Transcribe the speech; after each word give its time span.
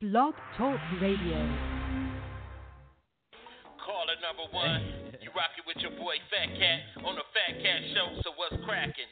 Blog 0.00 0.32
Talk 0.56 0.80
Radio. 1.02 1.36
Caller 3.84 4.16
number 4.24 4.48
one, 4.50 4.80
you 5.20 5.28
rockin' 5.36 5.64
with 5.66 5.76
your 5.76 5.90
boy 5.90 6.16
Fat 6.32 6.48
Cat 6.56 7.04
on 7.04 7.16
the 7.16 7.22
Fat 7.36 7.60
Cat 7.60 7.82
Show. 7.92 8.22
So 8.24 8.30
what's 8.36 8.56
crackin'? 8.64 9.04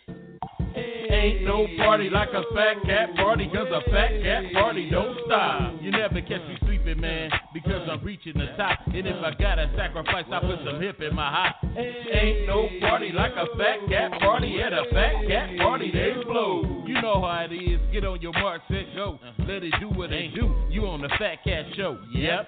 Ain't 1.12 1.44
no 1.44 1.66
party 1.76 2.08
like 2.08 2.30
a 2.30 2.42
fat 2.54 2.82
cat 2.86 3.14
party, 3.16 3.50
cause 3.52 3.68
a 3.68 3.82
fat 3.90 4.22
cat 4.22 4.44
party 4.54 4.88
don't 4.88 5.18
stop. 5.26 5.74
You 5.82 5.90
never 5.90 6.22
catch 6.22 6.40
me 6.48 6.56
man, 6.94 7.30
because 7.52 7.88
I'm 7.90 8.02
reaching 8.04 8.34
the 8.34 8.46
top. 8.56 8.78
And 8.86 9.06
if 9.06 9.16
I 9.16 9.32
gotta 9.38 9.70
sacrifice, 9.76 10.24
I 10.32 10.40
put 10.40 10.58
some 10.64 10.80
hip 10.80 11.00
in 11.00 11.14
my 11.14 11.30
hop. 11.30 11.56
Ain't 11.76 12.46
no 12.46 12.68
party 12.80 13.12
like 13.12 13.32
a 13.32 13.46
fat 13.56 13.78
cat 13.88 14.18
party 14.20 14.60
at 14.60 14.72
a 14.72 14.84
fat 14.92 15.26
cat 15.28 15.58
party, 15.58 15.90
they 15.92 16.22
blow. 16.24 16.84
You 16.86 17.00
know 17.02 17.20
how 17.20 17.46
it 17.48 17.54
is. 17.54 17.80
Get 17.92 18.04
on 18.04 18.20
your 18.20 18.32
mark, 18.32 18.62
set, 18.68 18.86
go. 18.94 19.18
Let 19.40 19.62
it 19.62 19.74
do 19.80 19.88
what 19.88 20.12
it 20.12 20.34
do. 20.34 20.54
You 20.70 20.86
on 20.86 21.02
the 21.02 21.08
Fat 21.18 21.44
Cat 21.44 21.64
Show. 21.76 21.98
Yep. 22.12 22.46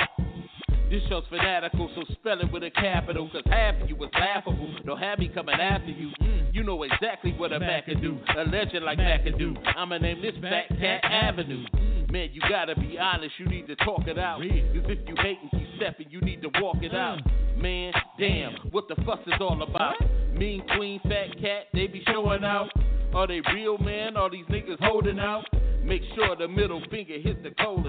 This 0.91 1.03
show's 1.09 1.23
fanatical, 1.29 1.89
so 1.95 2.03
spell 2.15 2.41
it 2.41 2.51
with 2.53 2.65
a 2.65 2.71
capital. 2.71 3.29
Cause 3.31 3.43
half 3.47 3.81
of 3.81 3.89
you 3.89 3.95
is 4.03 4.11
laughable. 4.13 4.75
Don't 4.85 4.99
have 4.99 5.21
me 5.21 5.29
coming 5.29 5.55
after 5.55 5.91
you. 5.91 6.11
You 6.53 6.65
know 6.65 6.83
exactly 6.83 7.33
what 7.33 7.53
a 7.53 7.61
Mac 7.61 7.87
can 7.87 8.03
do. 8.03 8.19
A 8.37 8.43
legend 8.43 8.85
like 8.85 8.99
Mac 8.99 9.23
can 9.23 9.39
do. 9.39 9.55
I'ma 9.77 9.99
name 9.99 10.21
this 10.21 10.35
Fat 10.43 10.69
Cat 10.81 11.01
Avenue. 11.05 11.65
Man, 12.11 12.31
you 12.33 12.41
gotta 12.49 12.75
be 12.75 12.99
honest, 12.99 13.35
you 13.39 13.47
need 13.47 13.69
to 13.69 13.77
talk 13.77 14.09
it 14.09 14.19
out. 14.19 14.41
Cause 14.41 14.49
if 14.89 15.09
you 15.09 15.15
hate 15.19 15.39
and 15.43 15.51
keep 15.53 15.69
stepping, 15.77 16.07
you 16.11 16.21
need 16.21 16.43
to 16.43 16.51
walk 16.61 16.79
it 16.83 16.93
out. 16.93 17.21
Man, 17.57 17.93
damn, 18.19 18.53
what 18.73 18.89
the 18.89 18.97
fuss 19.05 19.21
is 19.29 19.35
all 19.41 19.63
about? 19.63 19.95
Mean 20.35 20.63
Queen, 20.77 20.99
Fat 21.05 21.41
Cat, 21.41 21.67
they 21.73 21.87
be 21.87 22.03
showing 22.09 22.43
out. 22.43 22.69
Are 23.15 23.29
they 23.29 23.41
real, 23.55 23.79
man? 23.79 24.17
Are 24.17 24.29
these 24.29 24.47
niggas 24.47 24.81
holding 24.81 25.21
out? 25.21 25.45
Make 25.85 26.03
sure 26.17 26.35
the 26.35 26.49
middle 26.49 26.83
finger 26.91 27.19
hit 27.21 27.45
the 27.45 27.51
colon. 27.63 27.87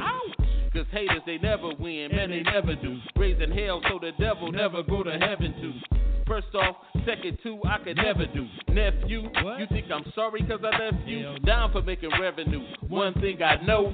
Cause 0.72 0.86
haters, 0.92 1.22
they 1.26 1.40
never 1.40 1.70
win, 1.80 2.10
man, 2.12 2.30
they 2.30 2.44
never 2.44 2.76
do. 2.76 3.00
Raising 3.16 3.52
hell 3.52 3.82
so 3.90 4.00
the 4.00 4.12
devil 4.20 4.52
never 4.52 4.84
go 4.84 5.02
to 5.02 5.12
heaven 5.12 5.54
too. 5.60 5.98
First 6.28 6.48
off, 6.56 6.78
second 7.06 7.38
two, 7.44 7.60
I 7.66 7.78
could 7.84 7.98
never 7.98 8.26
do. 8.26 8.48
Nephew, 8.70 9.24
you 9.24 9.66
think 9.70 9.88
I'm 9.92 10.12
sorry 10.16 10.42
cause 10.42 10.60
I 10.64 10.78
left 10.78 11.08
you? 11.08 11.38
Down 11.46 11.72
for 11.72 11.82
making 11.82 12.12
revenue. 12.20 12.62
One 12.88 13.14
thing 13.16 13.42
I 13.44 13.62
know, 13.66 13.94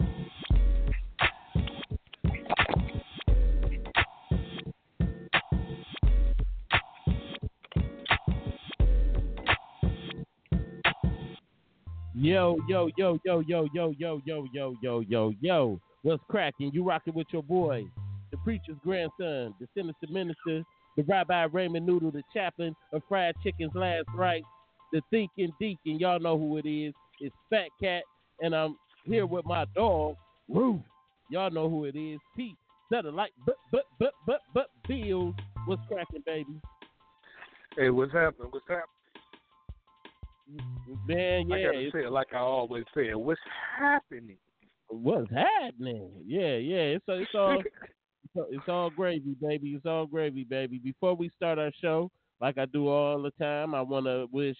Yo, 12.21 12.59
yo, 12.69 12.87
yo, 12.97 13.19
yo, 13.25 13.39
yo, 13.47 13.67
yo, 13.73 13.95
yo, 13.97 14.19
yo, 14.27 14.47
yo, 14.53 14.75
yo, 14.79 15.01
yo, 15.09 15.33
yo. 15.41 15.79
What's 16.03 16.21
cracking? 16.29 16.69
You 16.71 16.83
rocking 16.83 17.15
with 17.15 17.25
your 17.31 17.41
boy, 17.41 17.83
the 18.29 18.37
preacher's 18.43 18.77
grandson, 18.83 19.55
the 19.59 19.65
sinister 19.75 20.05
minister, 20.07 20.61
the 20.95 21.03
Rabbi 21.07 21.45
Raymond 21.51 21.83
Noodle, 21.83 22.11
the 22.11 22.21
chaplain 22.31 22.75
of 22.93 23.01
Fried 23.09 23.33
Chicken's 23.43 23.73
Last 23.73 24.05
Rites, 24.15 24.45
the 24.93 25.01
thinking 25.09 25.51
deacon. 25.59 25.97
Y'all 25.97 26.19
know 26.19 26.37
who 26.37 26.57
it 26.57 26.69
is. 26.69 26.93
It's 27.21 27.35
Fat 27.49 27.69
Cat, 27.81 28.03
and 28.39 28.55
I'm 28.55 28.77
here 29.03 29.25
with 29.25 29.45
my 29.45 29.65
dog, 29.73 30.15
Roof. 30.47 30.79
Y'all 31.31 31.49
know 31.49 31.71
who 31.71 31.85
it 31.85 31.95
is. 31.95 32.19
Pete, 32.37 32.55
satellite, 32.93 33.31
but, 33.47 33.55
but, 33.71 33.85
but, 33.97 34.13
but, 34.27 34.41
but, 34.53 34.67
Bills. 34.87 35.33
What's 35.65 35.81
cracking, 35.87 36.21
baby? 36.23 36.61
Hey, 37.75 37.89
what's 37.89 38.13
happening? 38.13 38.49
What's 38.51 38.67
happening? 38.67 39.00
Man, 41.07 41.47
yeah. 41.49 41.55
I 41.55 41.63
gotta 41.63 41.89
say 41.91 42.03
it 42.05 42.11
like 42.11 42.33
I 42.33 42.39
always 42.39 42.83
say. 42.95 43.13
What's 43.13 43.39
happening? 43.79 44.37
What's 44.89 45.31
happening? 45.31 46.09
Yeah, 46.25 46.55
yeah. 46.57 46.95
It's 46.97 47.05
it's 47.07 47.31
all- 47.35 47.61
it's 48.35 48.67
all 48.67 48.89
gravy, 48.89 49.35
baby. 49.41 49.69
It's 49.69 49.85
all 49.85 50.05
gravy, 50.05 50.43
baby. 50.43 50.77
Before 50.77 51.15
we 51.15 51.29
start 51.35 51.59
our 51.59 51.71
show, 51.81 52.09
like 52.39 52.57
I 52.57 52.65
do 52.65 52.87
all 52.87 53.21
the 53.21 53.31
time, 53.31 53.73
I 53.75 53.81
want 53.81 54.05
to 54.05 54.27
wish 54.31 54.57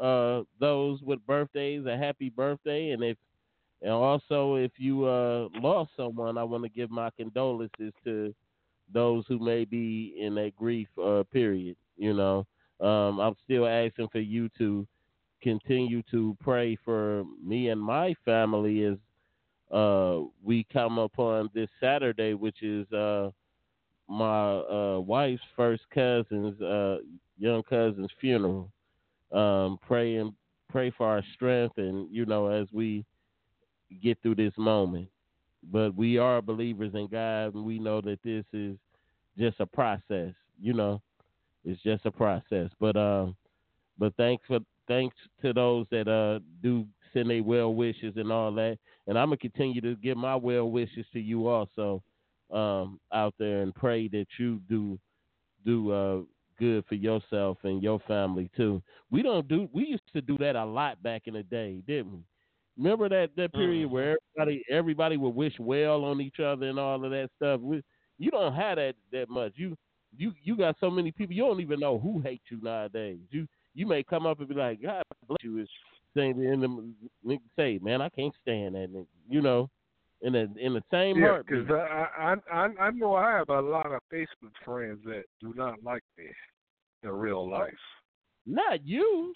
uh, 0.00 0.42
those 0.60 1.00
with 1.02 1.24
birthdays 1.26 1.86
a 1.86 1.96
happy 1.96 2.30
birthday, 2.30 2.90
and 2.90 3.02
if 3.02 3.16
and 3.82 3.92
also 3.92 4.54
if 4.56 4.72
you 4.78 5.04
uh, 5.04 5.48
lost 5.60 5.90
someone, 5.96 6.38
I 6.38 6.44
want 6.44 6.64
to 6.64 6.70
give 6.70 6.90
my 6.90 7.10
condolences 7.16 7.92
to 8.04 8.34
those 8.92 9.24
who 9.28 9.38
may 9.38 9.64
be 9.64 10.14
in 10.18 10.38
a 10.38 10.50
grief 10.52 10.88
uh, 11.02 11.24
period. 11.32 11.76
You 11.96 12.14
know, 12.14 12.46
um, 12.80 13.20
I'm 13.20 13.34
still 13.44 13.66
asking 13.66 14.08
for 14.12 14.20
you 14.20 14.48
to 14.58 14.86
continue 15.46 16.02
to 16.10 16.36
pray 16.40 16.76
for 16.84 17.22
me 17.40 17.68
and 17.68 17.80
my 17.80 18.12
family 18.24 18.82
as 18.82 18.96
uh, 19.72 20.18
we 20.42 20.66
come 20.72 20.98
upon 20.98 21.48
this 21.54 21.68
Saturday, 21.80 22.34
which 22.34 22.64
is 22.64 22.90
uh, 22.92 23.30
my 24.08 24.56
uh, 24.56 24.98
wife's 24.98 25.42
first 25.54 25.84
cousin's 25.94 26.60
uh, 26.60 26.96
young 27.38 27.62
cousin's 27.62 28.10
funeral. 28.20 28.72
Um, 29.30 29.78
pray 29.86 30.16
and 30.16 30.32
pray 30.68 30.90
for 30.90 31.06
our 31.06 31.22
strength, 31.34 31.78
and 31.78 32.12
you 32.12 32.26
know, 32.26 32.48
as 32.48 32.66
we 32.72 33.04
get 34.02 34.20
through 34.22 34.34
this 34.34 34.54
moment. 34.56 35.08
But 35.72 35.94
we 35.94 36.18
are 36.18 36.42
believers 36.42 36.92
in 36.94 37.06
God, 37.06 37.54
and 37.54 37.64
we 37.64 37.78
know 37.78 38.00
that 38.00 38.18
this 38.24 38.44
is 38.52 38.76
just 39.38 39.60
a 39.60 39.66
process. 39.66 40.32
You 40.60 40.72
know, 40.72 41.02
it's 41.64 41.80
just 41.82 42.04
a 42.04 42.10
process. 42.10 42.70
But 42.80 42.96
um, 42.96 43.36
but 43.96 44.12
thanks 44.16 44.44
for 44.48 44.58
thanks 44.88 45.16
to 45.42 45.52
those 45.52 45.86
that 45.90 46.08
uh 46.08 46.40
do 46.62 46.86
send 47.12 47.30
their 47.30 47.42
well 47.42 47.74
wishes 47.74 48.14
and 48.16 48.30
all 48.32 48.52
that. 48.52 48.78
And 49.06 49.18
I'm 49.18 49.28
gonna 49.28 49.38
continue 49.38 49.80
to 49.80 49.96
give 49.96 50.16
my 50.16 50.36
well 50.36 50.70
wishes 50.70 51.06
to 51.12 51.20
you 51.20 51.48
also 51.48 52.02
um 52.52 53.00
out 53.12 53.34
there 53.38 53.62
and 53.62 53.74
pray 53.74 54.08
that 54.08 54.26
you 54.38 54.60
do 54.68 54.98
do 55.64 55.90
uh 55.92 56.20
good 56.58 56.84
for 56.88 56.94
yourself 56.94 57.58
and 57.64 57.82
your 57.82 58.00
family 58.06 58.50
too. 58.56 58.82
We 59.10 59.22
don't 59.22 59.46
do 59.48 59.68
we 59.72 59.86
used 59.86 60.12
to 60.14 60.20
do 60.20 60.38
that 60.38 60.56
a 60.56 60.64
lot 60.64 61.02
back 61.02 61.22
in 61.26 61.34
the 61.34 61.42
day, 61.42 61.82
didn't 61.86 62.12
we? 62.12 62.18
Remember 62.76 63.08
that 63.08 63.30
that 63.36 63.52
period 63.52 63.90
where 63.90 64.16
everybody 64.36 64.62
everybody 64.70 65.16
would 65.16 65.34
wish 65.34 65.54
well 65.58 66.04
on 66.04 66.20
each 66.20 66.40
other 66.40 66.68
and 66.68 66.78
all 66.78 67.02
of 67.04 67.10
that 67.10 67.30
stuff. 67.36 67.60
We, 67.60 67.82
you 68.18 68.30
don't 68.30 68.54
have 68.54 68.76
that 68.76 68.94
that 69.12 69.28
much. 69.28 69.52
You 69.56 69.76
you 70.16 70.32
you 70.42 70.56
got 70.56 70.76
so 70.80 70.90
many 70.90 71.10
people 71.10 71.34
you 71.34 71.42
don't 71.42 71.60
even 71.60 71.80
know 71.80 71.98
who 71.98 72.20
hates 72.20 72.44
you 72.50 72.60
nowadays. 72.62 73.18
You 73.30 73.46
you 73.76 73.86
may 73.86 74.02
come 74.02 74.26
up 74.26 74.40
and 74.40 74.48
be 74.48 74.54
like, 74.54 74.82
God 74.82 75.02
bless 75.28 75.36
you 75.42 75.58
is 75.58 75.68
saying 76.16 76.42
in 76.42 76.60
the 76.60 76.92
nigga 77.24 77.40
say, 77.56 77.78
man, 77.82 78.00
I 78.00 78.08
can't 78.08 78.34
stand 78.42 78.74
that 78.74 78.92
nigga. 78.92 79.06
You 79.28 79.42
know, 79.42 79.70
in 80.22 80.32
the 80.32 80.50
in 80.58 80.72
the 80.72 80.82
same 80.90 81.18
Yeah, 81.18 81.38
because 81.46 81.68
I, 81.70 82.06
I 82.18 82.34
I 82.52 82.68
I 82.80 82.90
know 82.90 83.14
I 83.14 83.32
have 83.32 83.50
a 83.50 83.60
lot 83.60 83.92
of 83.92 84.00
Facebook 84.12 84.52
friends 84.64 85.00
that 85.04 85.24
do 85.40 85.52
not 85.54 85.82
like 85.84 86.02
me 86.16 86.24
in 87.02 87.10
real 87.10 87.38
oh, 87.38 87.44
life. 87.44 87.74
Not 88.46 88.84
you. 88.84 89.34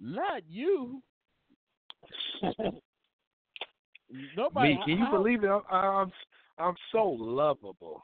Not 0.00 0.42
you. 0.48 1.02
Nobody. 4.36 4.74
me, 4.74 4.80
can 4.84 4.98
you 4.98 5.04
how, 5.04 5.10
believe 5.10 5.42
it? 5.42 5.50
I'm, 5.50 5.62
I'm 5.70 6.12
I'm 6.58 6.74
so 6.92 7.16
lovable. 7.18 8.00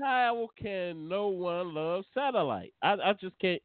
How 0.00 0.48
can 0.60 1.08
no 1.08 1.26
one 1.28 1.74
love 1.74 2.04
satellite? 2.14 2.72
I 2.82 2.92
I 2.92 3.12
just 3.20 3.36
can't. 3.40 3.60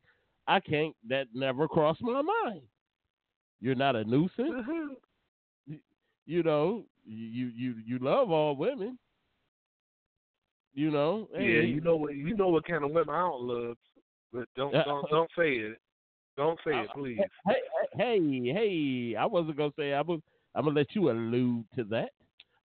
I 0.48 0.60
can't. 0.60 0.96
That 1.10 1.28
never 1.34 1.68
crossed 1.68 2.02
my 2.02 2.22
mind. 2.22 2.62
You're 3.60 3.76
not 3.76 3.96
a 3.96 4.04
nuisance. 4.04 4.32
Mm-hmm. 4.40 5.74
You 6.26 6.44
know. 6.44 6.86
You 7.10 7.52
you 7.56 7.76
you 7.86 8.00
love 8.00 8.32
all 8.32 8.56
women. 8.56 9.00
You 10.74 10.92
know. 10.92 11.30
Yeah, 11.34 11.62
you 11.62 11.80
know 11.80 11.96
what 11.96 12.16
you 12.16 12.36
know 12.36 12.50
what 12.50 12.68
kind 12.68 12.84
of 12.84 12.92
women 12.92 13.16
I 13.16 13.20
don't 13.20 13.42
love, 13.44 13.78
but 14.34 14.48
don't 14.56 14.76
uh, 14.76 14.84
don't 14.84 15.06
uh, 15.06 15.08
don't 15.10 15.30
say 15.38 15.54
it. 15.54 15.78
Don't 16.36 16.60
say 16.66 16.72
it, 16.72 16.90
please. 16.94 17.20
Hey, 17.48 17.56
hey, 17.96 18.20
hey, 18.20 18.54
hey! 18.54 19.16
I 19.16 19.26
wasn't 19.26 19.58
gonna 19.58 19.72
say 19.78 19.94
I 19.94 20.02
was. 20.02 20.20
I'm 20.54 20.66
gonna 20.66 20.76
let 20.78 20.94
you 20.96 21.10
allude 21.10 21.66
to 21.76 21.84
that, 21.86 22.12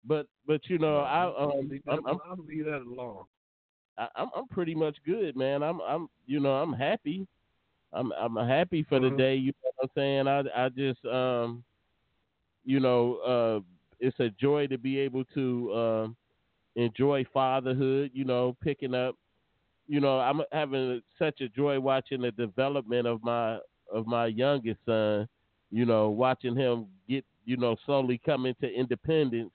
but 0.05 0.26
but 0.46 0.61
you 0.69 0.78
know 0.78 0.99
I 0.99 1.25
um 1.26 1.70
I'm, 1.88 1.99
I'm 2.00 2.06
um, 2.06 2.19
I'll 2.28 2.44
leave 2.44 2.64
that 2.64 2.82
alone. 2.82 3.25
I, 3.96 4.08
I'm 4.17 4.28
I'm 4.37 4.49
pretty 4.49 4.75
much 4.75 4.96
good, 5.06 5.37
man. 5.37 5.62
I'm 5.62 5.81
I'm 5.81 6.08
you 6.26 6.40
know 6.40 6.52
I'm 6.52 6.73
happy. 6.73 7.26
I'm 7.93 8.12
I'm 8.12 8.37
happy 8.37 8.85
for 8.89 9.00
the 9.00 9.11
Mhm. 9.11 9.12
day. 9.12 9.37
You 9.37 9.53
know 9.62 9.71
what 9.77 9.85
I'm 9.85 9.91
saying? 9.94 10.29
I 10.29 10.65
I 10.67 10.69
just 10.71 11.05
um, 11.06 11.65
you 12.65 12.81
know, 12.81 13.17
uh, 13.17 13.61
it's 14.00 14.19
a 14.21 14.29
joy 14.31 14.67
to 14.69 14.79
be 14.79 14.99
able 14.99 15.25
to 15.35 15.75
um 15.75 16.17
enjoy 16.77 17.25
fatherhood. 17.33 18.11
You 18.15 18.25
know, 18.25 18.56
picking 18.62 18.94
up 18.94 19.17
you 19.89 20.00
know, 20.00 20.19
I'm 20.21 20.41
having 20.53 21.00
such 21.19 21.41
a 21.41 21.49
joy 21.49 21.79
watching 21.81 22.23
the 22.23 22.31
development 22.33 23.06
of 23.06 23.23
my 23.23 23.59
of 23.93 24.06
my 24.06 24.27
youngest 24.27 24.81
son. 24.87 25.29
You 25.71 25.85
know, 25.87 26.11
watching 26.11 26.56
him 26.56 26.87
get, 27.09 27.25
you 27.45 27.56
know, 27.56 27.77
slowly 27.85 28.21
come 28.25 28.47
into 28.47 28.67
independence. 28.69 29.50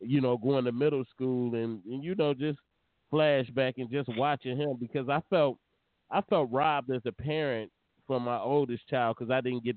You 0.00 0.20
know, 0.20 0.36
going 0.36 0.64
to 0.64 0.72
middle 0.72 1.04
school 1.14 1.54
and, 1.54 1.82
and 1.84 2.02
you 2.04 2.14
know 2.14 2.34
just 2.34 2.58
flashback 3.12 3.74
and 3.78 3.90
just 3.90 4.08
watching 4.16 4.56
him 4.56 4.76
because 4.78 5.08
I 5.08 5.20
felt 5.30 5.58
I 6.10 6.20
felt 6.22 6.50
robbed 6.52 6.90
as 6.90 7.02
a 7.06 7.12
parent 7.12 7.70
from 8.06 8.24
my 8.24 8.38
oldest 8.38 8.86
child 8.88 9.16
because 9.18 9.30
I 9.30 9.40
didn't 9.40 9.64
get 9.64 9.76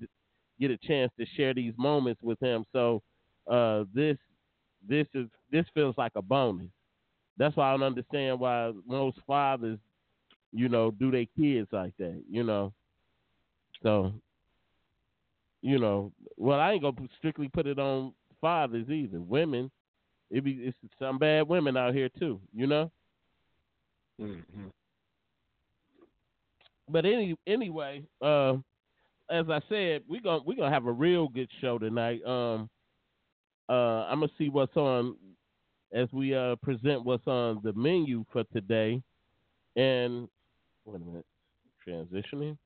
get 0.59 0.71
a 0.71 0.77
chance 0.77 1.11
to 1.19 1.25
share 1.35 1.53
these 1.53 1.73
moments 1.77 2.21
with 2.23 2.39
him. 2.39 2.65
So 2.73 3.01
uh, 3.49 3.83
this 3.93 4.17
this 4.87 5.07
is 5.13 5.27
this 5.51 5.65
feels 5.73 5.97
like 5.97 6.13
a 6.15 6.21
bonus. 6.21 6.69
That's 7.37 7.55
why 7.55 7.69
I 7.69 7.71
don't 7.71 7.83
understand 7.83 8.39
why 8.39 8.71
most 8.87 9.19
fathers, 9.27 9.79
you 10.51 10.69
know, 10.69 10.91
do 10.91 11.11
their 11.11 11.25
kids 11.37 11.67
like 11.71 11.93
that. 11.99 12.21
You 12.29 12.43
know, 12.43 12.73
so 13.83 14.13
you 15.61 15.79
know, 15.79 16.11
well, 16.37 16.59
I 16.59 16.73
ain't 16.73 16.81
gonna 16.81 17.07
strictly 17.17 17.47
put 17.47 17.67
it 17.67 17.79
on 17.79 18.13
fathers 18.41 18.89
either. 18.89 19.19
Women, 19.19 19.71
it 20.29 20.43
be 20.43 20.51
it's 20.51 20.77
some 20.99 21.17
bad 21.17 21.47
women 21.47 21.77
out 21.77 21.93
here 21.93 22.09
too. 22.19 22.39
You 22.53 22.67
know. 22.67 22.91
Mm-hmm. 24.19 24.67
But 26.89 27.05
any 27.05 27.35
anyway, 27.45 28.03
uh, 28.21 28.53
as 29.29 29.45
I 29.49 29.59
said, 29.69 30.03
we're 30.07 30.21
gonna 30.21 30.43
we're 30.45 30.55
gonna 30.55 30.73
have 30.73 30.85
a 30.85 30.91
real 30.91 31.27
good 31.27 31.49
show 31.59 31.77
tonight. 31.77 32.23
Um, 32.25 32.69
uh, 33.69 34.05
I'm 34.05 34.19
gonna 34.19 34.31
see 34.37 34.49
what's 34.49 34.75
on 34.77 35.15
as 35.93 36.07
we 36.11 36.35
uh, 36.35 36.55
present 36.57 37.03
what's 37.03 37.27
on 37.27 37.59
the 37.63 37.73
menu 37.73 38.25
for 38.31 38.43
today. 38.53 39.01
And 39.75 40.27
wait 40.85 41.01
a 41.01 41.05
minute, 41.05 41.25
transitioning. 41.87 42.57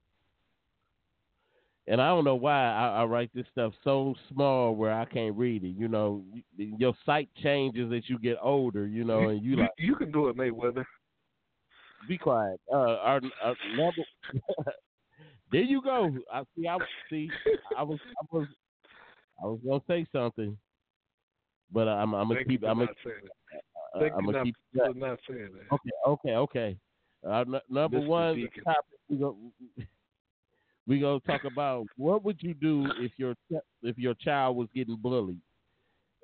And 1.88 2.00
I 2.00 2.08
don't 2.10 2.24
know 2.24 2.36
why 2.36 2.72
I, 2.72 3.02
I, 3.02 3.06
write 3.06 3.32
this 3.34 3.48
stuff 3.52 3.74
so 3.84 4.14
small 4.32 4.76
where 4.76 4.94
I 4.94 5.04
can't 5.06 5.36
read 5.36 5.64
it. 5.64 5.76
You 5.76 5.88
know, 5.88 6.24
your 6.56 6.94
sight 7.06 7.28
changes 7.42 7.92
as 7.92 8.04
you 8.08 8.20
get 8.20 8.38
older. 8.42 8.88
You 8.88 9.04
know, 9.04 9.30
and 9.30 9.44
you, 9.44 9.52
you 9.52 9.58
like 9.58 9.72
you 9.78 9.96
can 9.96 10.12
do 10.12 10.30
it, 10.30 10.38
Mayweather. 10.38 10.86
Be 12.08 12.18
quiet. 12.18 12.60
Uh, 12.72 12.76
our, 12.78 13.22
our 13.44 13.56
number. 13.76 14.02
there 15.52 15.62
you 15.62 15.82
go. 15.82 16.10
I 16.32 16.44
see. 16.56 16.68
I 16.68 16.78
see. 17.10 17.30
I 17.78 17.84
was. 17.84 18.00
I 18.20 18.26
was. 18.36 18.48
I 19.42 19.46
was 19.46 19.60
gonna 19.66 19.82
say 19.88 20.06
something, 20.12 20.58
but 21.72 21.88
I'm. 21.88 22.14
I'm 22.14 22.28
gonna 22.28 22.44
keep. 22.44 22.64
I'm 22.64 22.80
gonna. 22.80 22.92
Uh, 23.96 24.04
I'm 24.18 24.26
gonna 24.26 24.44
keep. 24.44 24.56
Not, 24.74 24.96
not 24.96 25.20
saying 25.28 25.50
that. 25.54 25.74
Okay. 25.74 25.90
Okay. 26.08 26.36
Okay. 26.36 26.78
Uh, 27.28 27.42
n- 27.42 27.62
number 27.70 28.00
Mr. 28.00 28.08
one 28.08 28.36
Deacon. 28.36 28.64
topic 28.64 29.00
we 29.10 29.18
go. 29.18 29.36
We 30.88 31.00
gonna 31.00 31.20
talk 31.22 31.44
about 31.44 31.86
what 31.96 32.24
would 32.26 32.42
you 32.42 32.56
do 32.56 32.88
if 32.98 33.12
your 33.16 33.36
if 33.84 33.98
your 34.00 34.16
child 34.16 34.58
was 34.58 34.68
getting 34.74 34.96
bullied, 34.96 35.40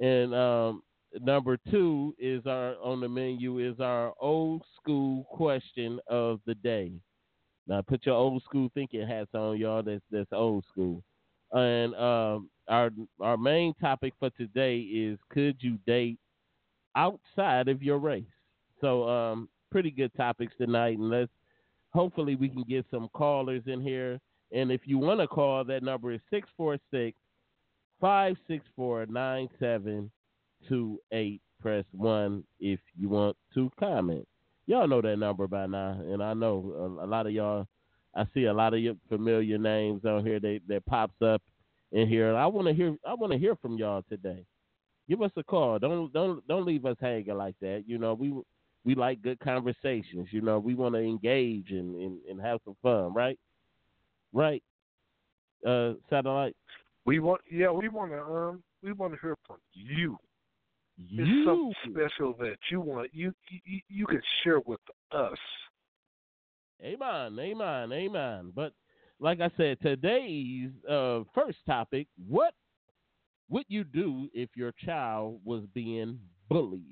and 0.01 0.33
um, 0.33 0.81
number 1.21 1.57
two 1.69 2.15
is 2.19 2.45
our 2.45 2.75
on 2.83 2.99
the 3.01 3.09
menu 3.09 3.59
is 3.59 3.79
our 3.79 4.13
old 4.19 4.63
school 4.79 5.23
question 5.25 5.99
of 6.07 6.39
the 6.45 6.55
day. 6.55 6.91
Now 7.67 7.81
put 7.81 8.05
your 8.05 8.15
old 8.15 8.43
school 8.43 8.69
thinking 8.73 9.07
hats 9.07 9.31
on, 9.33 9.57
y'all. 9.57 9.83
That's 9.83 10.03
that's 10.11 10.31
old 10.31 10.65
school. 10.71 11.03
And 11.51 11.95
um, 11.95 12.49
our 12.67 12.91
our 13.19 13.37
main 13.37 13.73
topic 13.79 14.13
for 14.19 14.29
today 14.31 14.79
is 14.79 15.19
could 15.29 15.57
you 15.59 15.77
date 15.85 16.19
outside 16.95 17.67
of 17.67 17.81
your 17.81 17.97
race? 17.97 18.25
So 18.81 19.07
um, 19.07 19.49
pretty 19.71 19.91
good 19.91 20.13
topics 20.15 20.53
tonight, 20.57 20.97
and 20.97 21.09
let's 21.09 21.31
hopefully 21.93 22.35
we 22.35 22.49
can 22.49 22.63
get 22.63 22.85
some 22.91 23.09
callers 23.13 23.63
in 23.65 23.81
here. 23.81 24.19
And 24.51 24.71
if 24.71 24.81
you 24.85 24.97
want 24.97 25.19
to 25.19 25.27
call, 25.27 25.63
that 25.65 25.83
number 25.83 26.11
is 26.11 26.21
646 26.29 27.17
564 27.99 29.07
9728. 30.61 31.41
Press 31.59 31.85
1 31.91 32.43
if 32.59 32.79
you 32.97 33.09
want 33.09 33.35
to 33.55 33.71
comment. 33.79 34.27
Y'all 34.67 34.87
know 34.87 35.01
that 35.01 35.17
number 35.17 35.47
by 35.47 35.65
now, 35.65 35.99
and 35.99 36.21
I 36.21 36.33
know 36.33 36.97
a, 37.01 37.05
a 37.05 37.07
lot 37.07 37.25
of 37.25 37.33
y'all. 37.33 37.65
I 38.15 38.25
see 38.33 38.45
a 38.45 38.53
lot 38.53 38.73
of 38.73 38.79
your 38.79 38.95
familiar 39.09 39.57
names 39.57 40.05
on 40.05 40.25
here 40.25 40.39
that, 40.39 40.59
that 40.67 40.85
pops 40.85 41.19
up 41.21 41.41
in 41.91 42.07
here. 42.07 42.35
I 42.35 42.45
want 42.47 42.67
to 42.67 42.73
hear. 42.73 42.95
I 43.05 43.13
want 43.15 43.33
to 43.33 43.39
hear 43.39 43.55
from 43.55 43.77
y'all 43.77 44.03
today. 44.09 44.45
Give 45.09 45.21
us 45.21 45.31
a 45.35 45.43
call. 45.43 45.79
Don't 45.79 46.11
don't 46.13 46.45
don't 46.47 46.65
leave 46.65 46.85
us 46.85 46.97
hanging 46.99 47.37
like 47.37 47.55
that. 47.61 47.85
You 47.87 47.97
know 47.97 48.13
we 48.13 48.33
we 48.85 48.93
like 48.93 49.21
good 49.21 49.39
conversations. 49.39 50.27
You 50.31 50.41
know 50.41 50.59
we 50.59 50.75
want 50.75 50.95
to 50.95 51.01
engage 51.01 51.71
and, 51.71 51.95
and, 51.95 52.19
and 52.29 52.41
have 52.41 52.59
some 52.65 52.75
fun, 52.83 53.13
right? 53.13 53.39
Right. 54.33 54.63
Uh, 55.65 55.93
satellite. 56.09 56.55
We 57.05 57.19
want, 57.19 57.41
yeah, 57.49 57.71
we 57.71 57.87
want 57.87 58.11
to, 58.11 58.21
um, 58.21 58.63
we 58.83 58.91
want 58.91 59.13
to 59.13 59.19
hear 59.21 59.35
from 59.47 59.57
you. 59.73 60.17
You. 60.97 61.23
It's 61.23 61.47
something 61.47 61.73
special 61.91 62.33
that 62.39 62.57
you 62.71 62.81
want, 62.81 63.13
you, 63.13 63.31
you, 63.65 63.81
you 63.87 64.05
can 64.07 64.21
share 64.43 64.59
with 64.61 64.79
us. 65.11 65.37
Amen, 66.83 67.37
amen, 67.39 67.91
amen. 67.91 68.51
But 68.55 68.73
like 69.19 69.39
I 69.41 69.51
said, 69.57 69.77
today's 69.81 70.71
uh, 70.89 71.21
first 71.33 71.57
topic: 71.65 72.07
What 72.27 72.53
would 73.49 73.65
you 73.67 73.83
do 73.83 74.29
if 74.33 74.49
your 74.55 74.73
child 74.85 75.39
was 75.43 75.63
being 75.73 76.19
bullied? 76.49 76.83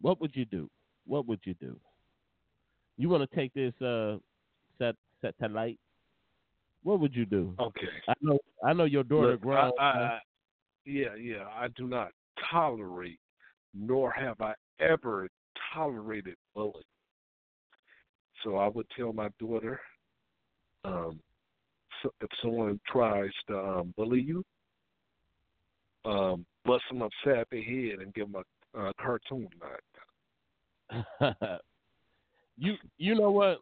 What 0.00 0.20
would 0.20 0.34
you 0.34 0.44
do? 0.44 0.70
What 1.06 1.26
would 1.26 1.40
you 1.44 1.54
do? 1.54 1.78
You 2.96 3.08
want 3.08 3.28
to 3.28 3.36
take 3.36 3.52
this 3.54 3.74
uh, 3.82 4.18
set 4.78 4.94
satellite? 5.20 5.78
What 6.82 7.00
would 7.00 7.14
you 7.14 7.24
do? 7.24 7.54
Okay. 7.58 7.88
I 8.08 8.14
know, 8.20 8.38
I 8.62 8.72
know 8.74 8.84
your 8.84 9.04
daughter 9.04 9.32
Look, 9.32 9.40
grown. 9.40 9.72
I, 9.78 9.84
I, 9.84 10.18
yeah, 10.84 11.14
yeah. 11.18 11.44
I 11.54 11.68
do 11.68 11.86
not 11.86 12.10
tolerate, 12.50 13.20
nor 13.74 14.10
have 14.12 14.40
I 14.40 14.54
ever 14.80 15.28
tolerated 15.72 16.36
bullying. 16.54 16.82
So 18.42 18.56
I 18.56 18.68
would 18.68 18.86
tell 18.96 19.12
my 19.12 19.28
daughter, 19.38 19.80
um, 20.84 21.20
so 22.02 22.10
if 22.20 22.28
someone 22.42 22.78
tries 22.86 23.30
to 23.48 23.58
um, 23.58 23.94
bully 23.96 24.20
you, 24.20 24.44
um, 26.04 26.44
bust 26.64 26.84
them 26.90 27.02
upside 27.02 27.46
the 27.50 27.62
head 27.62 28.00
and 28.00 28.12
give 28.14 28.30
them 28.30 28.42
a, 28.76 28.92
cartoon 29.00 29.48
knife. 30.90 31.30
you 32.58 32.74
you 32.98 33.14
know 33.14 33.30
what? 33.30 33.58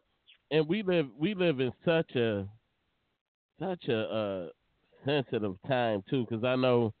And 0.51 0.67
we 0.67 0.83
live 0.83 1.07
we 1.17 1.33
live 1.35 1.59
in 1.59 1.71
such 1.85 2.15
a 2.15 2.47
such 3.59 3.87
a 3.87 3.99
uh, 3.99 4.47
sensitive 5.05 5.55
time 5.67 6.03
too, 6.09 6.25
because 6.27 6.43
I 6.43 6.55
know 6.55 6.93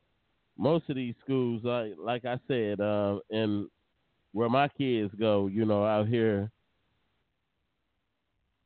most 0.57 0.89
of 0.89 0.95
these 0.95 1.15
schools, 1.23 1.61
like 1.63 1.93
like 1.97 2.25
I 2.25 2.39
said, 2.47 2.79
uh, 2.79 3.19
and 3.29 3.67
where 4.33 4.49
my 4.49 4.67
kids 4.67 5.13
go, 5.19 5.47
you 5.47 5.65
know, 5.65 5.85
out 5.85 6.07
here, 6.07 6.51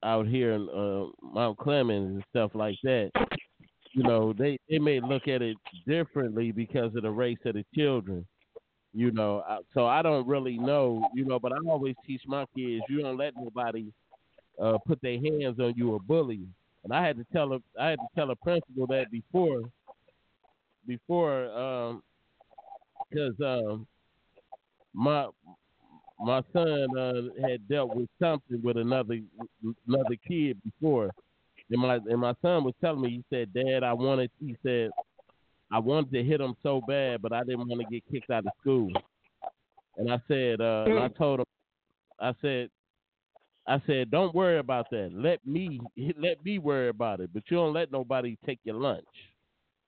out 0.04 0.28
here 0.28 0.54
in 0.54 0.70
uh, 0.70 1.06
Mount 1.22 1.58
Clemens 1.58 2.16
and 2.16 2.24
stuff 2.30 2.52
like 2.54 2.78
that, 2.84 3.12
you 3.94 4.04
know, 4.04 4.34
they 4.34 4.58
they 4.70 4.80
may 4.80 5.00
look 5.00 5.28
at 5.28 5.42
it 5.42 5.58
differently 5.88 6.52
because 6.52 6.96
of 6.96 7.04
the 7.04 7.12
race 7.12 7.40
of 7.46 7.56
the 7.56 7.66
children. 7.76 8.26
You 8.94 9.12
know, 9.12 9.44
so 9.74 9.86
I 9.86 10.02
don't 10.02 10.28
really 10.28 10.58
know, 10.58 11.08
you 11.14 11.24
know, 11.24 11.40
but 11.40 11.52
I 11.52 11.58
always 11.70 11.96
teach 12.06 12.22
my 12.26 12.46
kids, 12.56 12.84
you 12.90 13.02
don't 13.02 13.18
let 13.18 13.34
nobody 13.36 13.92
uh, 14.60 14.78
put 14.88 15.00
their 15.02 15.20
hands 15.20 15.60
on 15.60 15.74
you 15.76 15.92
or 15.92 16.00
bully 16.00 16.38
you. 16.38 16.48
And 16.84 16.94
I 16.94 17.06
had 17.06 17.18
to 17.18 17.26
tell 17.32 17.54
a, 17.54 17.60
I 17.80 17.90
had 17.90 18.00
to 18.00 18.08
tell 18.16 18.32
a 18.32 18.36
principal 18.36 18.88
that 18.88 19.12
before, 19.12 19.62
before, 20.88 21.46
um, 21.52 22.04
because 23.10 23.34
um, 23.44 23.86
my 24.94 25.28
my 26.20 26.42
son 26.54 26.98
uh, 26.98 27.48
had 27.48 27.68
dealt 27.68 27.96
with 27.96 28.10
something 28.20 28.62
with 28.64 28.78
another 28.78 29.20
another 29.88 30.16
kid 30.28 30.58
before, 30.64 31.12
and 31.70 31.82
my 31.82 31.96
and 31.96 32.20
my 32.20 32.34
son 32.42 32.64
was 32.64 32.74
telling 32.82 33.02
me, 33.02 33.10
he 33.10 33.24
said, 33.30 33.54
"Dad, 33.54 33.84
I 33.84 33.94
wanted," 33.94 34.32
he 34.40 34.56
said, 34.64 34.92
"I 35.72 35.80
wanted 35.80 36.12
to 36.14 36.24
hit 36.24 36.42
him 36.42 36.56
so 36.64 36.82
bad, 36.88 37.22
but 37.22 37.34
I 37.34 37.44
didn't 37.44 37.68
want 37.68 37.82
to 37.82 37.88
get 37.88 38.04
kicked 38.12 38.32
out 38.32 38.46
of 38.46 38.54
school." 38.62 38.90
And 39.98 40.12
I 40.12 40.22
said, 40.28 40.62
uh, 40.62 40.86
and 40.88 41.00
I 41.00 41.08
told 41.08 41.40
him, 41.40 41.46
I 42.20 42.34
said, 42.42 42.70
I 43.68 43.82
said, 43.86 44.12
don't 44.12 44.34
worry 44.34 44.60
about 44.60 44.90
that. 44.92 45.10
Let 45.14 45.46
me 45.46 45.82
let 46.20 46.44
me 46.44 46.60
worry 46.60 46.90
about 46.90 47.20
it. 47.20 47.32
But 47.34 47.44
you 47.50 47.58
don't 47.58 47.74
let 47.74 47.92
nobody 47.92 48.38
take 48.46 48.60
your 48.64 48.76
lunch. 48.76 49.06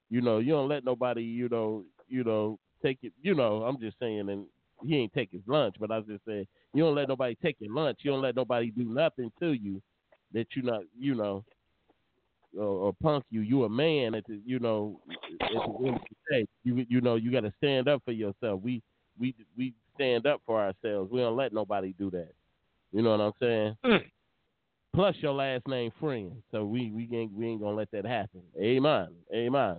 You 0.10 0.22
know, 0.22 0.40
you 0.40 0.52
don't 0.52 0.70
let 0.70 0.84
nobody, 0.84 1.22
you 1.22 1.50
know, 1.50 1.84
you 2.08 2.24
know, 2.24 2.58
take 2.84 3.00
it. 3.04 3.14
You 3.22 3.36
know, 3.36 3.64
I'm 3.64 3.80
just 3.80 3.98
saying, 4.00 4.30
and 4.30 4.46
he 4.84 4.98
ain't 4.98 5.14
take 5.14 5.32
his 5.32 5.42
lunch, 5.48 5.76
but 5.80 5.92
I 5.92 5.98
was 5.98 6.08
just 6.08 6.26
saying, 6.26 6.48
you 6.74 6.84
don't 6.84 6.96
let 6.96 7.08
nobody 7.08 7.36
take 7.42 7.58
your 7.60 7.74
lunch. 7.74 8.00
You 8.02 8.12
don't 8.12 8.22
let 8.22 8.36
nobody 8.36 8.72
do 8.72 8.86
nothing 8.86 9.32
to 9.40 9.54
you 9.54 9.82
that 10.34 10.48
you 10.56 10.62
not, 10.62 10.82
you 10.98 11.16
know, 11.16 11.44
or, 12.58 12.66
or 12.66 12.94
punk 13.02 13.26
you. 13.30 13.42
You 13.42 13.64
a 13.66 13.70
man 13.70 14.16
at 14.16 14.26
the, 14.28 14.40
you 14.46 14.60
know, 14.60 15.00
at 15.10 15.50
the 15.52 15.88
end 15.88 15.96
of 15.96 16.02
the 16.30 16.36
day. 16.36 16.48
You 16.64 16.86
you 16.90 17.02
know, 17.02 17.16
you 17.16 17.32
got 17.32 17.42
to 17.42 17.54
stand 17.58 17.88
up 17.88 18.02
for 18.06 18.12
yourself. 18.12 18.62
We 18.62 18.82
we 19.20 19.36
we 19.58 19.74
stand 19.96 20.26
up 20.26 20.42
for 20.46 20.60
ourselves. 20.60 21.12
We 21.12 21.20
don't 21.20 21.38
let 21.38 21.54
nobody 21.54 21.94
do 21.98 22.10
that. 22.12 22.32
You 22.92 23.02
know 23.02 23.12
what 23.12 23.22
I'm 23.22 23.34
saying? 23.40 23.78
Mm. 23.86 24.04
Plus 24.96 25.16
your 25.20 25.34
last 25.34 25.68
name 25.68 25.92
friend. 26.00 26.32
So 26.52 26.66
we 26.66 26.92
we 26.92 27.10
ain't 27.16 27.34
we 27.34 27.48
ain't 27.48 27.62
gonna 27.62 27.76
let 27.76 27.92
that 27.92 28.06
happen. 28.06 28.42
Amen. 28.60 29.10
Amen. 29.34 29.78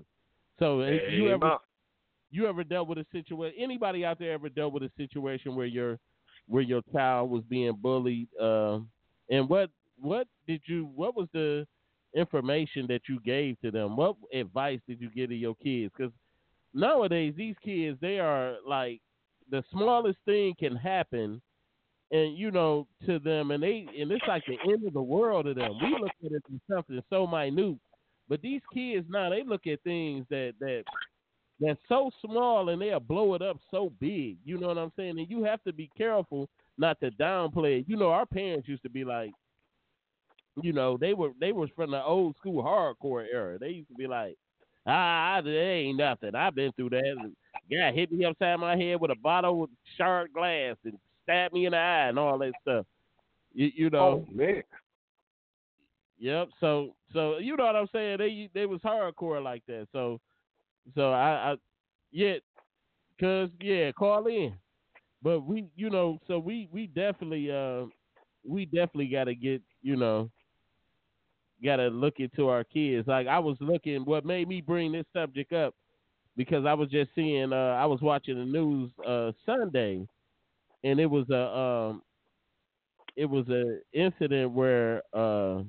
So 0.60 0.80
if 0.82 1.12
you 1.12 1.30
ever 1.30 1.56
you 2.30 2.46
ever 2.46 2.62
dealt 2.62 2.86
with 2.86 2.98
a 2.98 3.06
situation 3.10 3.52
anybody 3.58 4.04
out 4.04 4.20
there 4.20 4.32
ever 4.32 4.48
dealt 4.48 4.72
with 4.72 4.84
a 4.84 4.90
situation 4.96 5.56
where 5.56 5.66
your 5.66 5.98
where 6.46 6.62
your 6.62 6.82
child 6.92 7.30
was 7.30 7.42
being 7.48 7.72
bullied 7.72 8.28
um 8.40 8.88
and 9.30 9.48
what 9.48 9.70
what 10.00 10.28
did 10.46 10.60
you 10.66 10.88
what 10.94 11.16
was 11.16 11.28
the 11.32 11.66
information 12.14 12.86
that 12.88 13.02
you 13.08 13.20
gave 13.20 13.60
to 13.60 13.70
them? 13.70 13.96
What 13.96 14.16
advice 14.34 14.80
did 14.88 15.00
you 15.00 15.10
give 15.10 15.30
to 15.30 15.34
your 15.36 15.54
kids? 15.56 15.92
Because 15.96 16.12
nowadays 16.74 17.34
these 17.36 17.56
kids 17.64 17.98
they 18.00 18.18
are 18.18 18.56
like 18.66 19.00
the 19.50 19.64
smallest 19.72 20.18
thing 20.24 20.54
can 20.58 20.76
happen 20.76 21.40
and 22.12 22.36
you 22.36 22.50
know 22.50 22.86
to 23.06 23.18
them 23.18 23.50
and 23.50 23.62
they 23.62 23.86
and 23.98 24.10
it's 24.12 24.24
like 24.28 24.44
the 24.46 24.58
end 24.70 24.86
of 24.86 24.92
the 24.92 25.02
world 25.02 25.46
to 25.46 25.54
them. 25.54 25.72
We 25.82 25.96
look 26.00 26.12
at 26.24 26.32
it 26.32 26.42
as 26.52 26.60
something 26.70 27.00
so 27.10 27.26
minute 27.26 27.78
but 28.30 28.40
these 28.40 28.62
kids 28.72 29.06
now 29.10 29.28
they 29.28 29.42
look 29.42 29.66
at 29.66 29.82
things 29.82 30.24
that 30.30 30.54
that 30.60 30.84
that's 31.60 31.80
so 31.88 32.10
small 32.24 32.70
and 32.70 32.80
they'll 32.80 33.00
blow 33.00 33.34
it 33.34 33.42
up 33.42 33.58
so 33.70 33.92
big. 34.00 34.38
You 34.44 34.58
know 34.58 34.68
what 34.68 34.78
I'm 34.78 34.92
saying? 34.96 35.18
And 35.18 35.28
you 35.28 35.44
have 35.44 35.62
to 35.64 35.74
be 35.74 35.90
careful 35.96 36.48
not 36.78 36.98
to 37.00 37.10
downplay 37.10 37.80
it. 37.80 37.84
You 37.86 37.96
know, 37.96 38.08
our 38.08 38.24
parents 38.24 38.66
used 38.66 38.82
to 38.84 38.88
be 38.88 39.04
like, 39.04 39.32
you 40.62 40.72
know, 40.72 40.96
they 40.96 41.12
were 41.12 41.32
they 41.38 41.52
was 41.52 41.68
from 41.76 41.90
the 41.90 42.02
old 42.02 42.36
school 42.36 42.62
hardcore 42.62 43.26
era. 43.30 43.58
They 43.58 43.68
used 43.68 43.88
to 43.88 43.94
be 43.94 44.06
like, 44.06 44.36
ah, 44.86 45.40
there 45.44 45.74
ain't 45.74 45.98
nothing. 45.98 46.34
I've 46.34 46.54
been 46.54 46.72
through 46.72 46.90
that. 46.90 47.32
Guy 47.70 47.92
hit 47.92 48.10
me 48.10 48.24
upside 48.24 48.58
my 48.58 48.76
head 48.76 49.00
with 49.00 49.10
a 49.10 49.16
bottle 49.16 49.60
with 49.60 49.70
shard 49.98 50.32
glass 50.32 50.76
and 50.84 50.98
stabbed 51.24 51.52
me 51.52 51.66
in 51.66 51.72
the 51.72 51.78
eye 51.78 52.08
and 52.08 52.18
all 52.18 52.38
that 52.38 52.52
stuff. 52.62 52.86
You, 53.52 53.70
you 53.74 53.90
know. 53.90 54.24
Oh 54.26 54.32
man. 54.32 54.62
Yep. 56.20 56.50
So 56.60 56.96
so 57.14 57.38
you 57.38 57.56
know 57.56 57.66
what 57.66 57.76
I'm 57.76 57.88
saying? 57.92 58.18
They 58.20 58.50
they 58.54 58.66
was 58.66 58.80
hardcore 58.82 59.42
like 59.42 59.64
that. 59.68 59.88
So 59.92 60.20
so 60.94 61.12
I, 61.12 61.52
I 61.52 61.56
yeah, 62.12 62.36
cause 63.20 63.50
yeah, 63.60 63.92
call 63.92 64.26
in. 64.28 64.54
But 65.22 65.40
we 65.42 65.66
you 65.76 65.90
know 65.90 66.18
so 66.28 66.38
we 66.38 66.68
we 66.72 66.88
definitely 66.88 67.50
uh 67.52 67.86
we 68.46 68.66
definitely 68.66 69.08
got 69.08 69.24
to 69.24 69.34
get 69.36 69.62
you 69.82 69.96
know 69.96 70.30
got 71.64 71.76
to 71.76 71.88
look 71.88 72.14
into 72.18 72.48
our 72.48 72.64
kids. 72.64 73.06
Like 73.06 73.26
I 73.26 73.38
was 73.38 73.56
looking, 73.60 74.04
what 74.04 74.24
made 74.24 74.48
me 74.48 74.60
bring 74.60 74.92
this 74.92 75.06
subject 75.12 75.52
up 75.52 75.74
because 76.36 76.66
I 76.66 76.74
was 76.74 76.90
just 76.90 77.10
seeing 77.14 77.52
uh 77.52 77.76
I 77.80 77.86
was 77.86 78.00
watching 78.02 78.36
the 78.38 78.44
news 78.46 78.92
uh 79.06 79.32
Sunday, 79.46 80.06
and 80.84 81.00
it 81.00 81.06
was 81.06 81.28
a 81.30 81.56
um 81.58 82.02
it 83.16 83.26
was 83.26 83.48
a 83.48 83.78
incident 83.92 84.52
where 84.52 85.02
uh 85.12 85.62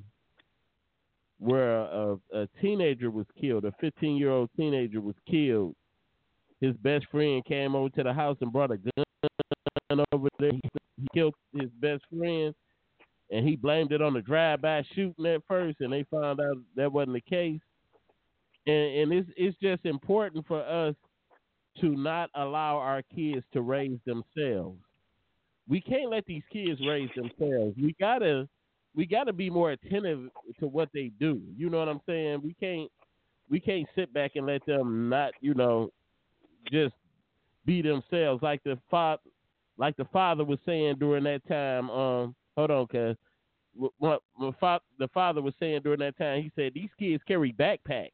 where 1.42 1.80
a, 1.80 2.18
a 2.34 2.48
teenager 2.62 3.10
was 3.10 3.26
killed. 3.40 3.66
A 3.66 3.74
15 3.82 4.16
year 4.16 4.30
old 4.30 4.50
teenager 4.56 5.02
was 5.02 5.16
killed. 5.30 5.76
His 6.62 6.76
best 6.78 7.08
friend 7.10 7.44
came 7.46 7.76
over 7.76 7.90
to 7.90 8.04
the 8.04 8.14
house 8.14 8.38
and 8.42 8.54
brought 8.54 8.72
a 8.72 8.78
gun 8.78 10.06
over 10.12 10.30
there. 10.38 10.52
He 10.52 11.08
killed 11.16 11.34
his 11.60 11.72
best 11.82 12.04
friend, 12.16 12.54
and 13.32 13.48
he 13.48 13.56
blamed 13.56 13.92
it 13.92 14.04
on 14.04 14.14
the 14.14 14.22
drive-by 14.22 14.84
shooting 14.94 15.26
at 15.26 15.42
first. 15.48 15.78
And 15.82 15.92
they 15.92 16.06
found 16.12 16.40
out 16.40 16.58
that 16.76 16.94
wasn't 16.94 17.14
the 17.14 17.22
case. 17.22 17.60
And, 18.68 18.76
and 18.76 19.14
it's 19.14 19.30
it's 19.36 19.58
just 19.58 19.84
important 19.86 20.46
for 20.46 20.62
us 20.64 20.94
to 21.80 21.96
not 21.96 22.30
allow 22.36 22.78
our 22.78 23.02
kids 23.16 23.44
to 23.54 23.62
raise 23.62 23.98
themselves. 24.06 24.78
We 25.68 25.82
can't 25.82 26.12
let 26.12 26.26
these 26.28 26.44
kids 26.54 26.80
raise 26.88 27.10
themselves. 27.16 27.76
We 27.82 27.96
gotta 28.00 28.48
we 28.96 29.06
got 29.06 29.26
to 29.26 29.34
be 29.34 29.50
more 29.50 29.72
attentive 29.72 30.30
to 30.60 30.68
what 30.68 30.90
they 30.94 31.12
do. 31.20 31.42
You 31.56 31.70
know 31.70 31.80
what 31.80 31.88
I'm 31.88 32.02
saying? 32.06 32.42
We 32.44 32.54
can't 32.54 32.90
we 33.50 33.60
can't 33.60 33.88
sit 33.96 34.14
back 34.14 34.32
and 34.36 34.46
let 34.46 34.66
them 34.66 35.10
not, 35.10 35.34
you 35.42 35.54
know, 35.54 35.92
just 36.72 36.94
be 37.66 37.82
themselves 37.82 38.42
like 38.42 38.64
the 38.64 38.78
father 38.90 39.22
like 39.78 39.98
the 39.98 40.06
father 40.06 40.44
was 40.44 40.60
saying 40.66 40.96
during 41.00 41.24
that 41.24 41.48
time. 41.48 41.90
Um, 41.90 42.36
hold 42.56 42.72
on, 42.72 42.88
cuz 42.88 43.16
what, 43.74 44.22
what 44.36 44.60
fa- 44.60 44.82
the 45.00 45.08
father 45.10 45.42
was 45.42 45.54
saying 45.60 45.82
during 45.84 46.00
that 46.00 46.18
time, 46.18 46.42
he 46.42 46.52
said 46.56 46.74
these 46.74 46.90
kids 47.00 47.24
carry 47.28 47.54
backpacks. 47.54 48.12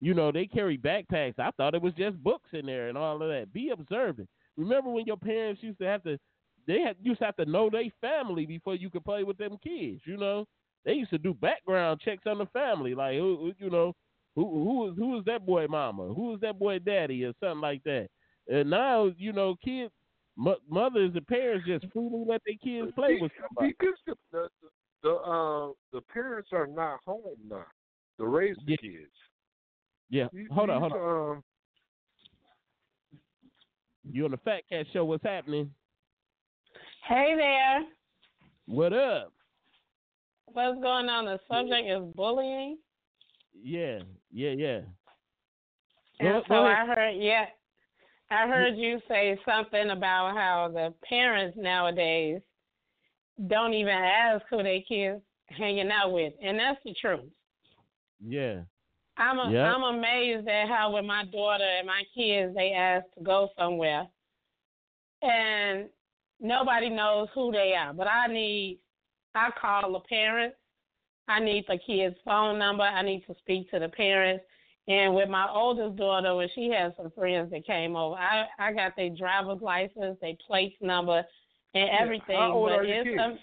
You 0.00 0.14
know, 0.14 0.32
they 0.32 0.46
carry 0.46 0.76
backpacks. 0.76 1.38
I 1.38 1.50
thought 1.52 1.74
it 1.74 1.82
was 1.82 1.94
just 1.94 2.22
books 2.22 2.48
in 2.52 2.66
there 2.66 2.88
and 2.88 2.98
all 2.98 3.22
of 3.22 3.28
that. 3.28 3.52
Be 3.52 3.70
observant. 3.70 4.28
Remember 4.56 4.90
when 4.90 5.06
your 5.06 5.16
parents 5.16 5.62
used 5.62 5.78
to 5.78 5.86
have 5.86 6.02
to 6.04 6.18
they 6.66 6.80
had 6.80 6.96
used 7.02 7.18
to 7.20 7.26
have 7.26 7.36
to 7.36 7.44
know 7.46 7.68
their 7.70 7.84
family 8.00 8.46
before 8.46 8.74
you 8.74 8.90
could 8.90 9.04
play 9.04 9.22
with 9.24 9.36
them 9.38 9.56
kids. 9.62 10.00
You 10.04 10.16
know, 10.16 10.46
they 10.84 10.94
used 10.94 11.10
to 11.10 11.18
do 11.18 11.34
background 11.34 12.00
checks 12.04 12.24
on 12.26 12.38
the 12.38 12.46
family, 12.46 12.94
like 12.94 13.16
who, 13.16 13.52
you 13.58 13.70
know, 13.70 13.94
who 14.34 14.44
who 14.64 14.88
is 14.90 14.96
who 14.96 15.18
is 15.18 15.24
that 15.26 15.44
boy 15.46 15.66
mama, 15.68 16.12
who 16.14 16.34
is 16.34 16.40
that 16.40 16.58
boy 16.58 16.78
daddy, 16.78 17.24
or 17.24 17.32
something 17.40 17.60
like 17.60 17.82
that. 17.84 18.08
And 18.48 18.68
now 18.70 19.10
you 19.16 19.32
know, 19.32 19.56
kids, 19.64 19.92
mo- 20.36 20.56
mothers 20.68 21.12
and 21.14 21.26
parents 21.26 21.66
just 21.66 21.86
freely 21.92 22.24
let 22.26 22.42
their 22.44 22.56
kids 22.62 22.92
play 22.94 23.18
with 23.20 23.32
somebody. 23.40 23.74
Because 23.78 23.94
the 24.06 24.14
the, 24.32 24.48
the 25.02 25.10
uh 25.10 25.72
the 25.92 26.00
parents 26.12 26.50
are 26.52 26.66
not 26.66 26.98
home 27.06 27.36
now 27.48 27.64
to 28.18 28.26
raise 28.26 28.56
the 28.66 28.72
Yeah. 28.72 28.76
kids. 28.76 29.12
Yeah, 30.10 30.28
These- 30.32 30.48
hold 30.50 30.70
on, 30.70 30.80
hold 30.80 30.92
on. 30.92 31.30
Um, 31.36 31.44
You 34.10 34.26
on 34.26 34.32
the 34.32 34.36
Fat 34.38 34.62
Cat 34.68 34.86
Show? 34.92 35.04
What's 35.04 35.24
happening? 35.24 35.72
Hey 37.06 37.34
there. 37.36 37.84
What 38.66 38.94
up? 38.94 39.30
What's 40.46 40.80
going 40.80 41.06
on? 41.10 41.26
The 41.26 41.38
subject 41.50 41.86
is 41.86 42.14
bullying. 42.14 42.78
Yeah, 43.62 43.98
yeah, 44.32 44.52
yeah. 44.52 44.80
And 46.20 46.42
so. 46.48 46.54
I 46.54 46.86
heard, 46.86 47.16
yeah, 47.18 47.44
I 48.30 48.48
heard 48.48 48.76
you 48.76 49.00
say 49.06 49.38
something 49.46 49.90
about 49.90 50.34
how 50.34 50.70
the 50.72 50.94
parents 51.06 51.58
nowadays 51.60 52.40
don't 53.48 53.74
even 53.74 53.92
ask 53.92 54.42
who 54.48 54.62
their 54.62 54.80
kids 54.88 55.20
hanging 55.50 55.90
out 55.90 56.10
with, 56.10 56.32
and 56.42 56.58
that's 56.58 56.80
the 56.86 56.94
truth. 56.98 57.20
Yeah, 58.26 58.62
I'm 59.18 59.38
a, 59.38 59.52
Yeah. 59.52 59.74
I'm 59.74 59.82
amazed 59.82 60.48
at 60.48 60.68
how 60.68 60.94
with 60.94 61.04
my 61.04 61.26
daughter 61.26 61.64
and 61.64 61.86
my 61.86 62.02
kids 62.14 62.54
they 62.54 62.72
ask 62.72 63.04
to 63.18 63.22
go 63.22 63.50
somewhere, 63.58 64.06
and 65.20 65.90
nobody 66.40 66.88
knows 66.90 67.28
who 67.34 67.52
they 67.52 67.74
are. 67.74 67.92
But 67.92 68.06
I 68.06 68.26
need, 68.26 68.78
I 69.34 69.50
call 69.60 69.92
the 69.92 70.00
parents. 70.00 70.56
I 71.26 71.40
need 71.40 71.64
the 71.68 71.78
kid's 71.86 72.16
phone 72.24 72.58
number. 72.58 72.82
I 72.82 73.02
need 73.02 73.24
to 73.26 73.34
speak 73.38 73.70
to 73.70 73.78
the 73.78 73.88
parents. 73.88 74.44
And 74.86 75.14
with 75.14 75.30
my 75.30 75.48
oldest 75.50 75.96
daughter, 75.96 76.34
when 76.34 76.48
she 76.54 76.68
had 76.68 76.94
some 76.96 77.10
friends 77.12 77.50
that 77.50 77.66
came 77.66 77.96
over, 77.96 78.16
I 78.16 78.46
I 78.58 78.72
got 78.72 78.94
their 78.96 79.08
driver's 79.08 79.62
license, 79.62 80.18
their 80.20 80.34
plate 80.46 80.76
number, 80.82 81.24
and 81.74 81.90
everything. 81.98 82.36
How 82.36 82.52
old 82.52 82.68
but 82.68 82.80
are 82.80 82.84
your 82.84 83.04
kids? 83.04 83.16
some- 83.18 83.38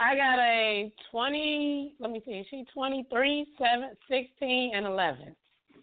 I 0.00 0.16
got 0.16 0.40
a 0.40 0.92
20, 1.12 1.94
let 2.00 2.10
me 2.10 2.20
see, 2.26 2.44
she 2.50 2.64
23, 2.74 3.46
7, 3.56 3.96
16, 4.08 4.74
and 4.74 4.86
11. 4.86 5.36
you 5.68 5.74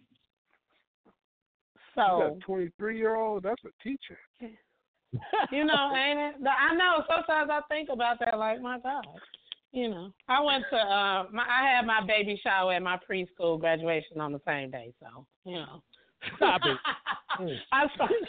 So, 1.96 2.02
got 2.02 2.38
a 2.38 2.40
twenty 2.42 2.70
three 2.78 2.98
year 2.98 3.16
old. 3.16 3.44
That's 3.44 3.64
a 3.64 3.84
teacher. 3.84 4.20
you 5.52 5.66
know, 5.66 5.94
ain't 5.96 6.20
it? 6.20 6.36
I 6.48 6.76
know 6.76 7.04
sometimes 7.08 7.50
I 7.52 7.62
think 7.70 7.90
about 7.92 8.20
that 8.20 8.38
like, 8.38 8.62
my 8.62 8.80
God. 8.80 9.06
You 9.74 9.90
know, 9.90 10.12
I 10.28 10.42
went 10.42 10.66
to, 10.70 10.78
uh, 10.78 11.26
my, 11.32 11.44
I 11.44 11.76
had 11.76 11.86
my 11.86 12.06
baby 12.06 12.40
shower 12.44 12.74
and 12.74 12.84
my 12.84 12.98
preschool 13.10 13.60
graduation 13.60 14.20
on 14.20 14.34
the 14.34 14.42
same 14.46 14.70
day, 14.70 14.94
so, 15.00 15.26
you 15.46 15.56
know. 15.56 15.82
Stop 16.36 16.62
it. 16.66 16.78
I 17.72 17.88
started, 17.96 18.28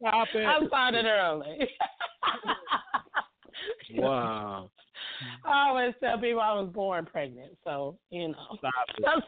Stop 0.00 0.28
it. 0.34 0.44
I 0.44 0.66
started 0.66 1.06
early. 1.06 1.58
Wow. 3.94 4.70
I 5.44 5.68
always 5.68 5.94
tell 6.00 6.18
people 6.18 6.40
I 6.40 6.54
was 6.54 6.70
born 6.72 7.06
pregnant, 7.06 7.56
so 7.64 7.98
you 8.10 8.28
know. 8.28 8.56
Stop 8.58 8.72
it. 8.98 9.04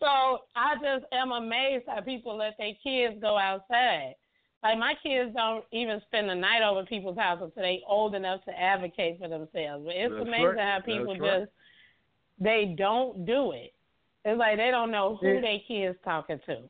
so 0.00 0.38
I 0.56 0.74
just 0.82 1.04
am 1.12 1.32
amazed 1.32 1.84
how 1.86 2.00
people 2.00 2.36
let 2.36 2.56
their 2.58 2.72
kids 2.82 3.20
go 3.20 3.38
outside. 3.38 4.14
Like 4.62 4.78
my 4.78 4.94
kids 5.02 5.32
don't 5.34 5.64
even 5.72 6.00
spend 6.06 6.28
the 6.28 6.34
night 6.34 6.62
over 6.62 6.84
people's 6.86 7.18
houses 7.18 7.46
until 7.46 7.62
they 7.62 7.82
old 7.86 8.14
enough 8.14 8.44
to 8.44 8.58
advocate 8.58 9.18
for 9.18 9.28
themselves. 9.28 9.84
But 9.84 9.96
it's 9.96 10.14
That's 10.14 10.28
amazing 10.28 10.46
right. 10.46 10.58
how 10.58 10.76
That's 10.76 10.86
people 10.86 11.16
right. 11.18 11.40
just 11.40 11.52
they 12.38 12.74
don't 12.78 13.26
do 13.26 13.52
it. 13.52 13.72
It's 14.24 14.38
like 14.38 14.56
they 14.56 14.70
don't 14.70 14.92
know 14.92 15.16
who 15.20 15.34
Yeah. 15.34 15.40
their 15.40 15.58
kids 15.66 15.98
talking 16.04 16.40
to. 16.46 16.68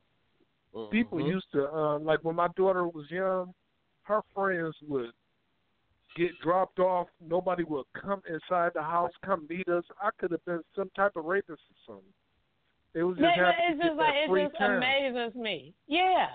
People 0.90 1.18
Mhm. 1.18 1.28
used 1.28 1.50
to 1.52 1.70
uh, 1.70 1.98
like 1.98 2.24
when 2.24 2.36
my 2.36 2.48
daughter 2.56 2.88
was 2.88 3.10
young, 3.10 3.54
her 4.04 4.22
friends 4.34 4.74
would 4.88 5.12
get 6.16 6.30
dropped 6.42 6.78
off. 6.78 7.08
Nobody 7.26 7.64
would 7.64 7.84
come 8.00 8.22
inside 8.28 8.72
the 8.74 8.82
house, 8.82 9.10
come 9.24 9.46
meet 9.48 9.68
us. 9.68 9.84
I 10.02 10.10
could 10.18 10.30
have 10.32 10.44
been 10.44 10.60
some 10.76 10.90
type 10.96 11.16
of 11.16 11.24
rapist 11.24 11.62
or 11.70 11.94
something. 11.94 12.12
It 12.94 13.02
was 13.02 13.16
just 13.16 13.26
But 13.36 13.54
it's 13.68 13.82
just 13.82 13.96
like 13.96 14.14
it 14.14 14.44
just 14.48 14.58
time. 14.58 14.76
amazes 14.76 15.34
me. 15.34 15.74
Yeah. 15.86 16.28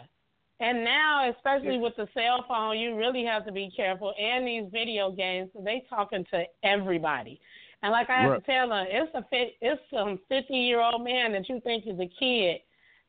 And 0.60 0.84
now, 0.84 1.30
especially 1.30 1.78
with 1.78 1.96
the 1.98 2.08
cell 2.16 2.44
phone, 2.48 2.80
you 2.80 2.96
really 2.96 3.24
have 3.26 3.46
to 3.46 3.52
be 3.52 3.70
careful. 3.76 4.14
And 4.20 4.48
these 4.48 4.66
video 4.72 5.12
games, 5.12 5.52
they 5.64 5.84
talking 5.88 6.26
to 6.32 6.46
everybody. 6.64 7.40
And 7.84 7.92
like 7.92 8.10
I 8.10 8.22
have 8.22 8.32
Right. 8.32 8.44
to 8.44 8.52
tell 8.52 8.70
her, 8.72 8.86
it's 8.90 9.14
a 9.14 9.24
it's 9.62 9.82
some 9.92 10.18
fifty 10.28 10.58
year 10.58 10.82
old 10.82 11.04
man 11.04 11.32
that 11.34 11.48
you 11.48 11.60
think 11.60 11.86
is 11.86 12.00
a 12.00 12.08
kid 12.08 12.62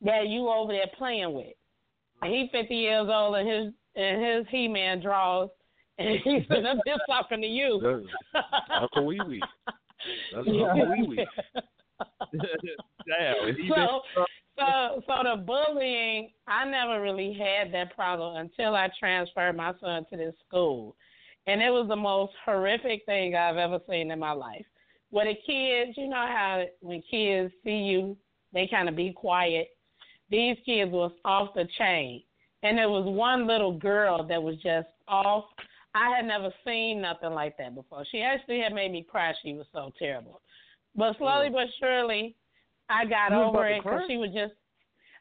that 0.02 0.28
you 0.28 0.46
over 0.48 0.72
there 0.74 0.88
playing 0.98 1.32
with. 1.32 1.54
And 2.20 2.30
he 2.30 2.48
fifty 2.52 2.76
years 2.76 3.08
old 3.08 3.36
and 3.36 3.48
his 3.48 3.72
and 3.96 4.22
his 4.22 4.46
he 4.50 4.68
man 4.68 5.00
draws 5.00 5.48
and 6.04 6.18
he's 6.24 6.42
sitting 6.48 6.66
up 6.66 6.78
there 6.84 6.96
talking 7.08 7.40
to 7.40 7.46
you. 7.46 7.80
That's 8.32 8.46
Uncle 8.80 9.06
Wee 9.06 9.20
Wee. 9.26 9.42
That's 10.34 10.46
Uncle 10.46 10.90
Wee 10.90 11.06
Wee. 11.08 11.26
So, 13.74 14.02
so, 14.56 15.02
so 15.06 15.14
the 15.24 15.42
bullying, 15.44 16.30
I 16.46 16.64
never 16.64 17.00
really 17.00 17.32
had 17.32 17.72
that 17.72 17.94
problem 17.94 18.36
until 18.36 18.74
I 18.74 18.88
transferred 18.98 19.56
my 19.56 19.72
son 19.80 20.06
to 20.10 20.16
this 20.16 20.34
school, 20.46 20.94
and 21.46 21.60
it 21.60 21.70
was 21.70 21.88
the 21.88 21.96
most 21.96 22.32
horrific 22.44 23.04
thing 23.06 23.34
I've 23.34 23.56
ever 23.56 23.80
seen 23.88 24.10
in 24.10 24.18
my 24.18 24.32
life. 24.32 24.66
Where 25.10 25.24
the 25.26 25.34
kids, 25.34 25.96
you 25.96 26.08
know 26.08 26.26
how 26.28 26.64
when 26.80 27.02
kids 27.10 27.52
see 27.64 27.78
you, 27.78 28.16
they 28.52 28.68
kind 28.68 28.88
of 28.88 28.96
be 28.96 29.12
quiet. 29.12 29.68
These 30.30 30.56
kids 30.66 30.92
was 30.92 31.12
off 31.24 31.54
the 31.54 31.66
chain, 31.78 32.22
and 32.62 32.76
there 32.76 32.90
was 32.90 33.06
one 33.06 33.46
little 33.46 33.78
girl 33.78 34.24
that 34.26 34.42
was 34.42 34.56
just 34.56 34.88
off. 35.06 35.44
I 35.98 36.14
had 36.16 36.24
never 36.26 36.50
seen 36.64 37.00
nothing 37.02 37.30
like 37.32 37.56
that 37.58 37.74
before. 37.74 38.04
She 38.10 38.22
actually 38.22 38.60
had 38.60 38.72
made 38.72 38.92
me 38.92 39.02
cry. 39.02 39.32
She 39.42 39.54
was 39.54 39.66
so 39.72 39.90
terrible. 39.98 40.40
But 40.94 41.16
slowly 41.18 41.48
but 41.50 41.66
surely, 41.80 42.36
I 42.88 43.04
got 43.04 43.32
You 43.32 43.38
over 43.42 43.66
it 43.66 43.82
because 43.82 44.02
she 44.08 44.16
was 44.16 44.30
just. 44.32 44.54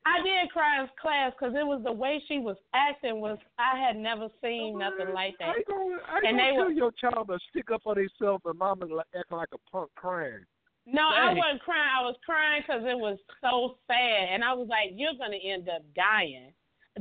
I 0.05 0.23
did 0.23 0.49
cry 0.51 0.79
in 0.81 0.87
class 1.01 1.33
because 1.37 1.53
it 1.53 1.65
was 1.67 1.81
the 1.83 1.91
way 1.91 2.23
she 2.29 2.39
was 2.39 2.55
acting 2.73 3.19
was 3.19 3.37
I 3.59 3.77
had 3.77 3.97
never 3.97 4.29
seen 4.41 4.77
nothing 4.79 5.13
like 5.13 5.33
that. 5.39 5.55
gonna, 5.67 5.97
how 6.05 6.21
you 6.21 6.27
And 6.27 6.37
gonna 6.37 6.51
they 6.51 6.55
tell 6.55 6.65
were- 6.65 6.71
your 6.71 6.91
child 6.91 7.27
to 7.27 7.37
stick 7.49 7.71
up 7.73 7.81
for 7.83 7.95
themselves 7.95 8.43
and 8.45 8.57
mama 8.57 8.85
acting 9.13 9.37
like 9.37 9.49
a 9.53 9.57
punk 9.69 9.89
crying? 9.95 10.45
No, 10.85 11.01
I 11.03 11.33
wasn't 11.33 11.61
crying. 11.61 11.89
I 11.99 12.03
was 12.05 12.15
crying 12.25 12.61
because 12.65 12.83
it 12.85 12.97
was 12.97 13.17
so 13.41 13.75
sad, 13.87 14.29
and 14.31 14.41
I 14.45 14.53
was 14.53 14.69
like, 14.69 14.91
"You're 14.95 15.15
gonna 15.19 15.35
end 15.35 15.67
up 15.67 15.81
dying." 15.93 16.53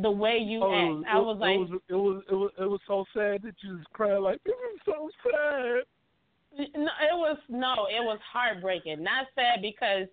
The 0.02 0.10
way 0.10 0.38
you 0.38 0.62
Oh, 0.62 0.72
act, 1.00 1.08
I 1.08 1.18
was 1.18 1.36
it, 1.36 1.40
like, 1.40 1.54
it 1.54 1.58
was, 1.58 1.80
it 1.88 1.94
was 1.94 2.22
it 2.30 2.34
was 2.34 2.50
it 2.58 2.68
was 2.68 2.80
so 2.86 3.04
sad 3.14 3.42
that 3.42 3.54
you 3.62 3.74
was 3.76 3.86
crying 3.92 4.22
like 4.22 4.42
this 4.44 4.54
is 4.74 4.80
so 4.84 5.08
sad. 5.24 5.82
No, 6.58 6.90
it 7.02 7.16
was 7.16 7.38
no, 7.48 7.86
it 7.90 8.02
was 8.02 8.18
heartbreaking. 8.32 9.02
Not 9.02 9.26
sad 9.34 9.62
because 9.62 10.06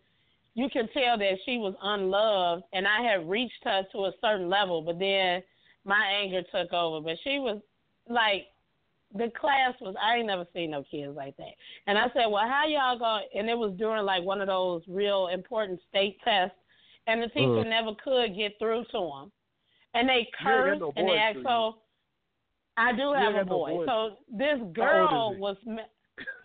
you 0.56 0.70
can 0.70 0.88
tell 0.90 1.18
that 1.18 1.38
she 1.46 1.58
was 1.58 1.74
unloved, 1.82 2.64
and 2.74 2.88
I 2.88 3.02
had 3.02 3.30
reached 3.30 3.64
her 3.64 3.84
to 3.92 4.06
a 4.06 4.12
certain 4.22 4.50
level, 4.50 4.82
but 4.82 5.00
then 5.00 5.42
my 5.84 6.06
anger 6.22 6.44
took 6.52 6.72
over. 6.72 7.02
But 7.02 7.18
she 7.24 7.40
was 7.40 7.62
like, 8.08 8.48
the 9.16 9.32
class 9.40 9.74
was. 9.82 9.96
I 10.02 10.18
ain't 10.18 10.28
never 10.28 10.46
seen 10.54 10.72
no 10.72 10.84
kids 10.90 11.16
like 11.16 11.36
that. 11.38 11.54
And 11.88 11.98
I 11.98 12.06
said, 12.14 12.28
well, 12.30 12.48
how 12.48 12.66
y'all 12.68 13.00
going? 13.00 13.24
And 13.36 13.50
it 13.50 13.58
was 13.58 13.74
during 13.78 14.06
like 14.06 14.24
one 14.24 14.42
of 14.42 14.48
those 14.48 14.82
real 14.88 15.28
important 15.28 15.80
state 15.90 16.18
tests, 16.24 16.56
and 17.08 17.22
the 17.22 17.28
teacher 17.30 17.60
Uh. 17.60 17.64
never 17.64 17.92
could 18.04 18.36
get 18.36 18.60
through 18.60 18.84
to 18.92 19.00
them, 19.00 19.32
and 19.94 20.08
they 20.08 20.28
cursed 20.42 20.80
no 20.80 20.94
and 20.96 21.08
they 21.08 21.14
asked 21.14 21.40
so. 21.44 21.78
I 22.76 22.92
do 22.92 23.14
have 23.14 23.36
a 23.36 23.38
got 23.40 23.48
no 23.48 23.58
boy. 23.58 23.86
So 23.86 24.18
this 24.32 24.60
girl 24.74 25.36
was. 25.38 25.58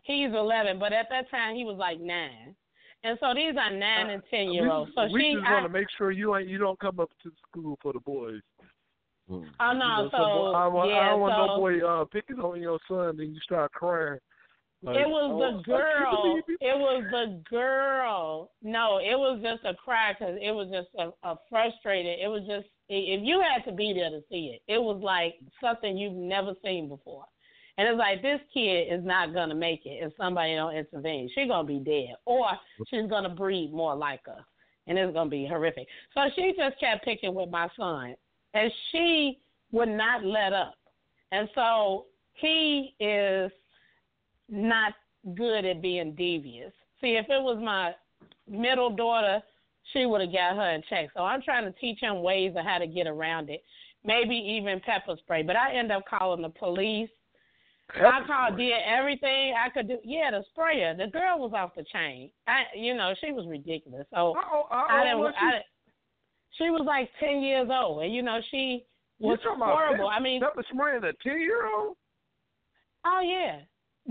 He's 0.04 0.30
11, 0.30 0.78
but 0.78 0.94
at 0.94 1.08
that 1.10 1.30
time 1.30 1.54
he 1.54 1.64
was 1.64 1.76
like 1.78 2.00
nine, 2.00 2.54
and 3.04 3.18
so 3.20 3.34
these 3.34 3.54
are 3.60 3.70
nine 3.70 4.08
and 4.08 4.22
ten 4.30 4.50
year 4.50 4.70
olds. 4.70 4.90
So 4.94 5.02
Uh, 5.02 5.08
we 5.12 5.20
she, 5.20 5.34
just 5.34 5.46
I, 5.46 5.52
want 5.52 5.66
to 5.66 5.68
make 5.68 5.86
sure 5.98 6.10
you 6.10 6.34
ain't 6.34 6.48
you 6.48 6.56
don't 6.56 6.78
come 6.80 6.98
up 6.98 7.10
to 7.22 7.30
school 7.46 7.78
for 7.82 7.92
the 7.92 8.00
boys. 8.00 8.40
Oh 9.30 9.42
You 9.42 9.78
know, 9.78 10.08
so 10.10 10.16
boy- 10.16 10.52
I, 10.52 10.66
want, 10.66 10.90
yeah, 10.90 10.96
I 10.96 11.10
don't 11.10 11.20
want 11.20 11.34
so 11.34 11.46
no 11.46 11.56
boy 11.58 11.86
uh, 11.86 12.04
picking 12.06 12.40
on 12.40 12.62
your 12.62 12.78
son 12.88 13.20
and 13.20 13.34
you 13.34 13.40
start 13.40 13.70
crying. 13.72 14.18
Like, 14.82 14.96
it 14.96 15.08
was 15.08 15.30
oh, 15.32 15.56
the 15.56 15.62
girl. 15.66 16.40
It 16.60 16.78
was 16.78 17.04
the 17.10 17.42
girl. 17.50 18.50
No, 18.62 18.98
it 18.98 19.18
was 19.18 19.40
just 19.42 19.64
a 19.64 19.74
cry 19.74 20.12
because 20.12 20.36
it 20.40 20.52
was 20.52 20.68
just 20.70 20.88
a, 20.98 21.10
a 21.28 21.36
frustrated. 21.50 22.18
It 22.20 22.28
was 22.28 22.42
just 22.46 22.66
if 22.88 23.20
you 23.22 23.42
had 23.42 23.68
to 23.68 23.76
be 23.76 23.92
there 23.92 24.10
to 24.10 24.20
see 24.30 24.54
it, 24.54 24.72
it 24.72 24.78
was 24.78 25.00
like 25.02 25.34
something 25.60 25.96
you've 25.96 26.14
never 26.14 26.54
seen 26.64 26.88
before. 26.88 27.24
And 27.76 27.86
it's 27.86 27.98
like 27.98 28.22
this 28.22 28.40
kid 28.52 28.92
is 28.92 29.04
not 29.04 29.34
gonna 29.34 29.54
make 29.54 29.84
it 29.84 30.02
if 30.02 30.12
somebody 30.16 30.54
don't 30.54 30.74
intervene. 30.74 31.30
She's 31.34 31.48
gonna 31.48 31.66
be 31.66 31.78
dead, 31.78 32.16
or 32.24 32.46
she's 32.88 33.08
gonna 33.08 33.28
breed 33.28 33.72
more 33.72 33.94
like 33.94 34.20
her, 34.26 34.44
and 34.86 34.98
it's 34.98 35.12
gonna 35.12 35.30
be 35.30 35.46
horrific. 35.46 35.86
So 36.14 36.22
she 36.34 36.54
just 36.56 36.78
kept 36.80 37.04
picking 37.04 37.34
with 37.34 37.50
my 37.50 37.68
son, 37.76 38.14
and 38.54 38.72
she 38.90 39.38
would 39.70 39.88
not 39.88 40.24
let 40.24 40.52
up. 40.52 40.74
And 41.30 41.48
so 41.54 42.06
he 42.34 42.94
is 42.98 43.50
not 44.48 44.94
good 45.34 45.64
at 45.64 45.82
being 45.82 46.14
devious. 46.14 46.72
See, 47.00 47.16
if 47.16 47.26
it 47.28 47.42
was 47.42 47.58
my 47.62 47.94
middle 48.48 48.90
daughter, 48.90 49.42
she 49.92 50.06
would 50.06 50.20
have 50.20 50.32
got 50.32 50.56
her 50.56 50.70
in 50.70 50.82
check. 50.88 51.08
So 51.14 51.22
I'm 51.22 51.42
trying 51.42 51.64
to 51.64 51.78
teach 51.78 52.00
him 52.00 52.22
ways 52.22 52.52
of 52.56 52.64
how 52.64 52.78
to 52.78 52.86
get 52.86 53.06
around 53.06 53.50
it. 53.50 53.62
Maybe 54.04 54.34
even 54.34 54.80
pepper 54.80 55.16
spray. 55.18 55.42
But 55.42 55.56
I 55.56 55.74
end 55.74 55.90
up 55.92 56.04
calling 56.08 56.42
the 56.42 56.50
police. 56.50 57.10
I 57.94 58.20
called, 58.26 58.58
did 58.58 58.72
everything 58.86 59.54
I 59.58 59.70
could 59.70 59.88
do. 59.88 59.98
Yeah, 60.04 60.30
the 60.30 60.44
sprayer. 60.50 60.94
The 60.94 61.06
girl 61.06 61.38
was 61.38 61.52
off 61.54 61.74
the 61.74 61.84
chain. 61.90 62.30
I, 62.46 62.64
you 62.76 62.94
know, 62.94 63.14
she 63.20 63.32
was 63.32 63.46
ridiculous. 63.46 64.06
So 64.10 64.34
How, 64.36 64.66
how, 64.70 64.86
I 64.90 65.04
didn't. 65.04 65.18
was 65.20 65.34
I, 65.40 65.50
didn't- 65.52 65.64
she 66.52 66.70
was 66.70 66.82
like 66.84 67.08
ten 67.20 67.40
years 67.40 67.68
old, 67.70 68.02
and 68.02 68.12
you 68.12 68.22
know 68.22 68.40
she 68.50 68.84
was 69.18 69.38
horrible. 69.44 70.08
I 70.08 70.18
mean, 70.18 70.40
Pepper 70.40 70.64
spraying 70.72 71.04
a 71.04 71.12
ten 71.22 71.40
year 71.40 71.66
old? 71.66 71.96
Oh 73.06 73.20
yeah, 73.20 73.60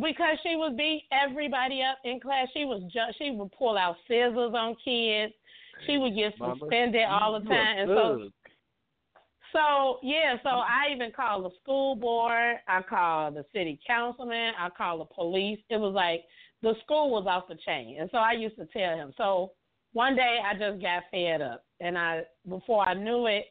because 0.02 0.38
she 0.44 0.56
would 0.56 0.78
beat 0.78 1.06
everybody 1.12 1.82
up 1.82 1.98
in 2.06 2.20
class. 2.20 2.48
She 2.54 2.66
was 2.66 2.82
ju- 2.92 3.14
she 3.18 3.32
would 3.32 3.52
pull 3.52 3.78
out 3.78 3.96
scissors 4.08 4.54
on 4.54 4.76
kids. 4.84 5.34
She 5.86 5.98
would 5.98 6.16
get 6.16 6.38
Mama, 6.40 6.56
suspended 6.60 7.06
all 7.08 7.40
the 7.40 7.48
time. 7.48 7.78
And 7.80 7.88
so 7.90 8.30
so 9.54 10.00
yeah, 10.04 10.36
so 10.44 10.50
I 10.50 10.94
even 10.94 11.12
called 11.12 11.46
the 11.46 11.56
school 11.62 11.96
board. 11.96 12.58
I 12.68 12.82
called 12.82 13.36
the 13.36 13.46
city 13.54 13.80
councilman. 13.86 14.54
I 14.60 14.70
called 14.70 15.02
the 15.02 15.14
police. 15.14 15.60
It 15.70 15.78
was 15.78 15.94
like 15.94 16.24
the 16.62 16.74
school 16.84 17.12
was 17.12 17.26
off 17.28 17.48
the 17.48 17.58
chain, 17.66 17.98
and 18.00 18.10
so 18.12 18.18
I 18.18 18.34
used 18.34 18.58
to 18.58 18.66
tell 18.68 18.96
him. 18.96 19.14
So 19.18 19.52
one 19.94 20.16
day 20.16 20.40
I 20.44 20.54
just 20.54 20.82
got 20.82 21.04
fed 21.12 21.42
up, 21.42 21.64
and 21.80 21.98
I 21.98 22.24
before 22.48 22.88
I 22.88 22.94
knew 22.94 23.28
it, 23.28 23.46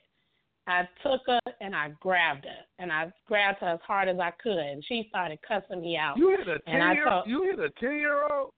I 0.66 0.88
took 1.02 1.20
her 1.26 1.40
and 1.60 1.74
I 1.74 1.90
grabbed 2.00 2.44
her, 2.44 2.64
and 2.78 2.92
I 2.92 3.12
grabbed 3.26 3.60
her 3.60 3.68
as 3.68 3.80
hard 3.86 4.08
as 4.08 4.18
I 4.18 4.32
could, 4.42 4.58
and 4.58 4.84
she 4.84 5.06
started 5.08 5.38
cussing 5.46 5.80
me 5.80 5.96
out. 5.96 6.16
You 6.16 6.30
hit 6.30 6.48
a 6.48 6.58
ten 6.70 6.94
year 6.94 7.04
told- 7.08 7.26
you 7.26 7.42
hit 7.44 7.58
a 7.58 7.70
ten 7.80 7.96
year 7.96 8.24
old? 8.30 8.50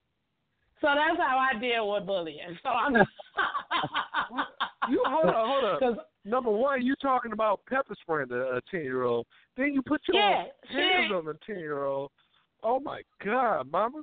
So 0.81 0.87
that's 0.95 1.19
how 1.19 1.37
I 1.37 1.59
deal 1.59 1.91
with 1.91 2.05
bullying. 2.05 2.57
So 2.63 2.69
I'm. 2.69 2.95
You 4.89 5.03
hold 5.05 5.33
on, 5.35 5.47
hold 5.47 5.83
on. 5.83 5.97
Number 6.25 6.49
one, 6.51 6.81
you 6.83 6.95
talking 7.01 7.31
about 7.31 7.61
pepper 7.69 7.95
spraying 8.01 8.31
a 8.31 8.57
a 8.57 8.61
ten 8.71 8.81
year 8.81 9.03
old. 9.03 9.27
Then 9.55 9.73
you 9.73 9.81
put 9.81 10.01
your 10.07 10.17
Yeah, 10.17 10.45
hands 10.71 11.11
on 11.11 11.27
a 11.27 11.33
ten 11.45 11.59
year 11.59 11.83
old. 11.83 12.11
Oh 12.63 12.79
my 12.79 13.01
God, 13.23 13.71
mama. 13.71 14.01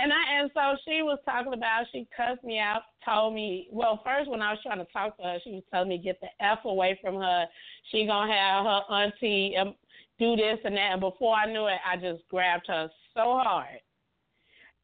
And 0.00 0.12
I 0.12 0.40
and 0.40 0.50
so 0.54 0.76
she 0.84 1.02
was 1.02 1.18
talking 1.24 1.52
about 1.52 1.86
she 1.92 2.06
cussed 2.16 2.44
me 2.44 2.58
out, 2.58 2.82
told 3.04 3.34
me 3.34 3.68
well 3.72 4.00
first 4.04 4.30
when 4.30 4.42
I 4.42 4.52
was 4.52 4.60
trying 4.62 4.78
to 4.78 4.92
talk 4.92 5.16
to 5.16 5.22
her, 5.22 5.38
she 5.42 5.52
was 5.52 5.62
telling 5.72 5.88
me 5.88 5.98
get 5.98 6.20
the 6.20 6.28
F 6.44 6.58
away 6.64 6.98
from 7.02 7.16
her. 7.16 7.46
She 7.90 8.06
gonna 8.06 8.32
have 8.32 8.64
her 8.64 8.94
auntie 8.94 9.56
um, 9.56 9.74
do 10.18 10.36
this 10.36 10.58
and 10.64 10.76
that 10.76 10.92
and 10.92 11.00
before 11.00 11.34
I 11.34 11.50
knew 11.50 11.66
it 11.66 11.78
I 11.86 11.96
just 11.96 12.26
grabbed 12.28 12.66
her 12.68 12.88
so 13.14 13.40
hard. 13.42 13.80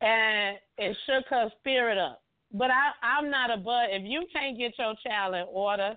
And 0.01 0.59
it 0.79 0.97
shook 1.07 1.25
her 1.31 1.51
spirit 1.61 1.99
up. 1.99 2.23
But 2.53 2.71
I 2.71 2.93
I'm 3.03 3.31
not 3.31 3.51
a 3.51 3.57
but 3.57 3.90
if 3.90 4.03
you 4.05 4.27
can't 4.33 4.59
get 4.59 4.79
your 4.79 4.95
child 5.07 5.35
in 5.35 5.47
order, 5.49 5.97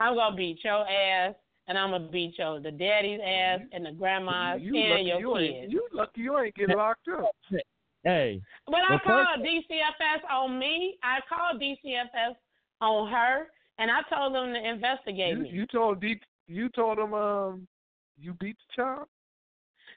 I'm 0.00 0.16
gonna 0.16 0.36
beat 0.36 0.58
your 0.64 0.88
ass 0.88 1.34
and 1.68 1.78
I'm 1.78 1.90
gonna 1.90 2.08
beat 2.08 2.38
your 2.38 2.60
the 2.60 2.70
daddy's 2.70 3.20
ass 3.24 3.60
and 3.72 3.86
the 3.86 3.92
grandma's 3.92 4.60
you 4.62 4.76
and 4.76 4.90
lucky 4.90 5.02
your 5.04 5.20
you 5.20 5.34
kids. 5.34 5.62
ain't 5.64 5.72
you 5.72 5.88
lucky 5.92 6.20
you 6.20 6.38
ain't 6.38 6.54
get 6.54 6.68
locked 6.70 7.08
up. 7.08 7.30
Hey, 8.04 8.40
But 8.66 8.76
I 8.76 8.90
Well, 8.90 8.98
first- 8.98 9.06
called 9.06 9.40
DCFS 9.46 10.24
on 10.30 10.58
me. 10.58 10.98
I 11.02 11.20
called 11.28 11.60
DCFS 11.60 12.34
on 12.80 13.08
her, 13.10 13.46
and 13.78 13.90
I 13.90 14.02
told 14.02 14.34
them 14.34 14.52
to 14.52 14.68
investigate 14.68 15.36
You, 15.36 15.42
me. 15.44 15.48
you 15.50 15.66
told 15.66 16.00
D 16.00 16.20
you 16.48 16.68
told 16.70 16.98
him 16.98 17.14
um 17.14 17.66
you 18.18 18.34
beat 18.34 18.56
the 18.58 18.82
child? 18.82 19.08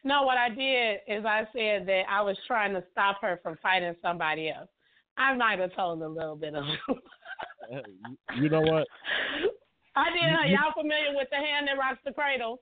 no, 0.03 0.21
what 0.23 0.37
I 0.37 0.49
did 0.49 0.99
is 1.07 1.25
I 1.25 1.47
said 1.51 1.87
that 1.87 2.03
I 2.07 2.21
was 2.21 2.37
trying 2.45 2.73
to 2.73 2.83
stop 2.91 3.19
her 3.21 3.39
from 3.41 3.57
fighting 3.57 3.95
somebody 4.03 4.49
else. 4.51 4.69
I 5.17 5.33
might 5.33 5.57
have 5.59 5.73
told 5.73 6.01
a 6.03 6.07
little 6.07 6.35
bit 6.35 6.53
of. 6.53 6.63
uh, 7.73 7.81
you 8.35 8.49
know 8.49 8.61
what? 8.61 8.85
I 9.95 10.11
did. 10.11 10.21
You- 10.49 10.57
Y'all 10.57 10.73
familiar 10.77 11.15
with 11.15 11.29
the 11.31 11.37
hand 11.37 11.67
that 11.67 11.77
rocks 11.77 11.99
the 12.05 12.11
cradle? 12.13 12.59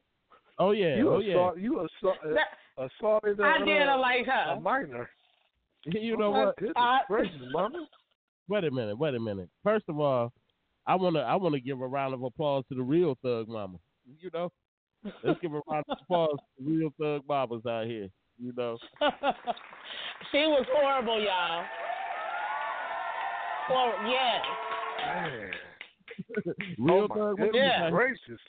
Oh 0.60 0.72
yeah, 0.72 0.96
you 0.96 1.10
oh 1.12 1.20
yeah. 1.20 1.34
assault 1.34 1.58
you 1.58 1.80
assault, 1.80 2.18
That- 2.24 2.58
assaulted 2.78 3.40
a, 3.40 3.44
I 3.44 3.58
did 3.60 3.82
her 3.82 3.98
like 3.98 4.26
her. 4.28 4.32
a 4.32 4.56
her. 4.56 4.62
minor. 4.62 5.10
You 5.94 6.18
know 6.18 6.32
what? 6.32 6.58
Goodness 6.58 6.74
I- 6.78 7.02
gracious, 7.08 7.36
mama. 7.52 7.88
Wait 8.48 8.64
a 8.64 8.72
minute. 8.72 8.98
Wait 8.98 9.16
a 9.16 9.20
minute. 9.20 9.50
First 9.64 9.86
of 9.90 10.00
all, 10.00 10.32
I 10.86 10.96
wanna 10.96 11.20
I 11.20 11.36
wanna 11.36 11.60
give 11.60 11.82
a 11.82 11.88
round 11.88 12.14
of 12.14 12.24
applause 12.24 12.64
to 12.70 12.76
the 12.76 12.82
real 12.84 13.18
thug 13.24 13.48
mama. 13.48 13.78
You 14.20 14.30
know, 14.34 14.52
let's 15.24 15.40
give 15.42 15.54
a 15.54 15.62
round 15.70 15.86
of 15.90 15.98
applause 16.02 16.38
to 16.38 16.64
the 16.64 16.70
real 16.72 16.90
thug 17.00 17.22
mamas 17.28 17.66
out 17.66 17.86
here. 17.88 18.10
You 18.38 18.54
know, 18.58 18.78
she 20.32 20.40
was 20.40 20.66
horrible, 20.74 21.22
y'all. 21.22 21.64
Well, 23.70 23.94
yes. 24.10 24.42
Man. 25.06 25.52
real 26.78 27.06
oh 27.06 27.08
my 27.08 27.16
thug 27.16 27.38
goodness 27.38 27.56
Yeah. 27.56 27.90
gracious! 27.90 28.40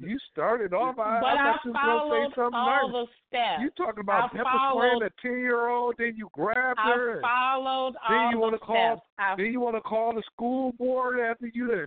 You 0.00 0.18
started 0.32 0.72
off. 0.74 0.98
I, 0.98 1.20
but 1.20 1.26
I 1.26 1.32
I 1.32 1.52
thought 1.52 1.60
you 1.64 1.72
was 1.72 1.74
gonna 1.74 1.98
followed 1.98 2.28
say 2.30 2.34
something 2.36 2.54
all 2.54 2.88
nice. 2.88 2.92
the 2.92 3.06
steps. 3.28 3.62
You 3.62 3.70
talking 3.86 4.00
about 4.00 4.24
I 4.24 4.36
pepper 4.36 4.58
spraying 4.72 5.02
a 5.02 5.10
ten 5.22 5.38
year 5.40 5.68
old, 5.68 5.94
then 5.98 6.14
you 6.16 6.28
grabbed 6.32 6.78
her, 6.80 7.10
I 7.10 7.12
and 7.14 7.22
followed 7.22 7.94
then 8.08 8.20
you 8.30 8.36
the 8.36 8.38
wanna 8.38 8.58
call- 8.58 8.96
steps. 8.96 9.06
I 9.18 9.34
then 9.36 9.46
you 9.52 9.60
want 9.60 9.76
to 9.76 9.80
call 9.82 10.14
the 10.14 10.22
school 10.32 10.72
board 10.72 11.20
after 11.20 11.48
you 11.52 11.68
done 11.68 11.86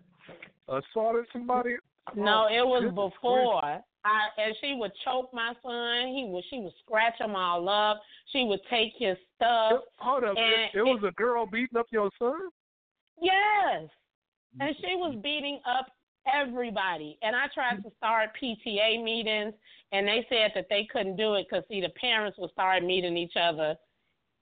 assaulted 0.67 1.25
somebody. 1.33 1.75
No, 2.15 2.47
Oh, 2.49 2.53
it 2.53 2.65
was 2.65 2.83
goodness 2.83 3.13
before. 3.13 3.63
I 4.03 4.27
and 4.37 4.55
she 4.61 4.73
would 4.73 4.91
choke 5.05 5.31
my 5.33 5.53
son. 5.61 6.07
He 6.07 6.25
would 6.27 6.43
she 6.49 6.59
would 6.59 6.73
scratch 6.83 7.19
him 7.19 7.35
all 7.35 7.69
up. 7.69 8.01
She 8.33 8.45
would 8.45 8.59
take 8.69 8.93
his 8.97 9.15
stuff. 9.35 9.71
gracious. 9.73 9.83
Hold 9.99 10.23
up, 10.23 10.35
and 10.37 10.45
it, 10.73 10.79
it 10.79 10.81
was 10.83 11.03
a 11.07 11.11
girl 11.11 11.45
beating 11.45 11.77
up 11.77 11.85
your 11.91 12.09
son. 12.17 12.49
Yes. 13.21 13.89
And 14.59 14.75
she 14.81 14.95
was 14.95 15.15
beating 15.23 15.59
up 15.65 15.87
everybody. 16.31 17.17
And 17.21 17.35
I 17.35 17.45
tried 17.53 17.81
to 17.83 17.91
start 17.97 18.29
PTA 18.41 19.03
meetings 19.03 19.53
and 19.91 20.07
they 20.07 20.25
said 20.29 20.51
that 20.55 20.67
they 20.69 20.87
couldn't 20.91 21.15
do 21.15 21.35
it 21.35 21.47
because 21.49 21.63
see 21.69 21.81
the 21.81 21.89
parents 21.89 22.37
would 22.37 22.51
start 22.51 22.83
meeting 22.83 23.17
each 23.17 23.33
other 23.41 23.75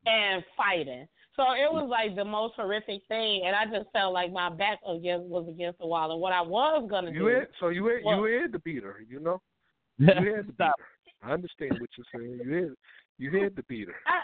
and 0.05 0.43
fighting. 0.57 1.07
So 1.35 1.43
it 1.53 1.71
was 1.71 1.87
like 1.89 2.15
the 2.15 2.25
most 2.25 2.55
horrific 2.55 3.01
thing 3.07 3.43
and 3.45 3.55
I 3.55 3.65
just 3.65 3.89
felt 3.93 4.13
like 4.13 4.31
my 4.33 4.49
back 4.49 4.79
against 4.87 5.25
was 5.27 5.47
against 5.47 5.79
the 5.79 5.87
wall 5.87 6.11
and 6.11 6.19
what 6.19 6.33
I 6.33 6.41
was 6.41 6.85
gonna 6.89 7.11
You 7.11 7.19
do 7.19 7.25
had 7.27 7.47
so 7.59 7.69
you 7.69 7.85
had 7.87 7.99
Well- 8.03 8.27
you 8.27 8.41
had 8.41 8.51
to 8.53 8.59
beat 8.59 8.83
her. 8.83 8.97
You 9.07 9.19
know, 9.21 9.41
you 9.97 10.07
had 10.07 10.47
to 10.47 10.53
beat 10.53 10.55
her. 10.59 10.73
I 11.23 11.31
understand 11.33 11.77
what 11.79 11.89
you're 11.97 12.05
saying. 12.13 12.39
You 12.45 12.53
had 12.55 12.71
you 13.17 13.41
had 13.41 13.55
to 13.55 13.63
beat 13.63 13.87
her. 13.87 13.95
I, 14.07 14.19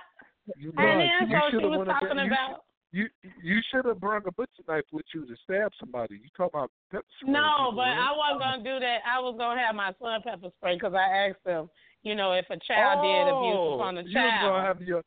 You 0.57 0.73
and 0.77 0.99
then 0.99 1.29
you 1.29 1.37
so 1.51 1.59
she 1.59 1.65
was 1.65 1.77
went 1.79 1.89
up 1.89 1.97
there- 2.01 2.09
talking 2.09 2.25
you 2.25 2.31
about 2.31 2.49
You 2.49 2.55
you 2.95 3.05
you 3.43 3.59
should 3.69 3.85
have 3.85 3.99
brought 3.99 4.25
a 4.25 4.31
butcher 4.31 4.63
knife 4.67 4.85
with 4.93 5.05
you 5.13 5.25
to 5.27 5.35
stab 5.43 5.71
somebody. 5.79 6.15
You 6.15 6.29
talk 6.37 6.51
about 6.53 6.71
pepper 6.91 7.03
spray. 7.19 7.33
No, 7.33 7.71
but? 7.75 7.81
I 7.91 8.09
wasn't 8.15 8.39
gonna 8.41 8.63
do 8.63 8.79
that. 8.79 8.99
I 9.05 9.19
was 9.19 9.35
gonna 9.37 9.59
have 9.59 9.75
my 9.75 9.91
son 10.01 10.21
pepper 10.23 10.49
spray 10.57 10.75
because 10.75 10.93
I 10.93 11.27
asked 11.27 11.45
him, 11.45 11.69
you 12.03 12.15
know, 12.15 12.31
if 12.31 12.45
a 12.49 12.57
child 12.65 13.03
did 13.03 13.27
abuse 13.27 13.59
Oh, 13.59 13.73
upon 13.75 13.97
a 13.97 14.01
You 14.01 14.05
was 14.07 14.13
gonna 14.13 14.29
child. 14.39 14.65
have 14.65 14.81
your 14.81 15.01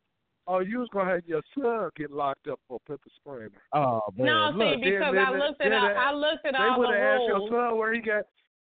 oh, 0.47 0.59
you 0.59 0.79
was 0.79 0.89
gonna 0.93 1.09
have 1.09 1.25
your 1.25 1.41
son 1.57 1.89
get 1.97 2.11
locked 2.11 2.47
up 2.47 2.59
for 2.67 2.79
pepper 2.87 3.09
spraying. 3.19 3.49
her. 3.51 3.79
Oh 3.79 4.01
man, 4.15 4.25
No, 4.27 4.51
see, 4.53 4.75
because 4.83 5.13
then- 5.15 5.25
I 5.25 5.31
looked 5.31 5.61
at 5.61 5.69
then- 5.69 5.73
all, 5.73 5.97
I 5.97 6.11
looked 6.13 6.45
at 6.45 6.53
They 6.53 6.57
all 6.59 6.79
would 6.79 6.89
the 6.89 6.93
have 6.93 7.03
asked 7.17 7.23
your 7.27 7.37
rules. 7.39 7.49
son 7.49 7.77
where 7.77 7.93
he 7.93 8.01
got. 8.01 8.23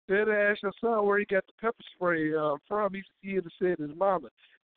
They'd 0.09 0.27
have 0.27 0.27
asked 0.51 0.63
your 0.63 0.73
son 0.81 1.05
where 1.05 1.17
he 1.19 1.25
got 1.25 1.47
the 1.47 1.53
pepper 1.62 1.83
spray 1.95 2.36
uh, 2.36 2.55
from. 2.67 2.93
He 2.93 3.03
he'd 3.21 3.36
have 3.36 3.53
said 3.57 3.77
his 3.79 3.95
mama. 3.95 4.27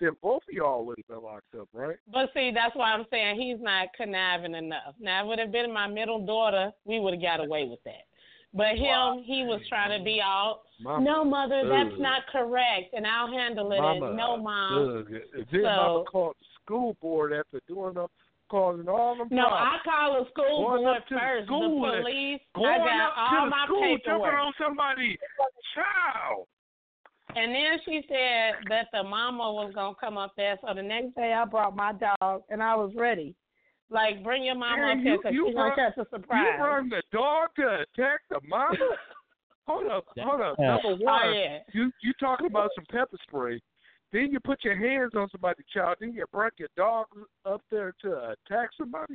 Then 0.00 0.10
both 0.22 0.42
of 0.48 0.54
y'all 0.54 0.84
would 0.84 0.98
have 0.98 1.08
been 1.08 1.24
locked 1.24 1.54
up, 1.58 1.68
right? 1.72 1.96
But 2.12 2.30
see, 2.34 2.50
that's 2.54 2.76
why 2.76 2.92
I'm 2.92 3.06
saying 3.10 3.40
he's 3.40 3.62
not 3.62 3.88
conniving 3.96 4.54
enough. 4.54 4.94
Now, 5.00 5.24
it 5.24 5.28
would 5.28 5.38
have 5.38 5.52
been 5.52 5.72
my 5.72 5.86
middle 5.86 6.24
daughter, 6.24 6.70
we 6.84 7.00
would 7.00 7.14
have 7.14 7.22
got 7.22 7.40
away 7.40 7.66
with 7.66 7.82
that. 7.84 8.04
But 8.52 8.76
him, 8.76 9.22
he 9.24 9.44
was 9.44 9.60
trying 9.68 9.98
to 9.98 10.02
be 10.04 10.20
all, 10.24 10.62
Mama, 10.80 11.04
no, 11.04 11.24
mother, 11.24 11.62
that's 11.68 11.98
not 11.98 12.22
correct, 12.32 12.94
and 12.94 13.06
I'll 13.06 13.30
handle 13.30 13.72
it. 13.72 13.80
Mama, 13.80 14.06
and 14.06 14.16
no, 14.16 14.36
mom. 14.36 14.98
ugh. 14.98 15.20
Then 15.52 15.62
mama 15.62 16.04
called 16.04 16.36
the 16.40 16.46
school 16.62 16.96
board 17.02 17.32
after 17.32 17.60
doing 17.68 17.98
up, 17.98 18.10
causing 18.48 18.88
all 18.88 19.16
them 19.16 19.28
No, 19.30 19.48
problems. 19.48 19.80
I 19.84 19.88
call 19.88 20.24
the 20.24 20.30
school 20.30 20.68
Going 20.68 20.84
board 20.84 20.96
up 20.96 21.08
to 21.08 21.14
the 21.14 21.20
first. 21.20 21.46
school 21.46 21.80
the 21.82 22.00
police. 22.00 22.40
I 22.54 22.78
got 22.78 23.00
up 23.00 23.14
all 23.16 23.44
to 23.44 23.50
my 23.50 23.64
school, 23.66 23.80
jumping 23.80 23.98
paperwork. 24.04 24.34
on 24.34 24.52
somebody's 24.60 25.18
child. 25.74 26.46
And 27.36 27.54
then 27.54 27.78
she 27.84 28.00
said 28.08 28.54
that 28.70 28.86
the 28.92 29.02
mama 29.02 29.52
was 29.52 29.72
gonna 29.74 29.94
come 30.00 30.16
up 30.16 30.32
there. 30.36 30.56
So 30.66 30.72
the 30.74 30.82
next 30.82 31.14
day 31.14 31.32
I 31.34 31.44
brought 31.44 31.76
my 31.76 31.92
dog 31.92 32.42
and 32.48 32.62
I 32.62 32.74
was 32.74 32.92
ready. 32.96 33.34
Like 33.90 34.24
bring 34.24 34.42
your 34.44 34.54
mama 34.56 34.78
Man, 34.82 34.98
up 34.98 35.02
here 35.04 35.12
you- 35.12 35.18
because 35.18 35.32
you 35.34 35.44
she's 35.48 35.54
gonna 35.54 35.74
catch 35.74 35.96
a 35.98 36.04
surprise. 36.10 36.44
You 36.44 36.52
surprise. 36.54 36.60
run 36.60 36.88
the 36.88 37.02
dog 37.12 37.50
to 37.56 37.84
attack 37.84 38.20
the 38.30 38.40
mama? 38.48 38.76
hold 39.66 39.86
up, 39.90 40.06
hold 40.18 40.40
up. 40.40 40.56
Yeah. 40.58 40.66
Number 40.74 40.88
oh 40.88 40.96
one, 40.96 41.34
yeah. 41.34 41.58
you 41.72 41.92
you 42.02 42.12
talking 42.18 42.46
about 42.46 42.70
some 42.74 42.84
pepper 42.90 43.18
spray. 43.28 43.60
Then 44.12 44.30
you 44.32 44.40
put 44.40 44.64
your 44.64 44.76
hands 44.76 45.12
on 45.14 45.28
somebody's 45.30 45.66
child. 45.72 45.96
Then 46.00 46.14
you 46.14 46.24
brought 46.32 46.52
your 46.58 46.68
dog 46.76 47.06
up 47.44 47.60
there 47.70 47.92
to 48.02 48.30
attack 48.48 48.70
somebody. 48.78 49.14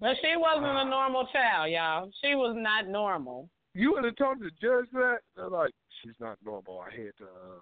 But 0.00 0.16
she 0.20 0.34
wasn't 0.36 0.66
Ah. 0.66 0.82
a 0.82 0.84
normal 0.90 1.26
child, 1.32 1.70
y'all. 1.70 2.10
She 2.22 2.34
was 2.34 2.56
not 2.58 2.88
normal. 2.88 3.48
You 3.74 3.92
would 3.92 4.04
have 4.04 4.16
told 4.16 4.40
the 4.40 4.50
judge 4.60 4.90
that. 4.94 5.18
They're 5.36 5.48
like, 5.48 5.70
she's 6.02 6.18
not 6.20 6.36
normal. 6.44 6.80
I 6.80 6.90
had 6.90 7.16
to. 7.18 7.24
Uh, 7.24 7.60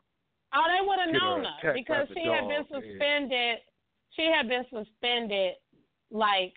Oh, 0.53 0.65
they 0.67 0.85
would 0.85 0.99
have 0.99 1.13
Get 1.13 1.23
her 1.23 1.29
known 1.29 1.47
her 1.63 1.73
because 1.75 2.09
she 2.13 2.25
had 2.27 2.49
been 2.49 2.65
suspended. 2.67 3.59
She 4.17 4.25
had 4.25 4.49
been 4.49 4.65
suspended. 4.69 5.55
Like 6.11 6.55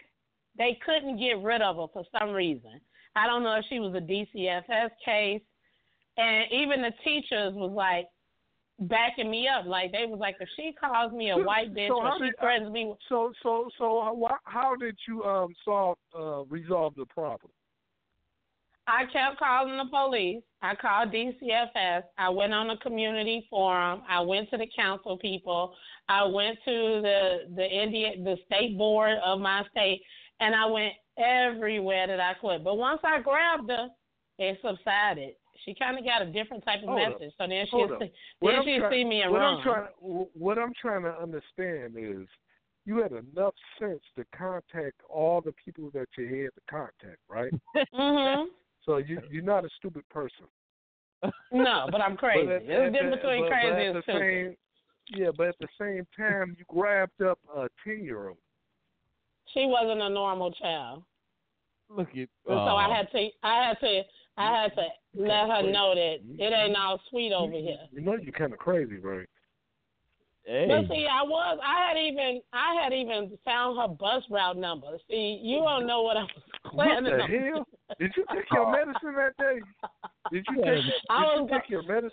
they 0.58 0.80
couldn't 0.84 1.18
get 1.20 1.44
rid 1.44 1.62
of 1.62 1.76
her 1.76 1.86
for 1.94 2.04
some 2.20 2.32
reason. 2.32 2.82
I 3.16 3.28
don't 3.28 3.44
know 3.44 3.56
if 3.58 3.66
she 3.70 3.80
was 3.80 3.94
a 3.94 4.02
DCFS 4.02 4.90
case, 5.06 5.42
and 6.18 6.52
even 6.52 6.82
the 6.82 6.92
teachers 7.04 7.54
was 7.54 7.72
like 7.72 8.08
backing 8.80 9.30
me 9.30 9.48
up. 9.48 9.68
Like 9.68 9.92
they 9.92 10.06
was 10.08 10.20
like, 10.20 10.38
if 10.40 10.50
she 10.56 10.74
calls 10.74 11.14
me 11.14 11.30
a 11.30 11.38
white 11.38 11.76
bitch 11.76 11.90
so 11.90 12.02
or 12.02 12.14
she 12.18 12.26
did- 12.26 12.40
threatens 12.40 12.72
me, 12.72 12.96
so 13.10 13.32
so 13.44 13.70
so 13.78 14.02
how, 14.02 14.38
how 14.46 14.76
did 14.76 14.98
you 15.08 15.24
um 15.24 15.54
solve 15.64 15.98
uh 16.18 16.44
resolve 16.46 16.96
the 16.96 17.06
problem? 17.06 17.52
I 18.88 19.06
kept 19.06 19.40
calling 19.40 19.78
the 19.78 19.86
police. 19.90 20.44
I 20.62 20.76
called 20.76 21.12
DCFS. 21.12 22.04
I 22.18 22.30
went 22.30 22.54
on 22.54 22.70
a 22.70 22.78
community 22.78 23.48
forum. 23.50 24.02
I 24.10 24.20
went 24.22 24.50
to 24.52 24.58
the 24.58 24.68
council 24.76 25.18
people. 25.18 25.74
I 26.10 26.24
went 26.26 26.58
to 26.66 27.02
the 27.02 27.38
the 27.56 27.66
Indian 27.66 28.24
the 28.24 28.38
state 28.46 28.78
board 28.78 29.18
of 29.24 29.40
my 29.40 29.64
state, 29.72 30.02
and 30.40 30.54
I 30.56 30.66
went 30.66 30.94
everywhere 31.18 32.08
that 32.08 32.20
I 32.20 32.34
could. 32.42 32.64
But 32.64 32.76
once 32.78 33.00
I 33.04 33.22
grabbed 33.22 33.70
her, 33.70 33.88
it 34.40 34.58
subsided. 34.62 35.36
She 35.64 35.74
kind 35.76 35.98
of 35.98 36.04
got 36.04 36.22
a 36.22 36.26
different 36.26 36.66
type 36.66 36.80
of 36.84 36.90
Hold 36.90 37.00
up. 37.02 37.20
message. 37.20 37.34
So 37.38 37.48
then 37.48 37.66
she 37.72 37.84
up. 37.84 38.00
Then 38.00 38.56
I'm 38.56 38.64
she 38.66 38.80
try- 38.80 38.90
see 38.92 39.04
me 39.06 39.22
and 39.22 39.32
what 39.32 39.40
run. 39.40 39.58
I'm 39.58 39.64
trying 39.64 39.88
what 40.34 40.58
I'm 40.60 40.74
trying 40.82 41.04
to 41.04 41.16
understand 41.18 41.96
is 41.98 42.28
you 42.86 42.98
had 42.98 43.14
enough 43.14 43.54
sense 43.80 44.02
to 44.18 44.26
contact 44.38 45.00
all 45.10 45.40
the 45.40 45.54
people 45.64 45.90
that 45.94 46.08
you 46.18 46.26
had 46.26 46.54
to 46.56 46.62
contact, 46.70 47.20
right? 47.30 47.54
mhm. 47.94 48.48
So 48.86 48.98
you 48.98 49.22
you're 49.32 49.44
not 49.44 49.66
a 49.66 49.70
stupid 49.78 50.08
person. 50.10 50.46
No, 51.52 51.88
but 51.92 52.02
I'm 52.02 52.18
crazy. 52.18 52.46
But 52.48 52.56
at- 52.56 52.68
There's 52.68 52.90
a 52.90 52.92
difference 52.92 53.16
between 53.22 53.48
crazy 53.48 53.86
and 53.86 54.04
stupid. 54.04 54.58
yeah, 55.16 55.30
but 55.38 55.48
at 55.48 55.56
the 55.60 55.68
same 55.80 56.06
time, 56.18 56.56
you 56.58 56.66
grabbed 56.68 57.22
up 57.22 57.40
a 57.56 57.68
ten 57.84 58.04
year 58.04 58.30
old. 58.30 58.38
She 59.54 59.66
wasn't 59.66 60.02
a 60.02 60.10
normal 60.10 60.52
child. 60.54 61.04
look 61.90 62.10
at. 62.10 62.18
And 62.18 62.28
so 62.46 62.54
I 62.54 62.88
oh. 62.88 62.94
had 62.94 63.12
to, 63.12 63.30
I 63.44 63.68
had 63.68 63.80
to, 63.80 64.02
I 64.38 64.62
had 64.64 64.76
to 64.76 64.88
let 65.16 65.48
her 65.48 65.72
know 65.72 65.94
that 65.94 66.18
it 66.44 66.54
ain't 66.54 66.76
all 66.76 67.00
sweet 67.10 67.34
over 67.34 67.54
here. 67.54 67.78
You 67.92 68.02
know 68.02 68.16
you're 68.22 68.32
kind 68.34 68.52
of 68.52 68.60
crazy, 68.60 68.98
right? 68.98 69.28
Hey. 70.46 70.68
But 70.68 70.94
see, 70.94 71.08
I 71.10 71.24
was, 71.24 71.58
I 71.64 71.88
had 71.88 71.98
even, 71.98 72.42
I 72.52 72.76
had 72.84 72.92
even 72.92 73.38
found 73.46 73.80
her 73.80 73.88
bus 73.88 74.24
route 74.30 74.58
number. 74.58 74.88
See, 75.10 75.40
you 75.42 75.60
don't 75.60 75.88
know 75.88 76.02
what 76.02 76.18
I 76.18 76.24
was 76.24 76.30
planning. 76.72 77.12
What 77.18 77.18
the 77.18 77.24
on. 77.24 77.54
hell? 77.54 77.68
Did 78.00 78.12
you 78.18 78.26
take 78.34 78.46
your 78.52 78.72
medicine 78.86 79.16
that 79.16 79.38
day? 79.38 79.60
Did 80.32 80.46
you 80.50 80.56
take, 80.64 80.84
did 80.84 80.94
I 81.10 81.36
you 81.36 81.48
take 81.50 81.70
your 81.70 81.84
medicine? 81.84 82.12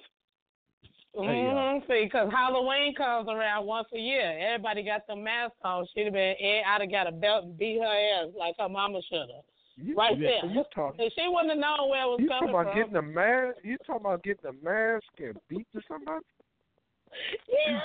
Mm-hmm. 1.16 1.90
See, 1.90 2.04
because 2.04 2.30
Halloween 2.30 2.94
comes 2.94 3.28
around 3.28 3.66
once 3.66 3.88
a 3.92 3.98
year. 3.98 4.38
Everybody 4.54 4.84
got 4.84 5.08
the 5.08 5.16
mask 5.16 5.54
on. 5.64 5.84
She'd 5.92 6.04
have 6.04 6.12
been, 6.12 6.36
eh, 6.40 6.62
I'd 6.64 6.82
have 6.82 6.90
got 6.90 7.08
a 7.08 7.12
belt 7.12 7.44
and 7.46 7.58
beat 7.58 7.80
her 7.80 8.22
ass 8.22 8.28
like 8.38 8.54
her 8.60 8.68
mama 8.68 9.00
should 9.10 9.26
have. 9.34 9.44
You, 9.76 9.96
Right 9.96 10.16
you, 10.16 10.22
there. 10.24 10.46
You 10.52 10.62
talking? 10.72 11.00
And 11.00 11.10
she 11.16 11.26
wouldn't 11.26 11.50
have 11.50 11.58
known 11.58 11.88
where 11.90 12.02
it 12.02 12.06
was 12.06 12.18
You 12.20 12.28
talking 12.28 12.50
about 12.50 12.66
from. 12.66 12.76
getting 12.76 12.94
a 12.96 13.02
mask? 13.02 13.58
You 13.64 13.76
talking 13.78 14.02
about 14.06 14.22
getting 14.22 14.46
a 14.46 14.64
mask 14.64 15.04
and 15.18 15.36
beat 15.48 15.66
to 15.74 15.80
somebody? 15.88 16.24
yeah. 17.66 17.80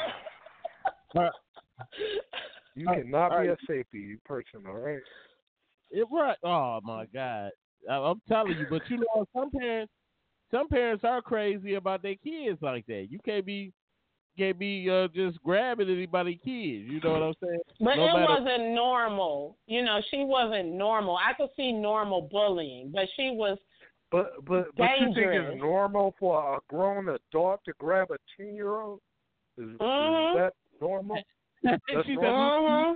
You 2.77 2.87
cannot 2.87 3.31
all 3.31 3.41
be 3.41 3.47
a 3.47 3.57
safety 3.67 4.17
person, 4.25 4.63
all 4.67 4.73
right? 4.75 4.99
It 5.91 6.05
right. 6.11 6.37
Oh 6.43 6.81
my 6.83 7.05
God. 7.13 7.51
I, 7.89 7.93
I'm 7.95 8.21
telling 8.27 8.57
you, 8.57 8.65
but 8.69 8.81
you 8.89 8.97
know, 8.97 9.25
some 9.33 9.49
parents, 9.51 9.93
some 10.51 10.67
parents 10.67 11.03
are 11.05 11.21
crazy 11.21 11.75
about 11.75 12.01
their 12.01 12.15
kids 12.15 12.59
like 12.61 12.85
that. 12.87 13.07
You 13.09 13.19
can't 13.23 13.45
be, 13.45 13.71
can't 14.37 14.59
be 14.59 14.89
uh, 14.89 15.07
just 15.15 15.41
grabbing 15.41 15.89
anybody's 15.89 16.39
kids. 16.43 16.85
You 16.89 16.99
know 17.01 17.11
what 17.13 17.23
I'm 17.23 17.33
saying? 17.41 17.59
But 17.79 17.95
No 17.95 18.03
it 18.09 18.13
matter- 18.13 18.43
wasn't 18.43 18.73
normal. 18.75 19.57
You 19.67 19.83
know, 19.85 20.01
she 20.11 20.25
wasn't 20.25 20.73
normal. 20.73 21.15
I 21.17 21.31
could 21.33 21.49
see 21.55 21.71
normal 21.71 22.23
bullying, 22.23 22.91
but 22.93 23.05
she 23.15 23.31
was 23.31 23.57
But 24.11 24.33
but 24.45 24.67
but 24.75 24.89
you 24.99 25.05
think 25.05 25.15
Dangerous. 25.15 25.53
it's 25.53 25.61
normal 25.61 26.13
for 26.19 26.55
a 26.57 26.59
grown 26.67 27.07
adult 27.07 27.61
to 27.65 27.73
grab 27.79 28.09
a 28.11 28.17
ten 28.35 28.53
year 28.53 28.81
old? 28.81 28.99
Is, 29.57 29.63
Mhm. 29.79 30.31
is 30.33 30.37
that 30.39 30.53
normal? 30.81 31.17
That's 31.63 31.81
she 32.05 32.15
said, 32.15 32.21
normal. 32.21 32.95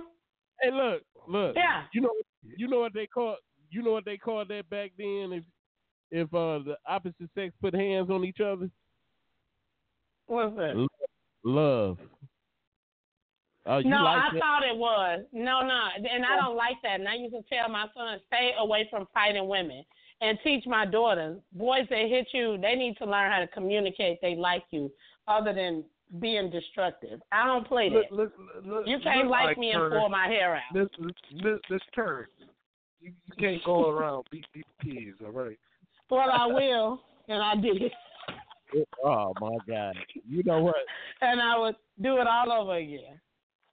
"Hey, 0.60 0.70
look, 0.70 1.02
look. 1.28 1.56
Yeah. 1.56 1.84
You 1.92 2.02
know, 2.02 2.12
you 2.56 2.68
know 2.68 2.80
what 2.80 2.94
they 2.94 3.06
call 3.06 3.36
you 3.70 3.82
know 3.82 3.92
what 3.92 4.04
they 4.04 4.16
called 4.16 4.48
that 4.48 4.68
back 4.70 4.92
then? 4.98 5.32
If 5.32 5.44
if 6.10 6.34
uh, 6.34 6.58
the 6.64 6.76
opposite 6.86 7.30
sex 7.34 7.54
put 7.60 7.74
hands 7.74 8.10
on 8.10 8.24
each 8.24 8.40
other, 8.40 8.68
What's 10.26 10.56
that? 10.56 10.86
love. 11.44 11.98
Oh, 13.66 13.78
you 13.78 13.90
no, 13.90 14.02
like 14.04 14.16
I 14.16 14.28
that? 14.32 14.40
thought 14.40 14.62
it 14.64 14.76
was. 14.76 15.20
No, 15.32 15.60
no, 15.60 15.80
and 15.96 16.24
I 16.24 16.36
don't 16.36 16.56
like 16.56 16.76
that. 16.82 16.98
And 16.98 17.08
I 17.08 17.14
used 17.14 17.34
to 17.34 17.42
tell 17.42 17.68
my 17.68 17.86
son, 17.94 18.18
stay 18.26 18.52
away 18.58 18.88
from 18.90 19.06
fighting 19.12 19.46
women, 19.48 19.84
and 20.20 20.38
teach 20.42 20.64
my 20.66 20.86
daughters, 20.86 21.38
boys 21.52 21.86
that 21.90 22.08
hit 22.08 22.28
you, 22.32 22.58
they 22.60 22.74
need 22.74 22.96
to 22.98 23.04
learn 23.04 23.30
how 23.30 23.38
to 23.38 23.46
communicate 23.48 24.18
they 24.22 24.34
like 24.34 24.64
you, 24.70 24.90
other 25.28 25.52
than 25.52 25.84
being 26.18 26.50
destructive. 26.50 27.20
I 27.32 27.46
don't 27.46 27.66
play 27.66 27.88
that. 27.88 28.10
Look, 28.10 28.32
look, 28.56 28.64
look, 28.66 28.86
You 28.86 28.98
can't 29.02 29.28
look 29.28 29.30
like 29.30 29.58
me 29.58 29.70
and 29.70 29.90
pull 29.90 30.08
my 30.08 30.26
hair 30.26 30.56
out. 30.56 30.62
Let's, 30.74 30.94
let's, 31.42 31.60
let's 31.70 31.84
turn. 31.94 32.26
You, 33.00 33.12
you 33.26 33.34
can't 33.38 33.64
go 33.64 33.88
around 33.90 34.26
beat 34.30 34.44
these 34.54 34.64
kids, 34.82 35.16
all 35.24 35.30
right? 35.30 35.58
Well, 36.10 36.28
I 36.32 36.46
will, 36.46 37.00
and 37.28 37.40
I 37.42 37.54
did, 37.54 37.92
Oh 39.04 39.32
my 39.40 39.56
God! 39.68 39.96
You 40.28 40.42
know 40.44 40.60
what? 40.62 40.76
and 41.20 41.40
I 41.40 41.58
would 41.58 41.74
do 42.00 42.18
it 42.18 42.26
all 42.26 42.52
over 42.52 42.76
again. 42.76 43.20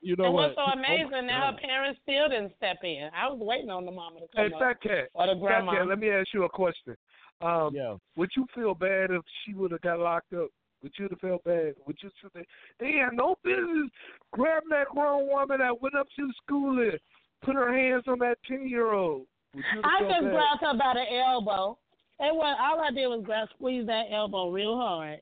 You 0.02 0.16
know 0.16 0.26
and 0.26 0.34
what? 0.34 0.56
what's 0.56 0.74
so 0.74 0.80
amazing 0.80 1.28
that 1.28 1.42
her 1.44 1.58
parents 1.62 2.00
still 2.04 2.30
didn't 2.30 2.54
step 2.58 2.78
in. 2.84 3.10
I 3.16 3.28
was 3.28 3.40
waiting 3.40 3.70
on 3.70 3.86
the 3.86 3.92
mama 3.92 4.20
to 4.22 4.26
Hey, 4.36 4.50
come 4.50 4.54
up, 4.54 4.60
Fat 4.60 4.82
Cat. 4.82 5.10
or 5.14 5.28
the 5.28 5.34
Fat 5.34 5.40
grandma. 5.40 5.72
Cat, 5.74 5.88
let 5.88 6.00
me 6.00 6.10
ask 6.10 6.28
you 6.34 6.44
a 6.46 6.50
question. 6.50 6.96
Um, 7.42 7.72
Yeah. 7.76 7.96
Would 8.16 8.30
you 8.36 8.46
feel 8.56 8.74
bad 8.74 9.12
if 9.12 9.22
she 9.46 9.54
would 9.54 9.72
have 9.72 9.82
got 9.82 10.00
locked 10.00 10.34
up? 10.34 10.50
Would 10.84 10.94
you 10.98 11.08
have 11.10 11.20
felt 11.20 11.44
bad? 11.44 11.74
Would 11.86 11.98
you 12.02 12.10
say 12.34 12.46
they 12.80 12.94
had 12.94 13.14
no 13.14 13.36
business 13.44 13.90
grabbing 14.32 14.70
that 14.70 14.88
grown 14.94 15.28
woman 15.28 15.60
that 15.60 15.82
went 15.82 15.96
up 15.96 16.08
to 16.16 16.28
the 16.28 16.34
school 16.46 16.80
and 16.80 17.00
put 17.44 17.56
her 17.56 17.76
hands 17.76 18.04
on 18.08 18.20
that 18.20 18.38
ten 18.48 18.68
year 18.68 18.92
old? 18.94 19.26
Would 19.56 19.64
you 19.74 19.82
have 19.82 19.86
I 19.86 20.00
just 20.02 20.22
bad? 20.24 20.32
grabbed 20.32 20.62
her 20.62 20.78
by 20.78 20.94
the 20.94 21.18
elbow. 21.18 21.78
It 22.20 22.34
was 22.34 22.58
all 22.60 22.82
I 22.82 22.92
did 22.92 23.08
was 23.08 23.24
grab, 23.26 23.48
squeeze 23.56 23.86
that 23.88 24.06
elbow 24.12 24.50
real 24.50 24.76
hard. 24.76 25.20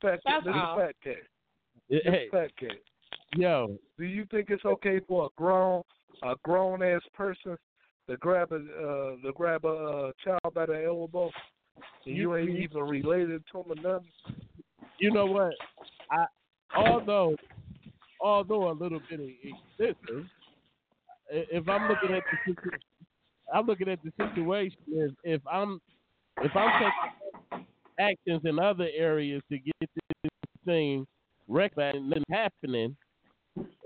Fat 0.00 0.12
Cat, 0.12 0.20
That's 0.24 0.44
this 0.46 0.54
is 0.54 0.60
all. 0.62 0.78
Fat 0.78 0.94
Cat. 1.02 1.14
This 1.88 2.00
Hey, 2.04 2.28
Fat 2.30 2.56
Cat. 2.56 2.76
yo, 3.36 3.76
Do 3.98 4.04
you 4.04 4.24
think 4.30 4.50
it's 4.50 4.64
okay 4.64 5.00
for 5.06 5.26
a 5.26 5.28
grown 5.36 5.82
a 6.22 6.34
grown 6.42 6.82
ass 6.82 7.02
person 7.14 7.56
to 8.08 8.16
grab 8.18 8.52
a 8.52 8.56
uh, 8.56 9.16
to 9.22 9.32
grab 9.34 9.64
a 9.64 9.68
uh, 9.68 10.12
child 10.24 10.54
by 10.54 10.66
the 10.66 10.84
elbow 10.84 11.30
and 12.06 12.16
you 12.16 12.36
ain't 12.36 12.50
even 12.58 12.82
related 12.82 13.42
to 13.52 13.58
him 13.60 13.72
or 13.72 13.76
nothing? 13.76 14.12
you 14.98 15.12
know 15.12 15.26
what? 15.26 15.54
I 16.10 16.26
although 16.76 17.36
although 18.20 18.70
a 18.70 18.72
little 18.72 19.00
bit 19.10 19.20
excessive, 19.42 20.26
i- 21.32 21.46
if 21.52 21.68
I'm 21.68 21.88
looking 21.88 22.14
at 22.16 22.24
the 22.46 22.54
I'm 23.52 23.66
looking 23.66 23.88
at 23.88 24.00
the 24.02 24.12
situation 24.18 24.78
is 24.92 25.12
if 25.24 25.42
I'm 25.50 25.80
if 26.42 26.54
I'm 26.56 26.72
taking 26.80 26.92
actions 27.98 28.42
in 28.44 28.58
other 28.58 28.88
areas 28.94 29.42
to 29.50 29.58
get 29.58 29.74
this 29.80 30.32
thing 30.64 31.06
rectified 31.48 31.96
and 31.96 32.10
nothing 32.10 32.24
happening, 32.30 32.96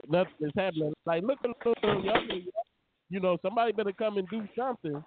nothing 0.08 0.32
is 0.40 0.52
happening. 0.56 0.92
Like 1.06 1.22
look 1.24 1.38
at 1.44 1.50
the 1.64 2.42
you 3.10 3.20
know, 3.20 3.38
somebody 3.42 3.72
better 3.72 3.92
come 3.92 4.18
and 4.18 4.28
do 4.30 4.46
something. 4.58 5.04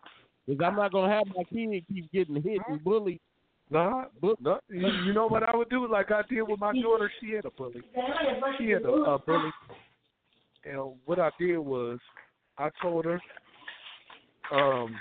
Because 0.47 0.63
I'm 0.65 0.75
not 0.77 0.91
gonna 0.93 1.13
have 1.13 1.27
my 1.35 1.43
kid 1.43 1.83
keep 1.93 2.11
getting 2.11 2.41
hit 2.41 2.61
and 2.69 2.83
bullied. 2.83 3.19
Nah, 3.69 4.05
But- 4.21 4.39
no. 4.41 4.59
You, 4.69 4.87
you 5.05 5.13
know 5.13 5.27
what 5.27 5.43
I 5.43 5.55
would 5.55 5.69
do? 5.69 5.91
Like 5.91 6.09
I 6.11 6.21
did 6.29 6.41
with 6.43 6.59
my 6.59 6.73
daughter. 6.79 7.11
She 7.19 7.31
had 7.31 7.43
a 7.45 7.51
bully. 7.51 7.81
She 8.57 8.69
had 8.69 8.83
a, 8.83 8.89
a 8.89 9.19
bully. 9.19 9.51
And 10.63 10.93
what 11.05 11.19
I 11.19 11.31
did 11.39 11.57
was, 11.57 11.99
I 12.57 12.69
told 12.81 13.05
her, 13.05 13.21
um, 14.51 14.97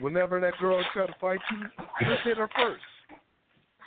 whenever 0.00 0.40
that 0.40 0.56
girl 0.58 0.82
tried 0.92 1.06
to 1.06 1.14
fight 1.20 1.40
you, 1.50 1.66
just 2.08 2.22
hit 2.22 2.36
her 2.38 2.48
first. 2.56 2.82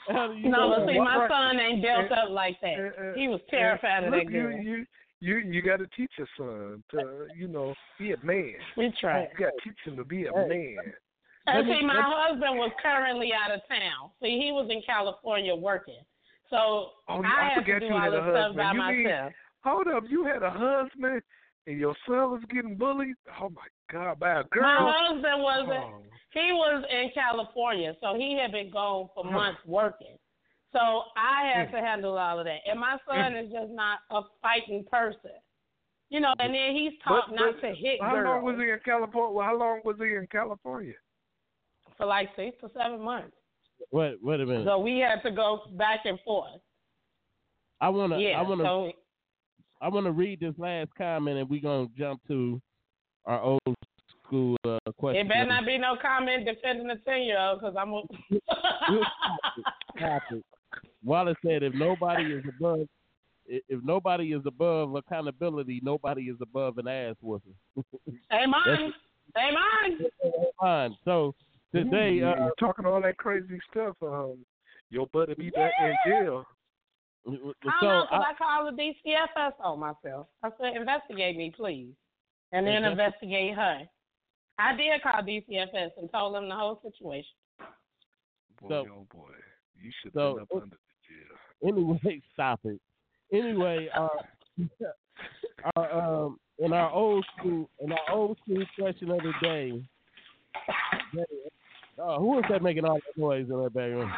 You 0.09 0.49
No, 0.49 0.69
know 0.69 0.75
but 0.79 0.85
that? 0.85 0.91
see, 0.91 0.99
my 0.99 1.27
son 1.29 1.59
ain't 1.59 1.81
built 1.81 2.11
Uh, 2.11 2.23
up 2.25 2.29
like 2.29 2.59
that. 2.61 2.75
Uh, 2.77 3.01
uh, 3.11 3.13
He 3.15 3.29
was 3.29 3.39
terrified 3.49 4.03
of 4.03 4.11
look, 4.13 4.25
that 4.25 4.31
girl. 4.31 4.51
You, 4.51 4.61
you, 4.79 4.85
you, 5.23 5.37
you 5.37 5.61
got 5.61 5.77
to 5.77 5.87
teach 5.95 6.11
your 6.17 6.27
son 6.37 6.83
to, 6.91 7.27
you 7.37 7.47
know, 7.47 7.73
be 7.97 8.11
a 8.11 8.17
man. 8.25 8.53
We 8.75 8.93
tried. 8.99 9.29
You 9.39 9.45
got 9.45 9.51
to 9.57 9.69
teach 9.69 9.79
him 9.85 9.95
to 9.95 10.03
be 10.03 10.25
a 10.25 10.33
man. 10.33 10.75
Let 11.47 11.65
me- 11.65 11.79
see, 11.79 11.85
my 11.85 12.01
husband 12.03 12.57
was 12.57 12.71
currently 12.81 13.31
out 13.33 13.53
of 13.53 13.61
town. 13.69 14.11
See, 14.21 14.39
he 14.39 14.51
was 14.51 14.67
in 14.69 14.81
California 14.85 15.55
working. 15.55 15.99
So 16.49 16.91
Oh, 17.07 17.21
I 17.23 17.23
I 17.23 17.49
had 17.55 17.65
to 17.65 17.79
do 17.79 17.85
you 17.85 17.93
all 17.93 18.11
this 18.11 18.19
a 18.19 18.31
stuff 18.31 18.55
by 18.55 18.63
husband. 18.63 18.77
You 18.77 18.93
mean- 18.95 19.03
myself. 19.03 19.33
Hold 19.63 19.87
up, 19.87 20.03
you 20.09 20.25
had 20.25 20.43
a 20.43 20.49
husband 20.49 21.21
and 21.67 21.79
your 21.79 21.95
son 22.05 22.31
was 22.31 22.41
getting 22.49 22.75
bullied? 22.75 23.15
Oh 23.41 23.49
my 23.49 23.67
God, 23.89 24.19
by 24.19 24.41
a 24.41 24.43
girl. 24.43 24.63
My 24.63 24.93
husband 25.07 25.41
wasn't. 25.41 25.71
Oh. 25.71 26.03
He 26.31 26.51
was 26.51 26.83
in 26.89 27.11
California, 27.13 27.95
so 28.01 28.15
he 28.15 28.37
had 28.37 28.51
been 28.51 28.71
gone 28.71 29.07
for 29.15 29.23
months 29.23 29.61
working. 29.65 30.17
So 30.73 31.03
I 31.15 31.51
had 31.53 31.71
to 31.71 31.77
handle 31.77 32.17
all 32.17 32.39
of 32.39 32.45
that. 32.45 32.59
And 32.69 32.79
my 32.79 32.97
son 33.07 33.35
is 33.35 33.51
just 33.51 33.71
not 33.71 33.99
a 34.09 34.21
fighting 34.41 34.83
person. 34.91 35.31
You 36.09 36.19
know, 36.19 36.33
and 36.39 36.53
then 36.53 36.75
he's 36.75 36.93
taught 37.03 37.29
But- 37.29 37.35
not 37.35 37.55
but 37.61 37.67
to 37.67 37.75
hit 37.75 38.01
How 38.01 38.11
girls 38.11 38.25
long 38.25 38.43
was 38.43 38.55
he 38.57 38.69
in 38.69 38.79
California? 38.83 39.31
Well, 39.31 39.45
how 39.45 39.57
long 39.57 39.81
was 39.85 39.95
he 39.99 40.15
in 40.15 40.27
California? 40.31 40.93
for 41.97 42.05
like 42.05 42.29
six 42.35 42.57
or 42.61 42.69
seven 42.75 43.01
months. 43.01 43.35
Wait, 43.91 44.17
wait 44.21 44.39
a 44.39 44.45
minute. 44.45 44.65
So 44.65 44.79
we 44.79 44.99
had 44.99 45.21
to 45.23 45.31
go 45.31 45.61
back 45.73 46.01
and 46.05 46.19
forth. 46.21 46.59
I 47.81 47.89
wanna, 47.89 48.17
Yeah. 48.17 48.39
I 48.39 48.41
wanna, 48.41 48.63
so 48.63 48.91
I 49.81 49.89
wanna 49.89 50.11
read 50.11 50.39
this 50.39 50.57
last 50.57 50.89
comment, 50.95 51.37
and 51.37 51.49
we're 51.49 51.61
gonna 51.61 51.87
jump 51.97 52.21
to 52.27 52.61
our 53.25 53.41
old 53.41 53.61
school 54.25 54.57
uh, 54.65 54.79
question. 54.97 55.25
it 55.25 55.29
better 55.29 55.45
not 55.45 55.65
be 55.65 55.77
no 55.77 55.95
comment 56.01 56.45
defending 56.45 56.87
the 56.87 56.95
ten 57.05 57.23
year 57.23 57.39
old 57.39 57.59
because 57.59 57.75
I'm. 57.77 57.93
A... 57.93 58.01
topic. 61.03 61.09
Wallace 61.09 61.37
said, 61.45 61.63
"If 61.63 61.73
nobody 61.73 62.23
is 62.33 62.43
above, 62.47 62.87
if 63.45 63.83
nobody 63.83 64.33
is 64.33 64.41
above 64.45 64.95
accountability, 64.95 65.79
nobody 65.83 66.23
is 66.23 66.37
above 66.41 66.77
an 66.77 66.87
ass 66.87 67.15
whooping." 67.21 67.55
Amen. 68.31 68.93
Amen. 69.37 69.99
Fine. 70.59 70.97
So 71.05 71.33
today, 71.73 72.21
uh, 72.21 72.35
you're 72.45 72.53
talking 72.59 72.85
all 72.85 73.01
that 73.01 73.17
crazy 73.17 73.59
stuff. 73.71 73.95
Um, 74.01 74.45
your 74.89 75.07
buddy 75.07 75.33
be 75.35 75.49
back 75.49 75.71
in 75.81 75.95
jail. 76.05 76.45
I 77.25 77.29
don't 77.31 77.55
so 77.79 77.85
know, 77.87 78.05
'cause 78.09 78.23
I, 78.27 78.31
I 78.31 78.33
called 78.37 78.77
the 78.77 78.93
DCFS 79.05 79.53
on 79.59 79.79
myself. 79.79 80.27
I 80.43 80.49
said, 80.59 80.75
investigate 80.75 81.37
me, 81.37 81.51
please. 81.55 81.93
And 82.51 82.67
then 82.67 82.83
investigate 82.83 83.55
her. 83.55 83.87
I 84.59 84.75
did 84.75 85.01
call 85.01 85.23
DCFS 85.23 85.91
and 85.97 86.11
told 86.11 86.35
them 86.35 86.47
the 86.49 86.55
whole 86.55 86.79
situation. 86.83 87.31
Boy, 88.61 88.67
So- 88.69 88.85
oh 88.91 89.07
boy, 89.11 89.31
you 89.81 89.89
should 90.01 90.13
have 90.13 90.21
so- 90.21 90.33
been 90.33 90.41
up 90.43 90.49
under 90.53 90.65
the 90.65 90.69
jail. 90.71 90.79
Anyway, 91.65 92.21
stop 92.33 92.59
it. 92.65 92.79
Anyway, 93.31 93.89
uh, 93.95 94.07
our, 95.75 95.91
um, 96.25 96.37
in 96.59 96.73
our 96.73 96.91
old 96.91 97.25
school, 97.37 97.69
in 97.79 97.91
our 97.91 98.11
old 98.11 98.37
school 98.43 98.63
question 98.77 99.11
of 99.11 99.19
the 99.19 99.33
day, 99.41 99.83
uh, 102.01 102.19
who 102.19 102.39
is 102.39 102.45
that 102.49 102.61
making 102.61 102.85
all 102.85 102.95
that 102.95 103.21
noise 103.21 103.47
in 103.49 103.61
that 103.61 103.73
background? 103.73 104.11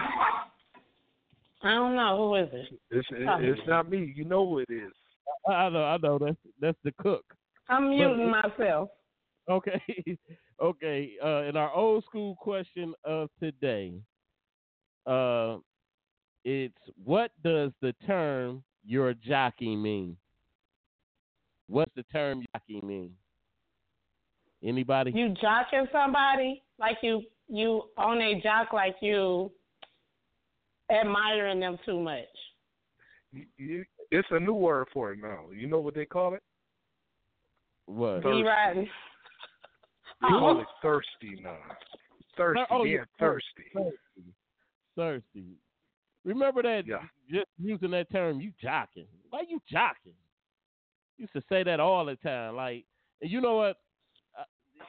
I 1.64 1.74
don't 1.74 1.96
know. 1.96 2.18
Who 2.18 2.36
is 2.36 2.50
it? 2.54 2.80
It's 2.92 3.08
it's 3.12 3.68
not 3.68 3.90
me. 3.90 4.14
You 4.16 4.26
know 4.26 4.48
who 4.48 4.60
it 4.60 4.70
is. 4.70 4.92
I, 5.48 5.52
I 5.52 5.70
know, 5.70 5.84
I 5.84 5.98
know. 5.98 6.20
That's 6.20 6.38
that's 6.62 6.78
the 6.84 6.92
cook. 7.02 7.24
I'm 7.70 7.90
muting 7.90 8.30
myself. 8.30 8.90
Okay, 9.50 9.82
okay. 10.62 11.12
Uh, 11.24 11.44
in 11.44 11.56
our 11.58 11.72
old 11.74 12.04
school 12.06 12.36
question 12.36 12.94
of 13.04 13.30
today, 13.40 13.94
uh, 15.08 15.58
it's 16.46 16.78
what 17.04 17.32
does 17.44 17.72
the 17.82 17.94
term 18.06 18.64
"your 18.86 19.14
jockey" 19.14 19.76
mean? 19.76 20.16
What's 21.68 21.92
the 21.96 22.04
term 22.04 22.46
"jockey" 22.54 22.80
mean? 22.86 23.12
Anybody? 24.64 25.12
You 25.12 25.34
jocking 25.44 25.92
somebody 25.92 26.64
like 26.80 26.98
you 27.02 27.24
you 27.50 27.84
on 27.98 28.22
a 28.22 28.40
jock 28.42 28.72
like 28.72 28.96
you 29.02 29.52
admiring 30.90 31.60
them 31.60 31.78
too 31.86 32.00
much. 32.00 32.24
You, 33.34 33.46
you, 33.58 33.86
it's 34.12 34.28
a 34.32 34.40
new 34.40 34.54
word 34.54 34.88
for 34.94 35.12
it 35.12 35.20
now. 35.22 35.46
You 35.54 35.68
know 35.68 35.80
what 35.80 35.96
they 35.96 36.06
call 36.06 36.36
it? 36.36 36.44
what? 37.86 38.24
Thirsty. 38.24 38.42
Be 38.42 38.48
riding. 38.48 38.90
They 40.22 40.28
call 40.28 40.58
Oh, 40.58 40.62
it 40.62 40.68
thirsty 40.82 41.42
now. 41.44 41.58
Thirsty, 42.38 42.64
Oh, 42.72 42.84
yeah, 42.84 43.04
thirsty. 43.20 43.64
Thirsty. 43.74 44.34
Thirsty. 44.96 45.46
Remember 46.26 46.62
that? 46.64 46.84
Yeah. 46.88 47.04
Just 47.32 47.48
using 47.62 47.92
that 47.92 48.12
term, 48.12 48.42
you 48.42 48.52
jocking. 48.64 49.06
Why 49.30 49.44
you 49.48 49.62
jocking? 49.72 50.16
Used 51.18 51.34
to 51.34 51.42
say 51.48 51.64
that 51.64 51.80
all 51.80 52.06
the 52.06 52.16
time. 52.18 52.56
Like, 52.56 52.84
and 53.22 53.32
you 53.32 53.40
know 53.42 53.56
what? 53.56 53.78
Uh, 54.38 54.44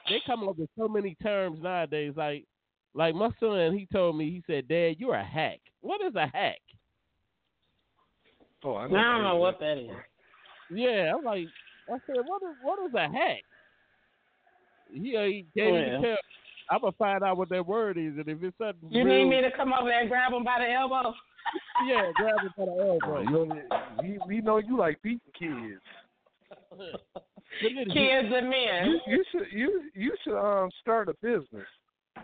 They 0.09 0.21
come 0.27 0.49
up 0.49 0.59
with 0.59 0.71
so 0.79 0.89
many 0.89 1.15
terms 1.23 1.59
nowadays. 1.63 2.15
Like, 2.17 2.45
like 2.95 3.15
my 3.15 3.31
son, 3.39 3.77
he 3.77 3.87
told 3.93 4.17
me, 4.17 4.31
he 4.31 4.43
said, 4.47 4.67
"Dad, 4.69 4.97
you're 4.99 5.15
a 5.15 5.25
hack." 5.25 5.61
What 5.81 6.01
is 6.03 6.15
a 6.17 6.27
hack? 6.27 6.59
Oh, 8.65 8.75
I, 8.75 8.87
I 8.87 8.89
don't 8.89 9.23
know 9.23 9.37
what 9.37 9.61
that 9.61 9.79
is. 9.79 9.91
Yeah, 10.71 11.13
I'm 11.17 11.23
like, 11.23 11.47
I 11.89 11.97
said, 12.07 12.17
what 12.27 12.43
is 12.43 12.57
what 12.63 12.79
is 12.89 12.95
a 12.95 13.09
hack? 13.09 13.43
He, 14.93 15.11
he 15.11 15.47
can't 15.57 15.75
Oh, 15.75 15.79
even 15.79 15.93
yeah. 15.93 16.01
tell. 16.01 16.17
I'm 16.71 16.81
gonna 16.81 16.93
find 16.93 17.23
out 17.23 17.37
what 17.37 17.49
that 17.51 17.67
word 17.67 17.97
is, 17.99 18.15
and 18.19 18.29
if 18.29 18.43
it's 18.43 18.57
something 18.59 18.89
You 18.91 19.05
real, 19.05 19.19
need 19.25 19.37
me 19.37 19.43
to 19.43 19.51
come 19.57 19.73
over 19.73 19.89
there 19.89 20.01
and 20.01 20.09
grab 20.09 20.33
him 20.33 20.45
by 20.45 20.59
the 20.61 20.73
elbow? 20.73 21.15
yeah, 21.87 22.11
grab 22.15 22.41
him 22.43 22.51
by 22.57 22.65
the 22.65 22.71
elbow. 22.73 23.21
You 23.21 23.31
know, 23.47 23.63
we, 24.03 24.19
we 24.27 24.41
know 24.41 24.59
you 24.59 24.77
like 24.77 25.01
beating 25.03 25.21
kids. 25.39 25.81
But 27.63 27.71
then 27.75 27.87
he- 27.89 27.93
Kids 27.93 28.29
and 28.35 28.51
men. 28.51 28.87
You, 28.87 29.01
you 29.07 29.25
should 29.31 29.47
you 29.53 29.83
you 29.95 30.17
should 30.25 30.39
um 30.39 30.71
start 30.81 31.09
a 31.09 31.15
business. 31.23 31.67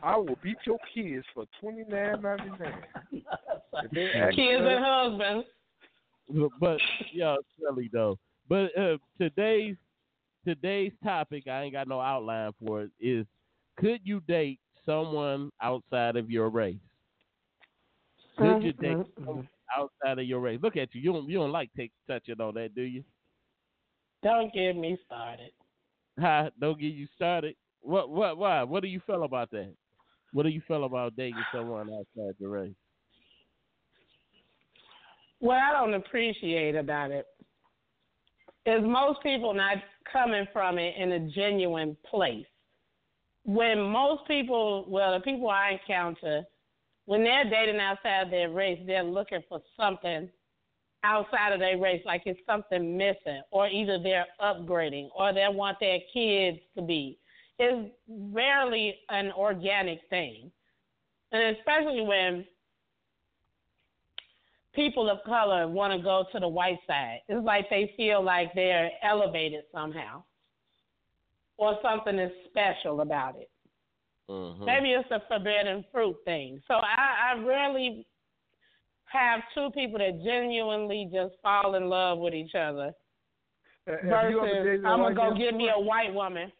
I 0.03 0.17
will 0.17 0.39
beat 0.43 0.57
your 0.67 0.79
kids 0.95 1.25
for 1.35 1.45
twenty 1.61 1.85
nine 1.89 2.23
ninety 2.23 2.51
nine. 2.59 2.83
Kids 4.35 4.63
and 4.65 4.85
husbands. 4.85 5.47
but 6.61 6.79
yeah, 7.13 7.37
silly 7.61 7.91
though. 7.93 8.19
But 8.49 8.77
uh, 8.77 8.97
today's 9.19 9.77
today's 10.45 10.93
topic, 11.05 11.47
I 11.47 11.63
ain't 11.63 11.73
got 11.73 11.89
no 11.89 12.01
outline 12.01 12.53
for 12.65 12.83
it. 12.83 12.91
Is 13.01 13.27
could 13.83 14.01
you 14.05 14.21
date 14.21 14.61
someone 14.87 15.51
outside 15.61 16.17
of 16.17 16.31
your 16.31 16.49
race? 16.49 16.77
Could 18.39 18.63
you 18.63 18.73
date 18.73 18.97
someone 19.17 19.49
outside 19.77 20.21
of 20.21 20.25
your 20.25 20.39
race? 20.39 20.61
Look 20.63 20.77
at 20.77 20.95
you. 20.95 21.01
You 21.01 21.13
don't 21.13 21.29
you 21.29 21.39
don't 21.39 21.53
like 21.53 21.71
take 21.77 21.91
touching 22.07 22.41
on 22.41 22.55
that, 22.55 22.75
do 22.75 22.83
you? 22.83 23.03
Don't 24.23 24.55
get 24.55 24.77
me 24.77 24.97
started. 25.05 25.51
Hi, 26.21 26.51
don't 26.61 26.81
get 26.81 26.95
you 26.95 27.09
started. 27.17 27.57
What 27.81 28.09
what 28.09 28.39
why? 28.39 28.63
What 28.63 28.83
do 28.83 28.89
you 28.89 29.01
feel 29.05 29.25
about 29.25 29.51
that? 29.51 29.75
What 30.33 30.45
do 30.45 30.49
you 30.49 30.63
feel 30.69 30.85
about 30.85 31.17
dating 31.17 31.43
someone 31.53 31.91
outside 31.91 32.35
the 32.41 32.49
race? 32.49 32.75
What 35.41 35.59
I 35.59 35.73
don't 35.73 35.95
appreciate 35.95 36.77
about 36.77 37.11
it 37.11 37.27
is 38.65 38.81
most 38.85 39.21
people 39.25 39.53
not 39.53 39.79
coming 40.11 40.47
from 40.53 40.79
it 40.79 40.95
in 40.97 41.11
a 41.13 41.29
genuine 41.31 41.97
place. 42.09 42.47
When 43.45 43.81
most 43.81 44.27
people, 44.29 44.85
well, 44.89 45.15
the 45.15 45.21
people 45.21 45.49
I 45.49 45.81
encounter, 45.81 46.43
when 47.07 47.25
they're 47.25 47.49
dating 47.49 47.81
outside 47.81 48.31
their 48.31 48.51
race, 48.51 48.79
they're 48.87 49.03
looking 49.03 49.41
for 49.49 49.61
something 49.77 50.29
outside 51.05 51.53
of 51.53 51.59
their 51.59 51.79
race, 51.79 52.03
like 52.07 52.23
it's 52.27 52.39
something 52.47 52.97
missing, 52.97 53.43
or 53.51 53.67
either 53.69 53.99
they're 54.01 54.27
upgrading, 54.41 55.09
or 55.17 55.33
they 55.33 55.47
want 55.49 55.79
their 55.81 55.99
kids 56.13 56.59
to 56.77 56.83
be. 56.83 57.19
It's 57.59 57.91
rarely 58.09 58.97
an 59.09 59.33
organic 59.33 60.01
thing, 60.09 60.53
and 61.33 61.57
especially 61.57 62.03
when 62.03 62.47
people 64.75 65.11
of 65.11 65.19
color 65.25 65.69
want 65.69 65.93
to 65.93 66.03
go 66.03 66.25
to 66.33 66.41
the 66.41 66.49
white 66.49 66.79
side. 66.87 67.21
It's 67.29 67.45
like 67.45 67.69
they 67.69 67.93
feel 67.97 68.23
like 68.23 68.55
they're 68.55 68.91
elevated 69.03 69.65
somehow, 69.73 70.23
or 71.57 71.79
something 71.83 72.19
is 72.19 72.33
special 72.51 73.01
about 73.01 73.37
it. 73.37 73.51
Mhm. 74.29 74.65
Maybe 74.65 74.93
it's 74.93 75.11
a 75.11 75.21
forbidden 75.29 75.85
fruit 75.93 76.17
thing. 76.25 76.63
So 76.67 76.75
I, 76.75 77.33
I 77.35 77.39
rarely 77.43 78.07
have 79.07 79.41
two 79.55 79.71
people 79.73 79.99
that 79.99 80.23
genuinely 80.25 81.11
just 81.13 81.35
fall 81.43 81.75
in 81.75 81.89
love 81.89 82.19
with 82.19 82.35
each 82.35 82.55
other 82.55 82.95
Have 83.87 83.99
you 84.05 84.11
ever 84.11 84.31
versus 84.33 84.51
dated 84.55 84.85
a 84.85 84.89
I'm 84.89 85.01
gonna 85.01 85.15
go 85.15 85.35
get 85.37 85.55
me 85.55 85.69
a 85.75 85.79
white 85.79 86.13
woman. 86.13 86.51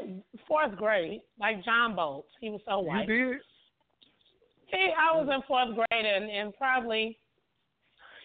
In 0.00 0.22
Fourth 0.48 0.74
grade, 0.76 1.22
like 1.38 1.64
John 1.64 1.94
Bolts, 1.94 2.28
he 2.40 2.50
was 2.50 2.60
so 2.66 2.80
white. 2.80 3.08
You 3.08 3.34
did? 3.34 3.40
See, 4.72 4.90
I 4.98 5.16
was 5.16 5.28
in 5.32 5.42
fourth 5.46 5.74
grade, 5.74 6.06
and, 6.06 6.30
and 6.30 6.54
probably, 6.54 7.18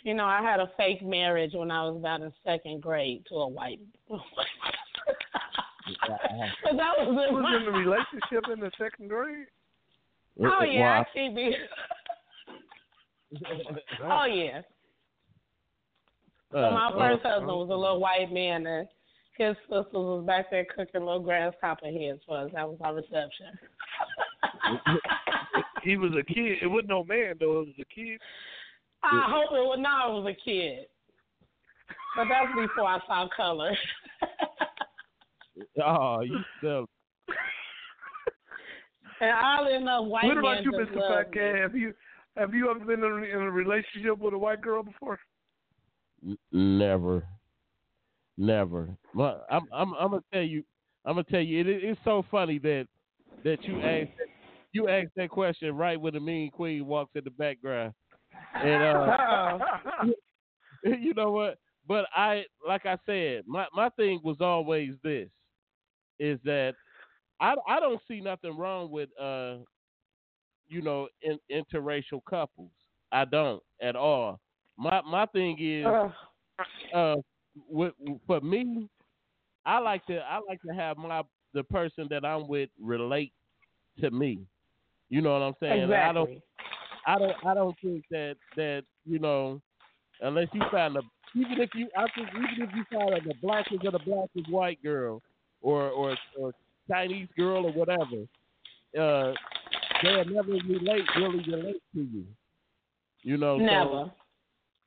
you 0.04 0.14
know, 0.14 0.24
I 0.24 0.42
had 0.42 0.62
a 0.62 0.72
fake 0.78 1.04
marriage 1.04 1.52
when 1.54 1.72
I 1.72 1.84
was 1.84 1.98
about 1.98 2.22
in 2.22 2.32
second 2.46 2.82
grade 2.82 3.26
to 3.28 3.36
a 3.36 3.48
white. 3.48 3.82
But 6.64 6.78
that 6.78 6.94
was 6.98 7.08
You 7.08 7.38
in 7.38 7.44
was 7.44 7.62
in 7.62 7.68
a 7.68 7.78
relationship 7.78 8.44
in 8.54 8.60
the 8.60 8.72
second 8.78 9.10
grade? 9.10 9.48
Oh 10.44 10.64
yeah, 10.64 10.82
Wow. 10.82 11.02
actually, 11.02 11.30
be, 11.30 11.56
oh 14.04 14.26
yeah. 14.26 14.62
So 16.52 16.58
Uh, 16.60 16.72
my 16.72 16.88
uh, 16.88 16.98
first 16.98 17.26
husband 17.26 17.48
was 17.48 17.70
a 17.70 17.76
little 17.76 18.00
white 18.00 18.32
man, 18.32 18.66
and 18.68 18.88
his 19.38 19.56
sister 19.64 19.86
was 19.94 20.26
back 20.26 20.50
there 20.52 20.66
cooking 20.66 21.02
little 21.02 21.20
grasshopper 21.20 21.88
heads 21.88 22.22
for 22.26 22.38
us. 22.38 22.52
That 22.54 22.68
was 22.68 22.78
our 22.82 22.94
reception. 22.96 23.58
He 25.84 25.96
was 25.96 26.12
a 26.20 26.24
kid. 26.24 26.58
It 26.62 26.68
wasn't 26.68 26.90
no 26.90 27.04
man 27.06 27.36
though. 27.40 27.62
It 27.62 27.68
was 27.68 27.80
a 27.80 27.86
kid. 27.86 28.20
I 29.04 29.24
hope 29.30 29.52
it 29.52 29.64
was 29.64 29.78
not. 29.80 30.10
It 30.10 30.14
was 30.22 30.36
a 30.36 30.44
kid, 30.44 30.88
but 32.16 32.26
that's 32.28 32.54
before 32.56 32.90
I 32.90 33.00
saw 33.08 33.30
color. 33.34 33.72
oh, 35.86 36.22
you 36.22 36.40
still 36.60 36.86
And 39.20 39.32
oddly 39.32 39.76
enough, 39.76 40.06
white 40.06 40.26
what 40.26 40.38
about 40.38 40.64
you, 40.64 40.72
Mr. 40.72 40.96
love 40.96 41.26
Fat. 41.26 41.34
Cat? 41.34 41.56
Have 41.56 41.76
you 41.76 41.94
have 42.36 42.54
you 42.54 42.70
ever 42.70 42.80
been 42.80 43.04
in 43.04 43.12
a, 43.12 43.16
in 43.16 43.42
a 43.42 43.52
relationship 43.52 44.20
with 44.20 44.34
a 44.34 44.38
white 44.38 44.62
girl 44.62 44.84
before? 44.84 45.20
Never, 46.52 47.24
never. 48.38 48.90
But 49.16 49.46
I'm 49.50 49.64
I'm 49.74 49.94
I'm 49.96 50.12
gonna 50.12 50.24
tell 50.32 50.44
you. 50.44 50.64
I'm 51.06 51.16
gonna 51.16 51.24
tell 51.24 51.42
you. 51.42 51.62
It, 51.62 51.68
it's 51.68 52.00
so 52.04 52.26
funny 52.30 52.60
that 52.60 52.88
that 53.44 53.64
you 53.64 53.82
asked 53.82 54.12
you 54.72 54.88
asked 54.88 55.12
that 55.16 55.30
question 55.30 55.76
right 55.76 56.00
when 56.00 56.14
the 56.14 56.20
mean 56.20 56.52
queen 56.52 56.86
walks 56.86 57.12
in 57.16 57.24
the 57.24 57.32
background, 57.32 57.94
and 58.56 58.84
uh, 58.84 59.58
you 60.84 61.14
know 61.16 61.32
what? 61.32 61.58
But 61.88 62.06
I 62.16 62.44
like 62.68 62.86
I 62.86 62.98
said, 63.06 63.44
my 63.48 63.66
my 63.74 63.90
thing 63.90 64.20
was 64.24 64.38
always 64.42 64.92
this: 65.04 65.30
is 66.20 66.40
that 66.44 66.74
I 67.40 67.56
I 67.68 67.80
don't 67.80 68.02
see 68.08 68.20
nothing 68.22 68.58
wrong 68.58 68.92
with 68.92 69.10
uh 69.20 69.58
you 70.68 70.82
know 70.82 71.08
in, 71.22 71.40
interracial 71.52 72.22
couples. 72.30 72.72
I 73.12 73.26
don't 73.26 73.62
at 73.82 73.96
all. 73.96 74.40
My 74.78 75.02
my 75.02 75.26
thing 75.28 75.58
is 75.60 75.86
uh 76.94 77.16
with, 77.70 77.94
for 78.26 78.40
me, 78.42 78.88
I 79.66 79.80
like 79.80 80.06
to 80.08 80.20
I 80.20 80.40
like 80.48 80.62
to 80.64 80.74
have 80.74 80.98
my 80.98 81.22
the 81.54 81.64
person 81.64 82.08
that 82.10 82.26
I'm 82.26 82.48
with 82.48 82.70
relate 82.82 83.34
to 84.02 84.12
me. 84.12 84.40
You 85.10 85.22
know 85.22 85.34
what 85.34 85.42
I'm 85.46 85.54
saying? 85.60 85.90
I 86.10 86.14
don't. 86.14 86.30
I 87.08 87.18
don't 87.18 87.46
I 87.46 87.54
don't 87.54 87.76
think 87.82 88.04
that 88.12 88.36
that 88.58 88.84
you 89.06 89.20
know 89.20 89.62
unless 90.22 90.48
you 90.54 90.62
find 90.70 90.96
a 90.98 91.02
even 91.36 91.60
if 91.60 91.70
you 91.74 91.88
I 91.96 92.06
think 92.14 92.28
even 92.30 92.68
if 92.68 92.76
you 92.76 92.84
find 92.92 93.14
a, 93.14 93.22
the 93.22 93.34
blackest 93.42 93.86
of 93.86 93.94
the 93.94 94.00
blackest 94.00 94.52
white 94.52 94.84
girl 94.84 95.22
or 95.62 95.90
or 95.90 96.16
or 96.40 96.52
Chinese 96.90 97.28
girl 97.38 97.66
or 97.66 97.72
whatever, 97.72 98.24
uh, 99.00 99.34
they'll 100.04 100.26
never 100.26 100.52
relate 100.68 101.04
really 101.18 101.44
relate 101.50 101.82
to 101.94 102.02
you. 102.02 102.26
You 103.24 103.38
know, 103.38 103.58
so, 103.58 103.64
Never. 103.64 104.12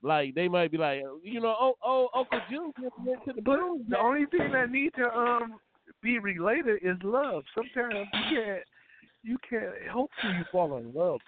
like 0.03 0.35
they 0.35 0.49
might 0.49 0.71
be 0.71 0.79
like, 0.79 1.03
you 1.23 1.41
know, 1.41 1.55
oh 1.61 1.75
oh 1.85 2.09
Uncle 2.15 2.41
June 2.51 2.73
just 2.81 2.95
went 3.05 3.25
to 3.27 3.33
the 3.33 3.43
But 3.43 3.59
blues. 3.59 3.81
the 3.89 3.99
only 3.99 4.27
thing 4.27 4.51
that 4.53 4.71
need 4.71 4.93
to 4.97 5.05
um 5.15 5.59
be 6.03 6.19
related 6.19 6.79
is 6.83 6.97
love. 7.03 7.43
Sometimes 7.55 8.07
you 8.13 8.37
can't 8.37 8.63
you 9.23 9.37
can't 9.49 9.89
hopefully 9.91 10.35
you 10.39 10.45
fall 10.51 10.77
in 10.79 10.93
love. 10.95 11.21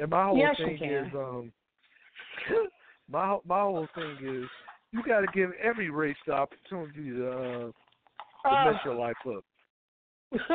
And 0.00 0.08
my 0.10 0.24
whole 0.24 0.38
Yes, 0.38 0.56
thing 0.56 0.78
is 0.82 1.06
um 1.14 1.52
my 3.10 3.26
whole- 3.26 3.42
my 3.46 3.60
whole 3.60 3.88
thing 3.94 4.16
is 4.22 4.48
you 4.92 5.02
got 5.02 5.20
to 5.20 5.26
give 5.34 5.50
every 5.62 5.90
race 5.90 6.16
the 6.26 6.32
opportunity 6.32 7.10
to 7.10 7.30
uh, 7.30 7.32
to 7.68 7.72
Oh. 8.46 8.72
mess 8.72 8.80
your 8.84 8.94
life 8.94 9.16
up. 9.26 9.44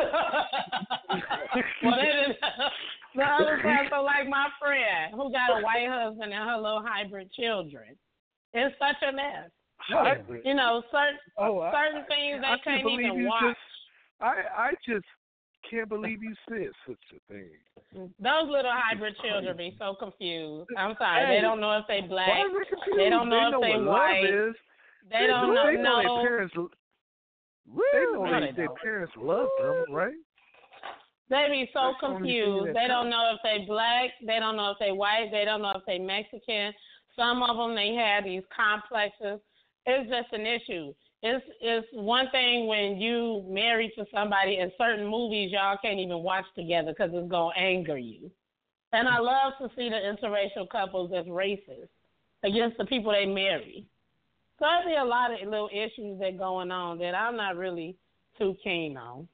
well, 1.83 1.95
they 1.95 2.11
didn't. 2.11 2.37
The 3.15 3.23
other 3.23 3.59
person, 3.61 4.03
like 4.03 4.27
my 4.27 4.47
friend, 4.59 5.13
who 5.13 5.31
got 5.31 5.59
a 5.59 5.61
white 5.61 5.87
husband 5.87 6.33
and 6.33 6.49
her 6.49 6.57
little 6.57 6.83
hybrid 6.85 7.31
children. 7.31 7.95
It's 8.53 8.75
such 8.79 9.07
a 9.07 9.11
mess. 9.13 9.49
Hybrid. 9.79 10.41
You 10.45 10.55
know, 10.55 10.81
certain 10.91 11.19
Oh, 11.37 11.59
I- 11.59 11.71
certain 11.71 12.05
things 12.07 12.41
they 12.41 12.47
I 12.47 12.57
can't 12.63 12.83
believe 12.83 13.05
even 13.05 13.25
watch. 13.27 13.43
Just, 13.43 13.59
I 14.21 14.33
I 14.57 14.71
just 14.87 15.05
can't 15.69 15.89
believe 15.89 16.23
you 16.23 16.33
said 16.49 16.69
such 16.87 16.97
a 17.15 17.33
thing. 17.33 17.49
Those 17.95 18.49
little 18.49 18.71
hybrid 18.73 19.15
children 19.23 19.55
be 19.55 19.75
so 19.79 19.95
confused. 19.97 20.69
I'm 20.77 20.95
sorry, 20.97 21.25
Hey, 21.25 21.35
they 21.37 21.41
don't 21.41 21.61
know 21.61 21.77
if 21.77 21.85
they 21.87 22.01
black. 22.01 22.27
They? 22.27 23.03
They 23.03 23.09
don't 23.09 23.29
know 23.29 23.47
if 23.47 23.51
know 23.53 23.61
they 23.61 23.75
what 23.77 23.85
white. 23.85 24.25
is. 24.25 24.55
They 25.09 25.27
don't 25.27 25.53
know. 25.53 25.65
They 25.65 25.77
know 25.77 26.01
no. 26.01 26.17
their 26.17 26.27
parents. 26.27 26.55
They 26.55 28.01
know 28.13 28.23
No, 28.25 28.39
they, 28.39 28.47
they 28.47 28.51
their 28.51 28.65
don't. 28.67 28.81
parents 28.81 29.13
love 29.17 29.47
them, 29.61 29.85
right? 29.93 30.13
They 31.29 31.47
be 31.49 31.69
so 31.73 31.79
That's 31.91 32.01
the 32.01 32.07
only 32.07 32.31
thing 32.31 32.43
confused. 32.43 32.75
They 32.75 32.87
don't 32.87 33.09
know 33.09 33.33
if 33.33 33.39
they 33.43 33.65
black. 33.65 34.09
They 34.25 34.39
don't 34.39 34.55
know 34.57 34.71
if 34.71 34.77
they 34.79 34.91
white. 34.91 35.29
They 35.31 35.45
don't 35.45 35.61
know 35.61 35.73
if 35.75 35.81
they 35.87 35.97
Mexican. 35.97 36.73
Some 37.15 37.41
of 37.41 37.57
them 37.57 37.75
they 37.75 37.95
have 37.95 38.25
these 38.25 38.43
complexes. 38.55 39.39
It's 39.85 40.09
just 40.09 40.33
an 40.33 40.45
issue. 40.45 40.93
It's 41.23 41.43
it's 41.61 41.87
one 41.93 42.29
thing 42.31 42.67
when 42.67 42.97
you 42.97 43.43
married 43.47 43.91
to 43.97 44.05
somebody 44.13 44.57
and 44.57 44.71
certain 44.77 45.07
movies 45.07 45.51
y'all 45.51 45.77
can't 45.81 45.99
even 45.99 46.19
watch 46.19 46.45
together 46.55 46.91
because 46.91 47.11
it's 47.13 47.29
gonna 47.31 47.53
anger 47.57 47.97
you. 47.97 48.29
And 48.93 49.07
I 49.07 49.19
love 49.19 49.53
to 49.59 49.69
see 49.75 49.89
the 49.89 49.95
interracial 49.95 50.69
couples 50.69 51.11
as 51.15 51.25
racist 51.25 51.89
against 52.43 52.77
the 52.77 52.85
people 52.85 53.11
they 53.11 53.25
marry. 53.25 53.85
So 54.59 54.65
So 54.65 54.67
there'd 54.69 54.85
be 54.85 54.95
a 55.01 55.03
lot 55.03 55.31
of 55.33 55.39
little 55.49 55.69
issues 55.73 56.19
that 56.19 56.37
going 56.37 56.71
on 56.71 56.99
that 56.99 57.15
I'm 57.15 57.35
not 57.35 57.57
really 57.57 57.97
too 58.37 58.55
keen 58.63 58.95
on. 58.95 59.27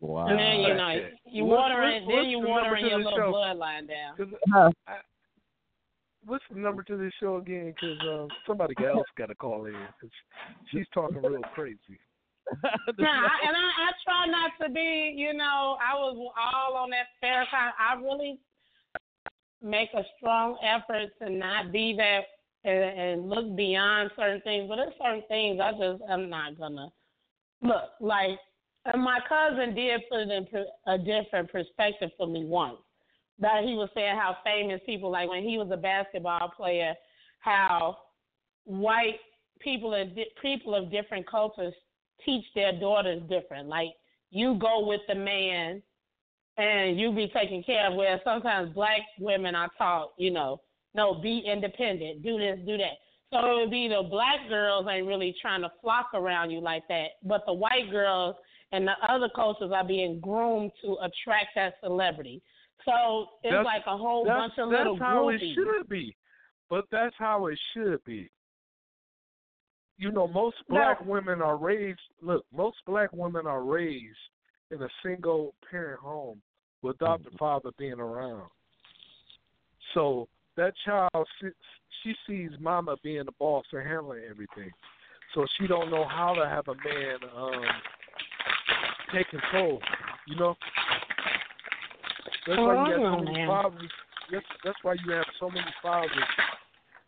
Wow. 0.00 0.26
And 0.28 0.38
then 0.38 0.60
you 0.60 0.74
know 0.74 0.88
Okay. 0.90 1.12
you 1.26 1.44
What's- 1.44 1.58
watering, 1.60 2.08
then 2.08 2.24
you 2.26 2.40
the 2.40 2.48
watering 2.48 2.88
number 2.88 2.88
your 2.88 2.98
little 2.98 3.18
show? 3.18 3.32
bloodline 3.32 3.88
down. 3.88 4.72
I, 4.86 4.98
what's 6.26 6.44
the 6.52 6.58
number 6.58 6.82
to 6.84 6.96
this 6.96 7.12
show 7.20 7.36
again? 7.36 7.74
Because 7.74 7.98
uh, 8.00 8.26
somebody 8.46 8.74
else 8.84 9.06
got 9.18 9.26
to 9.26 9.34
call 9.34 9.66
in. 9.66 9.74
'cause 10.00 10.10
she's 10.70 10.86
talking 10.94 11.22
real 11.22 11.42
crazy. 11.54 11.78
Nah, 12.98 13.06
I, 13.08 13.46
and 13.46 13.56
I, 13.56 13.68
I 13.78 13.90
try 14.04 14.26
not 14.26 14.50
to 14.60 14.72
be, 14.72 15.14
you 15.16 15.32
know, 15.32 15.76
I 15.80 15.94
was 15.94 16.32
all 16.36 16.76
on 16.76 16.90
that 16.90 17.06
fair 17.20 17.46
kind. 17.50 17.72
I 17.78 17.94
really 18.00 18.38
make 19.62 19.88
a 19.94 20.02
strong 20.16 20.58
effort 20.62 21.10
to 21.20 21.30
not 21.30 21.72
be 21.72 21.94
that 21.96 22.22
and, 22.64 22.98
and 22.98 23.30
look 23.30 23.54
beyond 23.56 24.10
certain 24.16 24.40
things. 24.42 24.68
But 24.68 24.76
there's 24.76 24.92
certain 25.00 25.22
things 25.28 25.60
I 25.60 25.72
just 25.72 26.02
I'm 26.08 26.28
not 26.28 26.58
gonna 26.58 26.88
look 27.62 27.90
like. 28.00 28.38
And 28.84 29.02
my 29.02 29.20
cousin 29.28 29.74
did 29.74 30.00
put 30.10 30.20
it 30.20 30.30
in 30.30 30.46
per- 30.46 30.66
a 30.92 30.98
different 30.98 31.50
perspective 31.50 32.10
for 32.16 32.26
me 32.26 32.44
once. 32.44 32.78
That 33.38 33.64
he 33.64 33.74
was 33.74 33.88
saying 33.94 34.16
how 34.16 34.36
famous 34.44 34.80
people, 34.86 35.10
like 35.10 35.28
when 35.28 35.42
he 35.42 35.58
was 35.58 35.68
a 35.72 35.76
basketball 35.76 36.52
player, 36.56 36.94
how 37.40 37.98
white 38.64 39.18
people 39.60 39.94
and 39.94 40.14
di- 40.14 40.26
people 40.40 40.74
of 40.74 40.90
different 40.90 41.28
cultures 41.28 41.74
teach 42.24 42.44
their 42.54 42.72
daughters 42.78 43.22
different. 43.28 43.68
Like 43.68 43.90
you 44.30 44.54
go 44.60 44.86
with 44.86 45.00
the 45.08 45.14
man 45.14 45.82
and 46.56 46.98
you 46.98 47.12
be 47.12 47.28
taken 47.28 47.62
care 47.62 47.88
of. 47.90 47.96
Where 47.96 48.20
sometimes 48.24 48.74
black 48.74 49.00
women 49.18 49.54
are 49.54 49.70
taught, 49.78 50.12
you 50.18 50.30
know, 50.30 50.60
no, 50.94 51.14
be 51.14 51.42
independent, 51.46 52.22
do 52.22 52.38
this, 52.38 52.58
do 52.66 52.76
that. 52.76 52.98
So 53.30 53.38
it 53.38 53.60
would 53.60 53.70
be 53.70 53.88
the 53.88 54.06
black 54.08 54.48
girls 54.48 54.86
ain't 54.90 55.06
really 55.06 55.34
trying 55.40 55.62
to 55.62 55.72
flock 55.80 56.10
around 56.12 56.50
you 56.50 56.60
like 56.60 56.86
that, 56.88 57.12
but 57.24 57.42
the 57.46 57.52
white 57.52 57.90
girls 57.90 58.36
and 58.72 58.86
the 58.86 58.92
other 59.08 59.30
cultures 59.34 59.72
are 59.74 59.84
being 59.84 60.20
groomed 60.20 60.70
to 60.82 60.98
attract 61.02 61.48
that 61.54 61.74
celebrity. 61.82 62.42
So 62.84 63.28
it's 63.42 63.52
That's- 63.52 63.64
like 63.64 63.82
a 63.86 63.96
whole 63.96 64.24
bunch 64.24 64.58
of 64.58 64.68
little 64.68 64.94
that's 64.96 65.00
little 65.00 65.22
how 65.22 65.28
it 65.28 65.40
should 65.54 65.88
be. 65.88 66.16
But 66.68 66.86
that's 66.90 67.14
how 67.18 67.46
it 67.46 67.58
should 67.74 68.02
be. 68.04 68.30
You 69.98 70.10
know, 70.10 70.26
most 70.26 70.56
black 70.68 71.04
women 71.04 71.42
are 71.42 71.56
raised. 71.56 72.00
Look, 72.22 72.44
most 72.52 72.78
black 72.86 73.12
women 73.12 73.46
are 73.46 73.62
raised 73.62 74.16
in 74.70 74.82
a 74.82 74.88
single 75.04 75.54
parent 75.70 76.00
home 76.00 76.40
without 76.80 77.22
the 77.22 77.30
father 77.38 77.70
being 77.78 78.00
around. 78.00 78.48
So 79.94 80.28
that 80.56 80.72
child, 80.84 81.28
she, 81.40 81.48
she 82.02 82.14
sees 82.26 82.50
mama 82.58 82.96
being 83.02 83.24
the 83.26 83.32
boss 83.38 83.64
and 83.72 83.86
handling 83.86 84.22
everything. 84.28 84.70
So 85.34 85.46
she 85.58 85.66
don't 85.66 85.90
know 85.90 86.06
how 86.06 86.34
to 86.34 86.46
have 86.46 86.68
a 86.68 86.74
man 86.74 87.18
um 87.36 87.64
take 89.14 89.28
control. 89.28 89.80
You 90.26 90.36
know. 90.36 90.56
That's 92.46 92.58
why 92.58 92.86
you 92.86 92.92
have 92.92 93.02
so 93.02 93.18
many 93.18 93.30
Oh, 93.30 93.32
man. 93.32 93.46
fathers. 93.46 93.90
That's 94.30 94.46
that's 94.64 94.78
why 94.82 94.94
you 95.04 95.12
have 95.12 95.26
so 95.38 95.48
many 95.48 95.66
fathers 95.82 96.10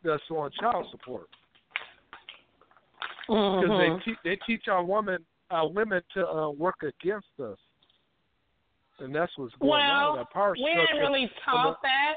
that's 0.02 0.22
on 0.30 0.50
child 0.52 0.86
support 0.90 1.28
because 3.26 3.70
Mhm. 3.70 3.98
they 3.98 4.04
teach 4.04 4.18
they 4.24 4.36
teach 4.36 4.68
our 4.68 4.84
women 4.84 5.24
our 5.50 5.68
women 5.68 6.02
to 6.14 6.28
uh, 6.28 6.50
work 6.50 6.82
against 6.82 7.28
us, 7.40 7.58
and 8.98 9.14
that's 9.14 9.36
what's 9.36 9.54
going 9.56 9.70
Well, 9.70 10.10
on. 10.10 10.16
That 10.16 10.30
power 10.30 10.54
we 10.54 10.64
ain't 10.64 10.98
really 10.98 11.30
taught 11.44 11.80
that. 11.82 12.16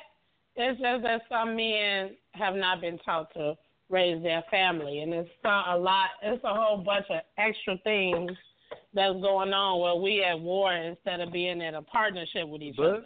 It's 0.56 0.80
just 0.80 1.04
that 1.04 1.22
some 1.30 1.56
men 1.56 2.18
have 2.32 2.56
not 2.56 2.82
been 2.82 2.98
taught 3.00 3.32
to 3.36 3.56
raise 3.90 4.22
their 4.24 4.44
family, 4.50 5.02
and 5.02 5.14
it's 5.14 5.30
a 5.44 5.78
lot. 5.78 6.10
It's 6.22 6.44
a 6.44 6.54
whole 6.54 6.78
bunch 6.78 7.06
of 7.10 7.22
extra 7.38 7.78
things 7.80 8.32
that's 8.94 9.14
going 9.22 9.54
on 9.54 9.80
where 9.82 9.96
we 9.96 10.24
at 10.24 10.40
war 10.40 10.74
instead 10.74 11.20
of 11.22 11.32
being 11.32 11.62
in 11.62 11.76
a 11.76 11.82
partnership 11.82 12.48
with 12.48 12.62
each 12.62 12.76
But 12.78 12.86
other. 12.86 13.04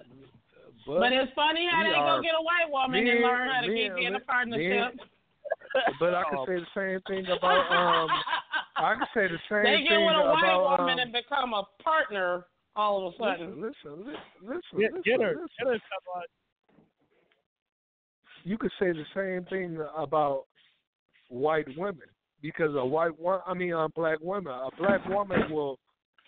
but, 0.87 0.99
But 0.99 1.13
it's 1.13 1.31
funny 1.35 1.67
how 1.69 1.83
they 1.83 1.91
go 1.93 2.21
get 2.21 2.33
a 2.37 2.43
white 2.43 2.69
woman 2.71 3.07
and 3.07 3.21
learn 3.21 3.49
how 3.49 3.61
to 3.61 3.67
men- 3.67 3.75
get 3.75 3.97
in 3.97 4.07
a 4.07 4.11
men- 4.11 4.21
partnership. 4.27 4.93
but 5.99 6.13
I 6.15 6.23
can 6.29 6.45
say 6.47 6.55
the 6.59 6.67
same 6.75 6.99
thing 7.07 7.25
about 7.31 7.71
um. 7.71 8.09
I 8.77 8.95
can 8.95 9.07
say 9.13 9.27
the 9.27 9.37
same 9.49 9.63
thing. 9.63 9.73
they 9.73 9.83
get 9.83 9.89
thing 9.89 10.05
with 10.05 10.15
a 10.15 10.23
white 10.31 10.43
about 10.43 10.79
woman 10.79 10.93
um, 10.93 10.99
and 10.99 11.13
become 11.13 11.53
a 11.53 11.63
partner 11.83 12.45
all 12.75 13.07
of 13.07 13.13
a 13.13 13.17
sudden. 13.17 13.61
Listen, 13.61 14.05
listen, 14.05 14.15
listen, 14.41 14.79
Get, 14.79 14.93
listen, 14.93 15.01
get 15.05 15.21
her. 15.21 15.31
listen. 15.33 15.47
Get 15.59 15.67
her 15.67 15.79
somebody. 15.91 16.27
you 18.43 18.57
could 18.57 18.71
say 18.79 18.91
the 18.91 19.05
same 19.13 19.45
thing 19.45 19.77
about 19.95 20.45
white 21.29 21.67
women 21.77 22.01
because 22.41 22.75
a 22.75 22.85
white 22.85 23.17
one, 23.19 23.39
I 23.45 23.53
mean, 23.53 23.73
a 23.73 23.87
black 23.89 24.19
woman, 24.21 24.51
a 24.53 24.69
black 24.77 25.05
woman 25.07 25.51
will 25.51 25.77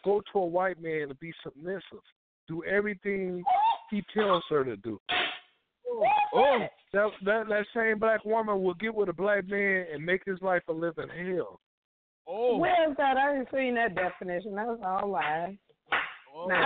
go 0.05 0.21
to 0.33 0.39
a 0.39 0.45
white 0.45 0.81
man 0.81 1.03
and 1.09 1.19
be 1.19 1.33
submissive, 1.43 2.03
do 2.47 2.63
everything 2.65 3.43
he 3.89 4.03
tells 4.13 4.43
her 4.49 4.63
to 4.63 4.75
do. 4.77 4.99
Oh, 5.89 6.03
oh, 6.33 6.59
That 6.93 7.09
that 7.25 7.47
that 7.49 7.65
same 7.75 7.99
black 7.99 8.25
woman 8.25 8.61
will 8.63 8.73
get 8.75 8.93
with 8.93 9.09
a 9.09 9.13
black 9.13 9.47
man 9.47 9.85
and 9.93 10.05
make 10.05 10.21
his 10.25 10.41
life 10.41 10.63
a 10.67 10.73
living 10.73 11.07
hell. 11.09 11.59
oh, 12.27 12.57
Where's 12.57 12.97
that? 12.97 13.17
I 13.17 13.37
ain't 13.37 13.47
seen 13.53 13.75
that 13.75 13.95
definition. 13.95 14.55
That's 14.55 14.81
all 14.83 15.09
lies. 15.11 15.55
oh. 16.35 16.49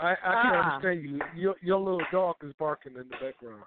I 0.00 0.12
I 0.12 0.14
can 0.14 0.32
Uh-uh. 0.54 0.74
understand 0.74 1.02
you. 1.04 1.20
Your 1.36 1.54
your 1.62 1.78
little 1.78 2.02
dog 2.10 2.36
is 2.42 2.52
barking 2.58 2.92
in 2.96 3.08
the 3.08 3.16
background. 3.24 3.62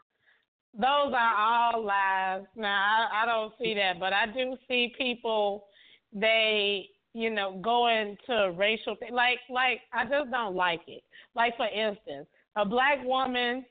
Those 0.78 1.13
are 1.13 1.36
all 1.38 1.86
lies. 1.86 2.43
Now 2.55 3.07
I, 3.11 3.23
I 3.23 3.26
don't 3.26 3.53
see 3.61 3.73
that, 3.76 3.99
but 3.99 4.11
I 4.11 4.26
do 4.26 4.57
see 4.67 4.93
people 4.97 5.65
they 6.11 6.89
you 7.13 7.30
know 7.30 7.59
go 7.63 7.88
into 7.88 8.51
racial 8.57 8.97
like 9.11 9.39
like 9.49 9.82
I 9.93 10.03
just 10.03 10.32
don't 10.32 10.55
like 10.55 10.82
it. 10.88 11.01
Like 11.34 11.55
for 11.55 11.67
instance, 11.67 12.28
a 12.57 12.65
black 12.65 13.03
woman 13.05 13.65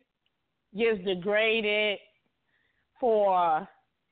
gets 0.76 1.04
degraded 1.04 1.98
for 2.98 3.68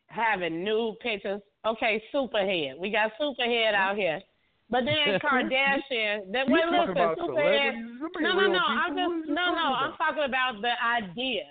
having 0.09 0.63
nude 0.63 0.99
pictures. 1.01 1.41
Okay, 1.65 2.03
superhead. 2.15 2.79
We 2.79 2.91
got 2.91 3.13
superhead 3.19 3.73
out 3.73 3.97
here. 3.97 4.21
But 4.69 4.85
then 4.85 5.19
Kardashian, 5.25 6.33
that 6.33 6.47
wait, 6.47 6.65
listen, 6.67 6.95
superhead. 6.95 7.17
celebrities? 7.17 7.75
Them 8.15 8.19
ain't 8.19 8.21
No, 8.21 8.35
no, 8.35 8.47
no. 8.49 8.59
I'm 8.59 8.97
just 8.97 9.29
no, 9.29 9.55
no. 9.55 9.75
I'm 9.81 9.97
talking 9.97 10.25
about 10.25 10.61
the 10.61 10.73
idea 10.85 11.45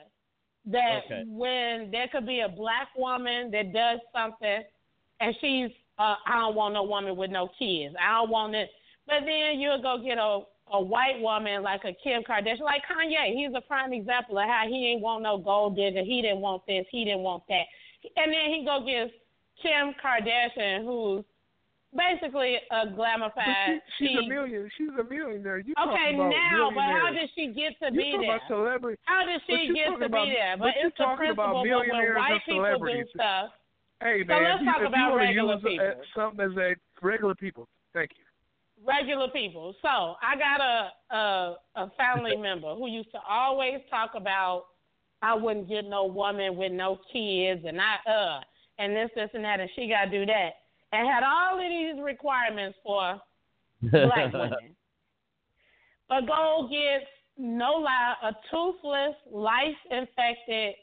that 0.65 1.03
Okay. 1.05 1.23
when 1.27 1.91
there 1.91 2.07
could 2.07 2.25
be 2.25 2.41
a 2.41 2.49
black 2.49 2.89
woman 2.95 3.51
that 3.51 3.73
does 3.73 3.99
something, 4.13 4.63
and 5.19 5.35
she's, 5.41 5.71
uh, 5.97 6.15
I 6.25 6.39
don't 6.39 6.55
want 6.55 6.73
no 6.73 6.83
woman 6.83 7.15
with 7.15 7.31
no 7.31 7.47
kids. 7.59 7.95
I 7.99 8.19
don't 8.19 8.29
want 8.29 8.55
it. 8.55 8.69
But 9.07 9.21
then 9.25 9.59
you'll 9.59 9.81
go 9.81 9.97
get 10.03 10.17
a 10.17 10.41
a 10.73 10.81
white 10.81 11.19
woman 11.19 11.63
like 11.63 11.83
a 11.83 11.93
Kim 12.01 12.23
Kardashian, 12.23 12.61
like 12.61 12.81
Kanye. 12.89 13.35
He's 13.35 13.51
a 13.53 13.61
prime 13.61 13.91
example 13.91 14.37
of 14.39 14.47
how 14.47 14.63
he 14.67 14.87
ain't 14.87 15.01
want 15.01 15.23
no 15.23 15.37
gold 15.37 15.75
digger. 15.75 16.01
He 16.01 16.21
didn't 16.21 16.39
want 16.39 16.65
this. 16.65 16.85
He 16.89 17.03
didn't 17.03 17.21
want 17.21 17.43
that. 17.49 17.65
And 18.15 18.31
then 18.31 18.49
he 18.49 18.63
go 18.65 18.79
get 18.85 19.11
Kim 19.61 19.93
Kardashian, 20.01 20.85
who's 20.85 21.25
basically 21.95 22.57
a 22.71 22.87
glamified. 22.87 23.79
she, 23.97 24.07
she's 24.07 24.17
a 24.17 24.27
million. 24.27 24.69
She's 24.77 24.89
a 24.99 25.03
millionaire. 25.03 25.59
You 25.59 25.73
Okay, 25.79 26.13
now, 26.15 26.71
but 26.73 26.83
how 26.83 27.09
did 27.11 27.29
she 27.35 27.47
get 27.47 27.73
to 27.83 27.91
be 27.91 28.11
talking 28.11 28.21
there? 28.21 28.35
about 28.35 28.47
celebrity. 28.47 28.99
How 29.05 29.25
did 29.25 29.41
she 29.47 29.73
get 29.73 29.87
to 29.99 30.05
about- 30.05 30.25
be 30.25 30.31
there? 30.33 30.57
but 30.57 30.65
But 30.65 30.73
it's 30.85 30.97
the 30.97 31.03
talking 31.03 31.29
about 31.31 31.53
principle. 31.55 31.61
When 31.61 31.69
millionaires 31.69 32.17
white 32.17 32.31
and 32.31 32.41
people 32.45 32.85
do 32.85 33.03
stuff, 33.15 33.49
Hey 34.01 34.21
So 34.23 34.33
man, 34.33 34.43
let's 34.43 34.61
if 34.61 34.65
talk 34.65 34.81
about 34.87 35.15
regular 35.15 35.53
use 35.55 35.63
people. 35.63 35.93
something 36.15 36.41
as 36.51 36.57
a 36.57 36.75
regular 37.05 37.35
people, 37.35 37.67
thank 37.93 38.09
you. 38.17 38.25
regular 38.83 39.27
people. 39.29 39.75
So 39.83 40.15
I 40.23 40.35
got 40.39 40.59
a 40.59 41.15
a, 41.15 41.55
a 41.75 41.91
family 41.97 42.35
member 42.49 42.73
who 42.73 42.87
used 42.89 43.11
to 43.11 43.19
always 43.29 43.79
talk 43.91 44.11
about 44.15 44.65
I 45.21 45.35
wouldn't 45.35 45.69
get 45.69 45.85
no 45.85 46.05
woman 46.05 46.55
with 46.55 46.71
no 46.71 46.97
kids 47.13 47.61
and 47.67 47.79
I 47.79 47.97
uh 48.09 48.39
and 48.79 48.95
this 48.95 49.11
this 49.13 49.29
and 49.35 49.43
that 49.45 49.59
and 49.59 49.69
she 49.75 49.87
got 49.87 50.05
to 50.05 50.09
do 50.09 50.25
that 50.25 50.60
and 50.91 51.07
had 51.07 51.23
all 51.23 51.55
of 51.55 51.69
these 51.69 52.01
requirements 52.03 52.77
for 52.83 53.21
black 53.81 54.33
women. 54.33 54.75
But 56.09 56.27
go 56.27 56.67
get 56.69 57.07
no 57.37 57.71
lie 57.71 58.15
a 58.23 58.31
toothless, 58.49 59.15
lice 59.31 59.75
infected 59.89 60.75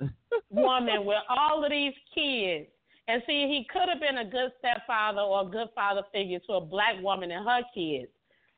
woman 0.50 1.04
with 1.04 1.18
all 1.28 1.64
of 1.64 1.70
these 1.70 1.94
kids. 2.14 2.66
And 3.06 3.22
see, 3.26 3.46
he 3.46 3.66
could 3.72 3.88
have 3.88 4.00
been 4.00 4.18
a 4.18 4.24
good 4.24 4.52
stepfather 4.58 5.20
or 5.20 5.46
a 5.46 5.50
good 5.50 5.68
father 5.74 6.02
figure 6.12 6.40
to 6.40 6.54
a 6.54 6.60
black 6.60 7.00
woman 7.00 7.30
and 7.30 7.46
her 7.46 7.62
kids. 7.74 8.10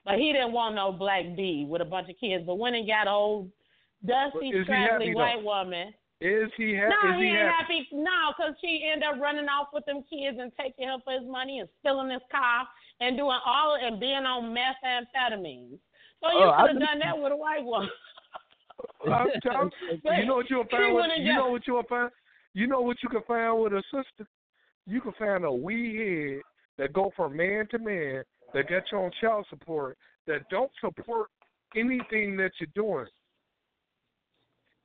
But 0.05 0.15
he 0.19 0.33
didn't 0.33 0.53
want 0.53 0.75
no 0.75 0.91
black 0.91 1.37
B 1.37 1.67
with 1.69 1.83
a 1.83 1.85
bunch 1.85 2.11
of 2.11 2.17
kids. 2.19 2.45
But 2.45 2.57
when 2.57 2.75
he 2.75 2.87
got 2.87 3.07
old, 3.07 3.51
dusty, 4.05 4.53
scraggly 4.65 5.15
white 5.15 5.37
though? 5.39 5.45
woman. 5.45 5.95
Is 6.21 6.51
he 6.57 6.77
ha- 6.77 6.89
No, 6.93 7.11
is 7.13 7.17
he 7.17 7.25
he 7.25 7.29
ain't 7.31 7.39
happy? 7.49 7.79
happy. 7.79 7.89
No, 7.93 8.33
because 8.37 8.55
she 8.61 8.85
ended 8.93 9.09
up 9.09 9.21
running 9.21 9.49
off 9.49 9.69
with 9.73 9.87
them 9.87 10.05
kids 10.09 10.37
and 10.39 10.53
taking 10.61 10.87
her 10.89 10.99
for 11.03 11.15
his 11.15 11.25
money 11.27 11.61
and 11.61 11.69
stealing 11.81 12.11
his 12.11 12.21
car 12.31 12.67
and 13.01 13.17
doing 13.17 13.39
all 13.47 13.77
and 13.81 13.99
being 13.99 14.27
on 14.27 14.55
methamphetamines. 14.55 15.79
So 16.23 16.31
you 16.31 16.45
Oh, 16.45 16.55
could 16.61 16.77
have 16.77 16.81
done 16.81 16.99
that 16.99 17.19
with 17.19 17.33
a 17.33 17.37
white 17.37 17.65
woman. 17.65 17.89
I'm 19.07 19.27
you, 20.05 20.27
know 20.27 20.37
what 20.37 20.51
you'll 20.51 20.65
He 20.65 20.71
find? 20.71 20.95
With, 20.95 21.07
you 21.19 21.33
know 21.35 21.51
what 21.51 21.67
you'll 21.67 21.83
find? 21.85 22.11
You 22.53 22.67
know 22.67 22.81
what 22.83 22.97
you 23.03 23.09
can 23.09 23.23
find 23.27 23.63
with 23.63 23.73
a 23.73 23.83
sister? 23.91 24.29
You 24.87 25.01
can 25.01 25.13
find 25.19 25.45
a 25.45 25.53
wee 25.53 25.97
head 25.97 26.43
that 26.79 26.93
go 26.93 27.13
from 27.17 27.37
man 27.37 27.67
to 27.71 27.79
man 27.79 28.25
that 28.53 28.69
get 28.69 28.85
you 28.93 28.99
on 28.99 29.11
child 29.21 29.47
support 29.49 29.97
that 30.27 30.49
don't 30.51 30.71
support 30.81 31.29
anything 31.77 32.37
that 32.37 32.51
you're 32.59 32.69
doing. 32.75 33.07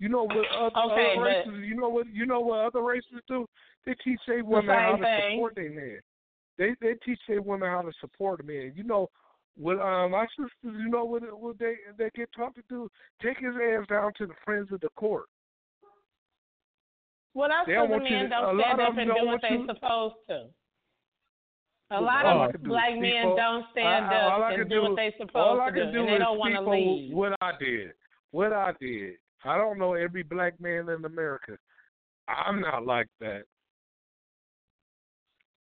You 0.06 0.12
know 0.12 0.24
what 0.28 0.38
other, 0.56 0.92
Okay, 0.94 1.14
other 1.16 1.16
but- 1.16 1.22
races? 1.24 1.66
You 1.68 1.76
know 1.76 1.90
what? 1.90 2.06
You 2.14 2.28
know 2.28 2.40
what 2.40 2.60
other 2.60 2.82
races 2.84 3.22
do? 3.28 3.48
They 3.88 3.96
teach 4.04 4.20
their 4.28 4.44
women 4.46 4.78
how 4.78 4.98
to 4.98 5.04
thing. 5.04 5.32
support 5.38 5.56
their 5.56 5.72
man. 5.72 6.00
They 6.60 6.76
they 6.80 6.94
teach 7.04 7.20
their 7.28 7.42
women 7.42 7.68
how 7.70 7.82
to 7.82 7.92
support 8.00 8.40
a 8.40 8.44
man. 8.44 8.74
You 8.76 8.84
know, 8.84 9.10
what 9.58 9.80
um 9.80 10.12
my 10.12 10.28
sisters, 10.28 10.52
you 10.64 10.90
know 10.90 11.06
what 11.06 11.24
what 11.40 11.58
they 11.58 11.74
they 11.98 12.12
get 12.16 12.30
taught 12.38 12.54
to 12.54 12.62
do? 12.70 12.88
Take 13.20 13.40
his 13.40 13.56
ass 13.56 13.88
down 13.90 14.14
to 14.20 14.28
the 14.28 14.36
friends 14.46 14.72
of 14.72 14.80
the 14.82 14.90
court. 14.96 15.26
Well, 17.34 17.50
that's 17.50 17.66
because 17.66 17.90
the 17.90 17.98
men 17.98 18.24
to- 18.24 18.30
don't 18.30 18.60
stand 18.62 18.82
up 18.82 18.98
and 18.98 19.10
don't 19.10 19.26
what 19.26 19.42
they're 19.42 19.66
supposed 19.68 20.16
to. 20.30 20.46
A 21.92 22.00
lot 22.02 22.26
of 22.28 22.62
black 22.64 22.96
men 22.98 23.24
for- 23.24 23.36
don't 23.38 23.66
stand 23.72 24.06
I- 24.06 24.28
I- 24.28 24.52
up 24.54 24.60
and 24.60 24.70
do 24.70 24.76
do- 24.76 24.82
what 24.84 24.96
they're 24.98 25.12
supposed 25.18 25.74
to 25.76 25.86
do, 25.86 25.92
do 25.92 26.00
and 26.02 26.10
they 26.10 26.18
don't 26.20 26.38
want 26.38 26.54
to 26.54 26.62
leave. 26.62 27.12
what 27.14 27.34
I 27.42 27.52
did. 27.60 27.94
What 28.32 28.54
I 28.54 28.72
did. 28.80 29.16
I 29.46 29.58
don't 29.58 29.78
know 29.78 29.94
every 29.94 30.24
black 30.24 30.60
man 30.60 30.90
in 30.90 31.06
America. 31.06 31.58
I'm 32.28 32.62
not 32.62 32.86
like 32.86 33.08
that. 33.20 33.44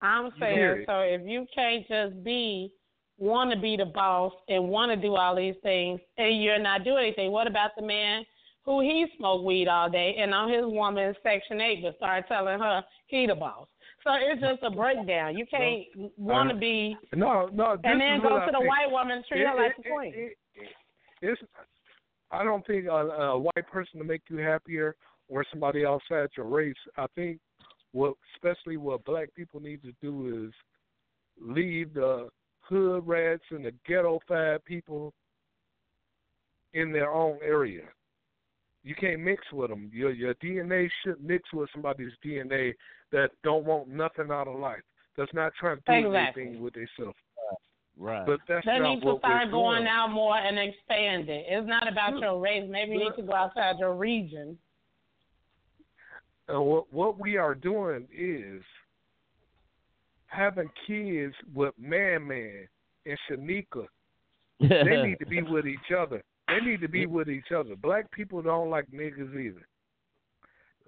I'm 0.00 0.30
saying, 0.40 0.84
so 0.86 1.00
if 1.00 1.22
you 1.24 1.46
can't 1.54 1.86
just 1.88 2.24
be, 2.24 2.72
want 3.18 3.52
to 3.52 3.58
be 3.60 3.76
the 3.76 3.84
boss 3.84 4.32
and 4.48 4.68
want 4.68 4.90
to 4.90 4.96
do 4.96 5.14
all 5.14 5.36
these 5.36 5.54
things, 5.62 6.00
and 6.18 6.42
you're 6.42 6.58
not 6.58 6.82
doing 6.84 7.04
anything, 7.06 7.30
what 7.30 7.46
about 7.46 7.70
the 7.76 7.82
man 7.82 8.24
who 8.64 8.80
he 8.80 9.06
smoke 9.16 9.44
weed 9.44 9.68
all 9.68 9.88
day 9.90 10.16
and 10.18 10.32
on 10.34 10.48
his 10.52 10.64
woman 10.64 11.14
Section 11.22 11.60
8 11.60 11.82
but 11.82 11.96
start 11.96 12.26
telling 12.28 12.58
her 12.58 12.82
he 13.06 13.26
the 13.26 13.34
boss? 13.34 13.68
So 14.04 14.10
it's 14.14 14.40
just 14.40 14.62
a 14.64 14.70
breakdown. 14.70 15.36
You 15.36 15.46
can't 15.46 15.84
want 16.16 16.50
to 16.50 16.56
be, 16.56 16.96
No, 17.14 17.48
no. 17.52 17.76
And 17.84 18.00
then 18.00 18.20
go 18.20 18.30
to 18.30 18.34
I 18.36 18.46
the 18.46 18.52
think. 18.58 18.68
white 18.68 18.90
woman 18.90 19.18
and 19.18 19.24
treat 19.26 19.46
her 19.46 19.54
like 19.54 19.72
it- 19.78 19.86
a 19.86 19.90
queen. 19.90 20.12
it- 20.14 20.38
it's, 21.24 21.40
I 22.32 22.44
don't 22.44 22.66
think 22.66 22.86
a, 22.86 22.90
a 22.90 23.38
white 23.38 23.68
person 23.70 23.98
to 23.98 24.04
make 24.04 24.22
you 24.28 24.38
happier 24.38 24.96
or 25.28 25.44
somebody 25.50 25.84
outside 25.84 26.28
your 26.36 26.46
race. 26.46 26.74
I 26.96 27.06
think 27.14 27.38
what, 27.92 28.14
especially 28.34 28.78
what 28.78 29.04
black 29.04 29.34
people 29.34 29.60
need 29.60 29.82
to 29.82 29.92
do 30.00 30.46
is 30.46 30.52
leave 31.40 31.94
the 31.94 32.28
hood 32.60 33.06
rats 33.06 33.42
and 33.50 33.64
the 33.64 33.72
ghetto 33.86 34.20
fad 34.26 34.64
people 34.64 35.12
in 36.72 36.92
their 36.92 37.10
own 37.10 37.38
area. 37.44 37.82
You 38.82 38.94
can't 38.94 39.20
mix 39.20 39.44
with 39.52 39.70
them. 39.70 39.90
Your 39.92 40.10
your 40.10 40.34
DNA 40.34 40.90
should 41.04 41.22
mix 41.22 41.52
with 41.52 41.68
somebody's 41.72 42.12
DNA 42.24 42.72
that 43.12 43.30
don't 43.44 43.64
want 43.64 43.88
nothing 43.88 44.30
out 44.30 44.48
of 44.48 44.58
life. 44.58 44.80
That's 45.16 45.32
not 45.34 45.52
trying 45.58 45.76
to 45.76 45.82
do 45.86 46.06
Exactly. 46.08 46.42
anything 46.42 46.62
with 46.62 46.74
themselves. 46.74 47.18
Right. 47.98 48.26
But 48.26 48.40
that's 48.48 48.64
They 48.66 48.78
not 48.78 48.88
need 48.94 49.00
to 49.00 49.06
what 49.06 49.18
start 49.20 49.46
we're 49.46 49.50
going 49.52 49.86
out 49.86 50.08
more 50.10 50.36
and 50.36 50.58
expand 50.58 51.28
it. 51.28 51.44
It's 51.48 51.68
not 51.68 51.86
about 51.90 52.18
your 52.18 52.40
race. 52.40 52.64
Maybe 52.68 52.92
you 52.92 52.98
need 52.98 53.16
to 53.16 53.22
go 53.22 53.34
outside 53.34 53.76
your 53.78 53.94
region. 53.94 54.58
And 56.48 56.64
what 56.64 56.92
what 56.92 57.18
we 57.20 57.36
are 57.36 57.54
doing 57.54 58.06
is 58.16 58.62
having 60.26 60.68
kids 60.86 61.34
with 61.54 61.74
Man 61.78 62.26
Man 62.26 62.66
and 63.06 63.18
Shanika. 63.30 63.86
They 64.60 65.02
need 65.06 65.18
to 65.20 65.26
be 65.26 65.42
with 65.50 65.66
each 65.66 65.92
other. 65.96 66.22
They 66.48 66.60
need 66.60 66.80
to 66.80 66.88
be 66.88 67.06
with 67.06 67.28
each 67.28 67.52
other. 67.54 67.76
Black 67.76 68.10
people 68.10 68.42
don't 68.42 68.70
like 68.70 68.86
niggas 68.90 69.38
either. 69.38 69.66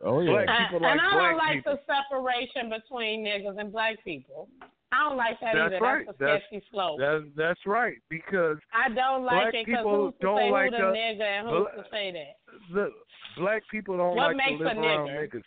oh 0.05 0.21
yeah. 0.21 0.33
Black 0.33 0.49
And, 0.49 0.67
people 0.69 0.77
and 0.77 0.83
like 0.85 1.01
I 1.01 1.11
don't 1.11 1.19
black 1.19 1.37
like 1.37 1.57
people. 1.59 1.79
the 1.87 1.95
separation 1.95 2.71
between 2.71 3.25
niggas 3.25 3.59
and 3.61 3.73
black 3.73 4.03
people. 4.05 4.49
I 4.95 5.09
don't 5.09 5.17
like 5.17 5.41
that 5.41 5.55
That's 5.55 5.75
either. 5.75 5.81
right. 5.85 6.07
That's 6.07 6.21
a 6.21 6.25
That's- 6.25 6.43
sketchy 6.49 6.65
slope. 6.71 6.99
That's 7.01 7.25
that's 7.37 7.61
right 7.67 7.97
because 8.09 8.59
I 8.73 8.89
don't 8.91 9.25
like 9.25 9.51
black 9.51 9.55
it 9.55 9.67
because 9.67 9.79
people 9.81 10.05
who's 10.07 10.15
to 10.15 10.27
don't 10.27 10.39
say 10.39 10.51
like 10.53 10.71
who 10.71 10.77
the 10.77 10.77
the- 10.79 10.93
nigga 10.95 11.23
and 11.23 11.49
who's 11.49 11.67
bla- 11.75 11.83
to 11.83 11.91
say 11.91 12.13
that? 12.13 12.35
look, 12.75 12.93
black 13.37 13.63
people 13.71 13.97
don't 13.97 14.15
What 14.17 14.29
like 14.29 14.37
makes 14.37 14.59
to 14.61 14.65
live 14.69 14.77
a 14.77 14.81
around 14.81 15.09
nigger? 15.09 15.29
niggas. 15.35 15.43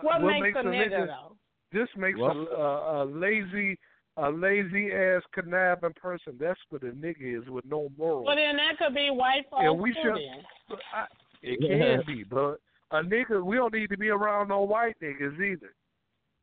What, 0.00 0.22
makes, 0.22 0.56
a 0.56 0.60
a 0.60 0.62
nigga, 0.64 1.06
though? 1.06 1.36
This 1.72 1.88
makes 1.96 2.18
Well- 2.18 2.48
a, 2.50 2.54
a, 2.54 3.02
a 3.02 3.06
lazy, 3.06 3.78
a 4.16 4.30
lazy 4.30 4.92
ass 4.92 5.22
conniving 5.32 5.92
person. 5.94 6.36
That's 6.38 6.60
what 6.70 6.82
a 6.82 6.92
nigga 6.92 7.42
is 7.42 7.48
with 7.48 7.64
no 7.66 7.88
morals. 7.98 8.26
Well, 8.26 8.36
then 8.36 8.56
that 8.56 8.78
could 8.78 8.94
be 8.94 9.10
white 9.10 9.48
folks 9.50 9.64
And 9.66 9.78
we 9.80 9.92
too. 9.92 10.00
should- 10.02 10.14
then. 10.14 10.78
I, 10.94 11.06
it 11.42 11.58
can 11.60 12.02
be, 12.06 12.24
but 12.24 12.58
a 12.92 13.02
nigga, 13.02 13.42
we 13.44 13.56
don't 13.56 13.72
need 13.74 13.90
to 13.90 13.96
be 13.98 14.10
around 14.10 14.48
no 14.48 14.60
white 14.62 14.96
niggas 15.02 15.40
either. 15.40 15.74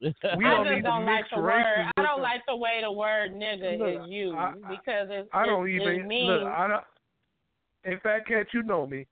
We 0.02 0.46
I 0.46 0.50
don't 0.56 0.66
just 0.68 0.84
don't 0.84 1.06
like 1.06 1.26
the 1.34 1.42
word. 1.42 1.52
I 1.98 2.02
don't 2.02 2.18
them. 2.18 2.22
like 2.24 2.42
the 2.48 2.56
way 2.56 2.80
the 2.82 2.92
word 2.92 3.32
nigga 3.34 3.78
Look, 3.80 4.06
is 4.06 4.10
used 4.10 4.36
I- 4.38 4.54
I- 4.64 4.70
because 4.70 5.08
it's 5.12 5.30
I 5.34 5.46
don't 5.46 5.68
it, 5.68 5.72
even 5.74 5.88
it 6.02 6.06
means 6.08 6.30
look. 6.30 6.44
I 6.48 6.68
don't. 6.68 6.84
In 7.94 8.00
fact, 8.02 8.28
cat, 8.28 8.48
you 8.54 8.64
know 8.64 8.86
me. 8.88 9.08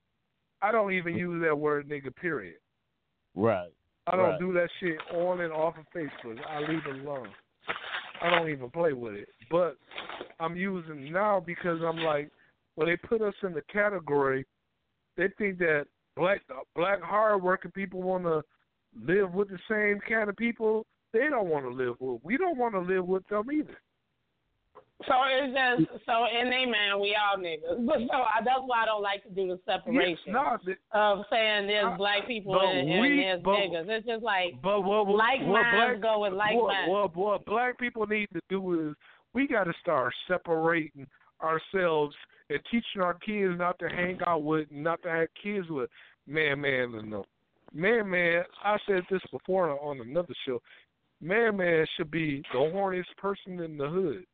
I 0.61 0.71
don't 0.71 0.91
even 0.93 1.15
use 1.15 1.43
that 1.43 1.57
word 1.57 1.87
nigga. 1.89 2.15
Period. 2.15 2.55
right. 3.35 3.69
I 4.09 4.15
don't 4.15 4.29
Right. 4.29 4.39
do 4.39 4.53
that 4.53 4.69
shit 4.79 4.97
on 5.13 5.41
and 5.41 5.51
off 5.51 5.75
of 5.77 5.85
Facebook. 5.93 6.39
I 6.47 6.59
leave 6.61 6.85
it 6.87 7.05
alone. 7.05 7.27
I 8.21 8.29
don't 8.29 8.47
even 8.49 8.69
play 8.69 8.93
with 8.93 9.15
it. 9.15 9.27
But 9.51 9.75
I'm 10.39 10.55
using 10.55 11.11
now 11.11 11.41
because 11.41 11.81
I'm 11.81 11.97
like, 11.97 12.31
when 12.75 12.87
they 12.87 12.95
put 12.95 13.21
us 13.21 13.33
in 13.43 13.53
the 13.53 13.61
category, 13.63 14.45
they 15.17 15.27
think 15.37 15.57
that 15.59 15.87
black 16.15 16.41
black 16.73 17.01
hard 17.01 17.43
working 17.43 17.71
people 17.71 18.01
want 18.01 18.23
to 18.23 18.41
live 19.05 19.33
with 19.33 19.49
the 19.49 19.59
same 19.69 19.99
kind 20.07 20.29
of 20.29 20.35
people 20.35 20.85
they 21.13 21.27
don't 21.29 21.47
want 21.47 21.65
to 21.65 21.71
live 21.71 21.95
with. 21.99 22.21
We 22.23 22.37
don't 22.37 22.57
want 22.57 22.73
to 22.73 22.79
live 22.79 23.05
with 23.05 23.27
them 23.27 23.45
either. 23.51 23.77
So 25.05 25.13
it's 25.27 25.53
just 25.53 26.05
so 26.07 26.25
in 26.25 26.49
they 26.49 26.65
man 26.65 26.99
we 26.99 27.15
all 27.15 27.37
niggas. 27.37 27.85
But 27.85 27.99
so 28.09 28.17
I, 28.17 28.41
that's 28.43 28.61
why 28.65 28.81
I 28.81 28.85
don't 28.85 29.03
like 29.03 29.23
to 29.25 29.29
do 29.29 29.47
the 29.47 29.59
separation 29.63 30.33
no, 30.33 30.57
of 30.91 31.19
saying 31.29 31.67
there's 31.67 31.85
I- 31.85 31.97
black 31.97 32.25
people 32.25 32.59
and, 32.59 32.89
and 32.89 33.01
we- 33.01 33.17
there's 33.17 33.41
but- 33.43 33.51
niggas. 33.57 33.85
It's 33.89 34.07
just 34.07 34.23
like 34.23 34.55
but 34.63 34.81
what, 34.81 35.05
what 35.05 35.17
like 35.17 35.41
what 35.41 35.61
minds 35.61 35.99
black, 35.99 36.01
go 36.01 36.19
with 36.21 36.33
like 36.33 36.55
what, 36.55 36.73
minds. 36.73 36.91
what, 36.91 37.15
what 37.15 37.45
black 37.45 37.77
people 37.77 38.07
need 38.07 38.27
to 38.33 38.41
do 38.49 38.89
is 38.89 38.95
we 39.33 39.47
got 39.47 39.65
to 39.65 39.73
start 39.79 40.13
separating 40.27 41.05
ourselves 41.43 42.15
and 42.49 42.59
teaching 42.71 43.01
our 43.01 43.13
kids 43.13 43.53
not 43.57 43.77
to 43.77 43.89
hang 43.89 44.17
out 44.25 44.41
with, 44.41 44.67
not 44.71 45.01
to 45.03 45.09
have 45.09 45.27
kids 45.41 45.67
with 45.69 45.91
man, 46.25 46.59
man, 46.61 46.95
and 46.95 47.11
no. 47.11 47.23
Man, 47.77 48.09
man, 48.09 48.43
I 48.63 48.77
said 48.87 49.03
this 49.11 49.21
before 49.31 49.69
on 49.79 50.01
another 50.01 50.33
show. 50.47 50.59
Man, 51.21 51.57
man 51.57 51.85
should 51.95 52.09
be 52.09 52.41
the 52.51 52.57
horniest 52.57 53.15
person 53.17 53.59
in 53.59 53.77
the 53.77 53.87
hood. 53.87 54.25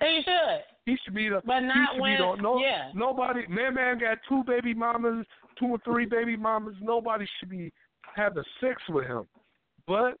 They 0.00 0.20
should. 0.24 0.64
He 0.86 0.96
should 1.04 1.14
be 1.14 1.28
the. 1.28 1.40
But 1.44 1.60
he 1.60 1.66
not 1.68 1.92
should 1.94 2.00
when- 2.00 2.16
be 2.18 2.24
the, 2.24 2.42
no, 2.42 2.58
yeah. 2.58 2.90
Nobody. 2.94 3.46
Man, 3.46 3.74
man 3.74 3.98
got 4.00 4.18
two 4.28 4.42
baby 4.44 4.74
mamas, 4.74 5.24
two 5.56 5.66
or 5.66 5.78
three 5.84 6.04
baby 6.04 6.36
mamas. 6.36 6.74
Nobody 6.80 7.26
should 7.38 7.48
be 7.50 7.72
having 8.16 8.42
sex 8.60 8.82
with 8.88 9.06
him. 9.06 9.26
But 9.86 10.14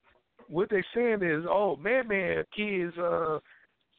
what 0.48 0.70
they 0.70 0.84
saying 0.94 1.22
is, 1.22 1.44
oh, 1.48 1.74
man, 1.76 2.06
man, 2.06 2.44
kids, 2.56 2.96
uh, 2.98 3.40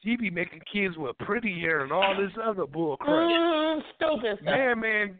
he 0.00 0.16
be 0.16 0.30
making 0.30 0.60
kids 0.72 0.96
with 0.96 1.16
pretty 1.18 1.60
hair 1.60 1.80
and 1.80 1.92
all 1.92 2.16
this 2.16 2.32
other 2.42 2.66
bull 2.66 2.96
crap. 2.96 3.12
Mm, 3.30 3.80
stupid 3.96 4.38
stuff. 4.40 4.44
Man, 4.44 4.80
man, 4.80 5.18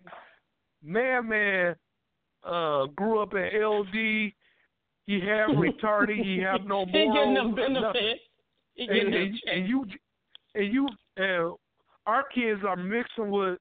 man, 0.82 1.28
man, 1.28 1.76
uh, 2.44 2.86
grew 2.96 3.20
up 3.20 3.34
in 3.34 3.62
LD. 3.62 4.32
He 5.06 5.20
have 5.20 5.50
retarded. 5.56 6.22
He 6.22 6.38
have 6.38 6.62
no 6.64 6.84
he 6.86 6.92
getting 6.92 7.34
morals. 7.34 7.54
nothing. 7.56 8.14
He 8.74 8.86
getting 8.86 9.06
and, 9.06 9.14
them 9.14 9.40
and, 9.52 9.68
you 9.68 9.86
and 10.54 10.72
you 10.72 10.88
and 11.16 11.54
our 12.06 12.24
kids 12.34 12.60
are 12.66 12.76
mixing 12.76 13.30
with 13.30 13.58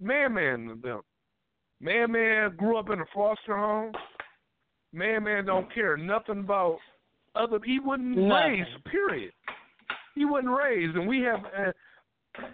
man 0.00 0.34
man 0.34 0.80
them. 0.82 1.00
Man 1.80 2.12
man 2.12 2.54
grew 2.56 2.76
up 2.76 2.90
in 2.90 3.00
a 3.00 3.04
foster 3.14 3.56
home. 3.56 3.92
Man 4.92 5.24
man 5.24 5.46
don't 5.46 5.72
care 5.72 5.96
nothing 5.96 6.40
about 6.40 6.78
other 7.34 7.58
he 7.64 7.78
wasn't 7.78 8.16
Nothing. 8.16 8.28
raised, 8.28 8.84
period. 8.84 9.32
He 10.14 10.24
wasn't 10.24 10.56
raised 10.56 10.96
and 10.96 11.06
we 11.08 11.20
have 11.22 11.40
uh, 11.44 11.72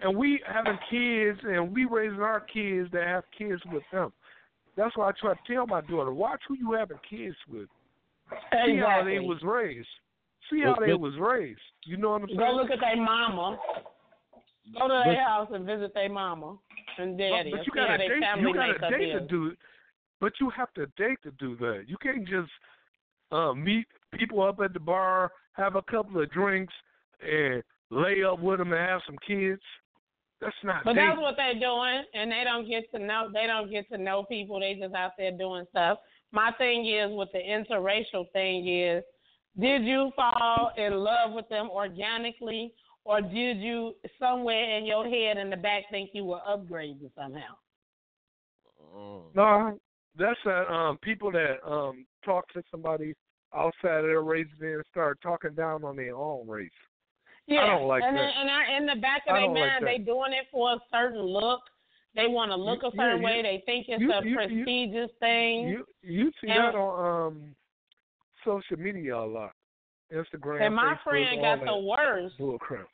and 0.01 0.15
we 0.15 0.41
having 0.47 0.77
kids 0.89 1.39
and 1.43 1.73
we 1.73 1.85
raising 1.85 2.21
our 2.21 2.39
kids 2.39 2.89
that 2.93 3.05
have 3.07 3.23
kids 3.37 3.61
with 3.71 3.83
them. 3.91 4.11
That's 4.77 4.95
why 4.95 5.09
I 5.09 5.11
try 5.19 5.33
to 5.33 5.53
tell 5.53 5.65
my 5.65 5.81
daughter, 5.81 6.13
watch 6.13 6.41
who 6.47 6.55
you 6.55 6.71
having 6.73 6.99
kids 7.09 7.35
with. 7.49 7.67
See 8.65 8.77
how 8.77 9.03
they 9.03 9.19
was 9.19 9.41
raised. 9.41 9.87
See 10.49 10.61
how 10.61 10.75
they 10.79 10.93
was 10.93 11.15
raised. 11.19 11.59
You 11.85 11.97
know 11.97 12.11
what 12.11 12.21
I'm 12.21 12.27
saying? 12.27 12.39
Go 12.39 12.51
look 12.51 12.69
at 12.69 12.79
their 12.79 12.95
mama. 12.95 13.57
Go 14.77 14.87
to 14.87 15.01
their 15.05 15.23
house 15.23 15.49
and 15.51 15.65
visit 15.65 15.93
their 15.93 16.09
mama 16.09 16.57
and 16.97 17.17
daddy. 17.17 17.51
but, 17.51 17.57
but 17.57 17.65
you 17.65 17.73
got 17.73 17.89
how 17.89 17.97
to 17.97 18.07
date. 18.07 18.21
You 18.39 18.53
got 18.53 18.67
makeup 18.67 18.89
to 18.91 18.97
date 18.97 19.13
to 19.13 19.19
do 19.21 19.47
it. 19.47 19.57
But 20.19 20.33
you 20.39 20.49
have 20.51 20.73
to 20.75 20.85
date 20.97 21.17
to 21.23 21.31
do 21.31 21.55
that. 21.57 21.85
You 21.87 21.97
can't 22.01 22.27
just 22.27 22.49
uh, 23.31 23.53
meet 23.53 23.87
people 24.17 24.41
up 24.41 24.59
at 24.63 24.73
the 24.73 24.79
bar, 24.79 25.31
have 25.53 25.75
a 25.75 25.81
couple 25.83 26.21
of 26.21 26.31
drinks, 26.31 26.73
and 27.21 27.63
lay 27.89 28.23
up 28.23 28.39
with 28.39 28.59
them 28.59 28.73
and 28.73 28.81
have 28.81 29.01
some 29.05 29.17
kids. 29.25 29.61
That's 30.41 30.55
not. 30.63 30.83
But 30.83 30.93
dating. 30.93 31.09
that's 31.09 31.21
what 31.21 31.35
they're 31.35 31.59
doing, 31.59 32.03
and 32.13 32.31
they 32.31 32.43
don't 32.43 32.67
get 32.67 32.91
to 32.91 32.99
know. 32.99 33.29
They 33.33 33.47
don't 33.47 33.71
get 33.71 33.89
to 33.89 33.97
know 33.97 34.23
people. 34.23 34.59
They 34.59 34.75
just 34.79 34.93
out 34.93 35.11
there 35.17 35.31
doing 35.31 35.65
stuff. 35.71 35.99
My 36.31 36.51
thing 36.57 36.85
is 36.87 37.09
with 37.11 37.29
the 37.33 37.39
interracial 37.39 38.29
thing 38.33 38.67
is, 38.67 39.03
did 39.59 39.83
you 39.83 40.11
fall 40.15 40.71
in 40.77 40.93
love 40.93 41.31
with 41.31 41.49
them 41.49 41.69
organically, 41.71 42.73
or 43.05 43.21
did 43.21 43.57
you 43.57 43.93
somewhere 44.19 44.77
in 44.77 44.85
your 44.85 45.05
head 45.05 45.37
in 45.37 45.49
the 45.49 45.57
back 45.57 45.83
think 45.89 46.11
you 46.13 46.25
were 46.25 46.41
upgraded 46.47 47.09
somehow? 47.15 47.55
Mm. 48.95 49.21
No, 49.35 49.79
that's 50.17 50.39
that 50.45 50.71
um 50.71 50.97
people 51.01 51.31
that 51.31 51.57
um 51.65 52.05
talk 52.23 52.47
to 52.53 52.61
somebody 52.69 53.13
outside 53.55 53.99
of 53.99 54.05
their 54.05 54.21
race 54.21 54.47
and 54.59 54.69
then 54.69 54.83
start 54.91 55.19
talking 55.21 55.53
down 55.53 55.83
on 55.83 55.95
their 55.95 56.15
own 56.15 56.47
race. 56.47 56.69
Yeah, 57.47 57.65
don't 57.67 57.87
like 57.87 58.03
and 58.03 58.15
that. 58.15 58.21
Then, 58.21 58.31
and 58.41 58.49
I, 58.51 58.77
in 58.77 58.85
the 58.85 58.95
back 59.01 59.21
of 59.27 59.35
their 59.35 59.47
like 59.47 59.53
mind, 59.53 59.71
that. 59.81 59.85
they 59.85 59.97
doing 59.99 60.33
it 60.33 60.47
for 60.51 60.73
a 60.73 60.79
certain 60.91 61.21
look. 61.21 61.61
They 62.15 62.27
want 62.27 62.51
to 62.51 62.55
look 62.57 62.81
You- 62.81 62.89
a 62.89 62.91
certain 62.91 63.21
yeah, 63.21 63.29
you- 63.29 63.35
way. 63.35 63.41
They 63.41 63.63
think 63.65 63.85
it's 63.89 64.01
you- 64.01 64.11
a 64.11 64.21
prestigious 64.21 65.11
thing. 65.19 65.69
You 65.69 65.85
you 66.01 66.31
see 66.41 66.49
And- 66.49 66.59
that 66.59 66.75
on 66.75 67.25
um 67.27 67.55
social 68.43 68.77
media 68.77 69.15
a 69.15 69.25
lot. 69.25 69.53
Instagram, 70.11 70.61
and 70.61 70.73
my 70.75 70.93
Facebook, 70.95 71.03
friend 71.03 71.41
got 71.41 71.65
the 71.65 71.77
worst. 71.77 72.37
bull 72.37 72.57
crap. 72.59 72.87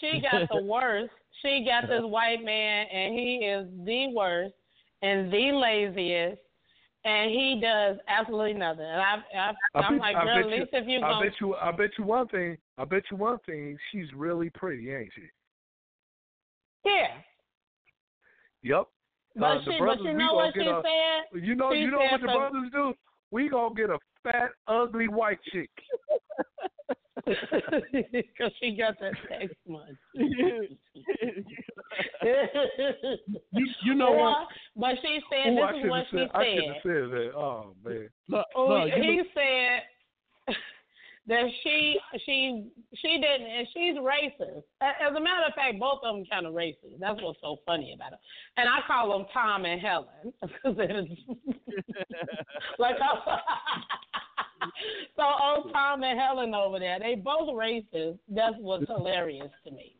She 0.00 0.20
got 0.20 0.48
the 0.48 0.62
worst. 0.62 1.12
She 1.42 1.64
got 1.64 1.88
this 1.88 2.02
white 2.04 2.42
man, 2.44 2.86
and 2.86 3.12
he 3.14 3.44
is 3.44 3.66
the 3.84 4.08
worst 4.14 4.54
and 5.02 5.32
the 5.32 5.52
laziest, 5.52 6.40
and 7.04 7.30
he 7.30 7.58
does 7.62 7.98
absolutely 8.08 8.54
nothing. 8.54 8.84
And 8.86 9.00
I, 9.00 9.14
I, 9.36 9.52
I 9.74 9.80
I'm 9.80 9.94
bet- 9.94 10.00
like, 10.00 10.16
girl, 10.16 10.38
at 10.38 10.44
you- 10.50 10.50
least 10.60 10.70
if 10.72 10.86
you 10.88 10.98
I 10.98 11.00
gonna 11.10 11.24
bet 11.26 11.40
you 11.40 11.54
I 11.54 11.70
bet 11.72 11.90
you 11.98 12.04
one 12.04 12.28
thing 12.28 12.56
I 12.78 12.84
bet 12.84 13.02
you 13.10 13.16
one 13.16 13.38
thing, 13.46 13.76
she's 13.92 14.06
really 14.14 14.50
pretty, 14.50 14.92
ain't 14.92 15.10
she? 15.14 15.22
yeah. 16.84 17.08
Yep. 18.62 18.86
But 19.36 19.44
Uh, 19.44 19.60
she, 19.64 19.78
but 19.78 20.00
you 20.02 20.14
know 20.14 20.34
what 20.34 20.54
she 20.54 20.60
a- 20.60 20.82
said? 20.82 21.42
You 21.42 21.54
know 21.54 21.72
She 21.72 21.80
you 21.80 21.90
know 21.90 21.98
what 21.98 22.20
the 22.20 22.26
brothers 22.26 22.70
do? 22.72 22.94
We 23.30 23.48
gonna 23.48 23.74
get 23.74 23.90
a 23.90 23.98
fat, 24.24 24.50
ugly 24.66 25.06
white 25.08 25.38
chick. 25.52 25.70
Because 28.12 28.52
she 28.60 28.76
got 28.76 28.98
that 29.00 29.14
text 29.30 29.56
money. 29.66 29.96
you 33.52 33.66
you 33.84 33.94
know 33.94 34.10
what? 34.12 34.48
But 34.76 34.96
she 35.02 35.20
said 35.30 35.52
Ooh, 35.54 35.60
I 35.60 35.72
this 35.72 35.76
is 35.78 35.82
should 35.82 35.90
what 35.90 35.98
have 35.98 36.06
she 36.10 36.16
said 36.18 36.30
I 36.34 36.44
should 36.44 36.64
have 36.64 36.74
said. 36.74 36.82
said 36.82 37.10
that. 37.12 37.30
Oh 37.36 37.74
man. 37.84 38.08
Look, 38.28 38.46
Oh, 38.56 38.66
look, 38.68 38.90
he 38.92 39.16
know- 39.16 39.24
said 39.34 40.54
that 41.28 41.44
she 41.62 41.98
she 42.26 42.66
she 42.96 43.18
didn't, 43.18 43.46
and 43.46 43.66
she's 43.72 43.96
racist. 43.96 44.62
As 44.82 45.14
a 45.16 45.20
matter 45.20 45.44
of 45.48 45.54
fact, 45.54 45.78
both 45.78 46.00
of 46.04 46.14
them 46.16 46.24
kind 46.30 46.46
of 46.46 46.52
racist. 46.52 46.98
That's 47.00 47.20
what's 47.22 47.40
so 47.40 47.56
funny 47.64 47.94
about 47.94 48.12
it. 48.12 48.18
And 48.58 48.68
I 48.68 48.80
call 48.86 49.16
them 49.16 49.26
Tom 49.32 49.64
and 49.64 49.80
Helen 49.80 50.32
because 50.42 50.76
like 52.78 52.96
I, 53.00 53.38
so 55.16 55.22
old 55.22 55.72
Tom 55.72 56.02
and 56.02 56.18
Helen 56.18 56.54
over 56.54 56.78
there, 56.78 56.98
they 56.98 57.14
both 57.14 57.48
racist. 57.50 58.18
That's 58.28 58.54
what's 58.58 58.88
hilarious 58.88 59.50
to 59.64 59.70
me. 59.70 59.96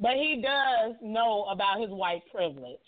But 0.00 0.14
he 0.14 0.42
does 0.42 0.94
know 1.02 1.44
about 1.50 1.80
his 1.80 1.90
white 1.90 2.22
privilege, 2.32 2.78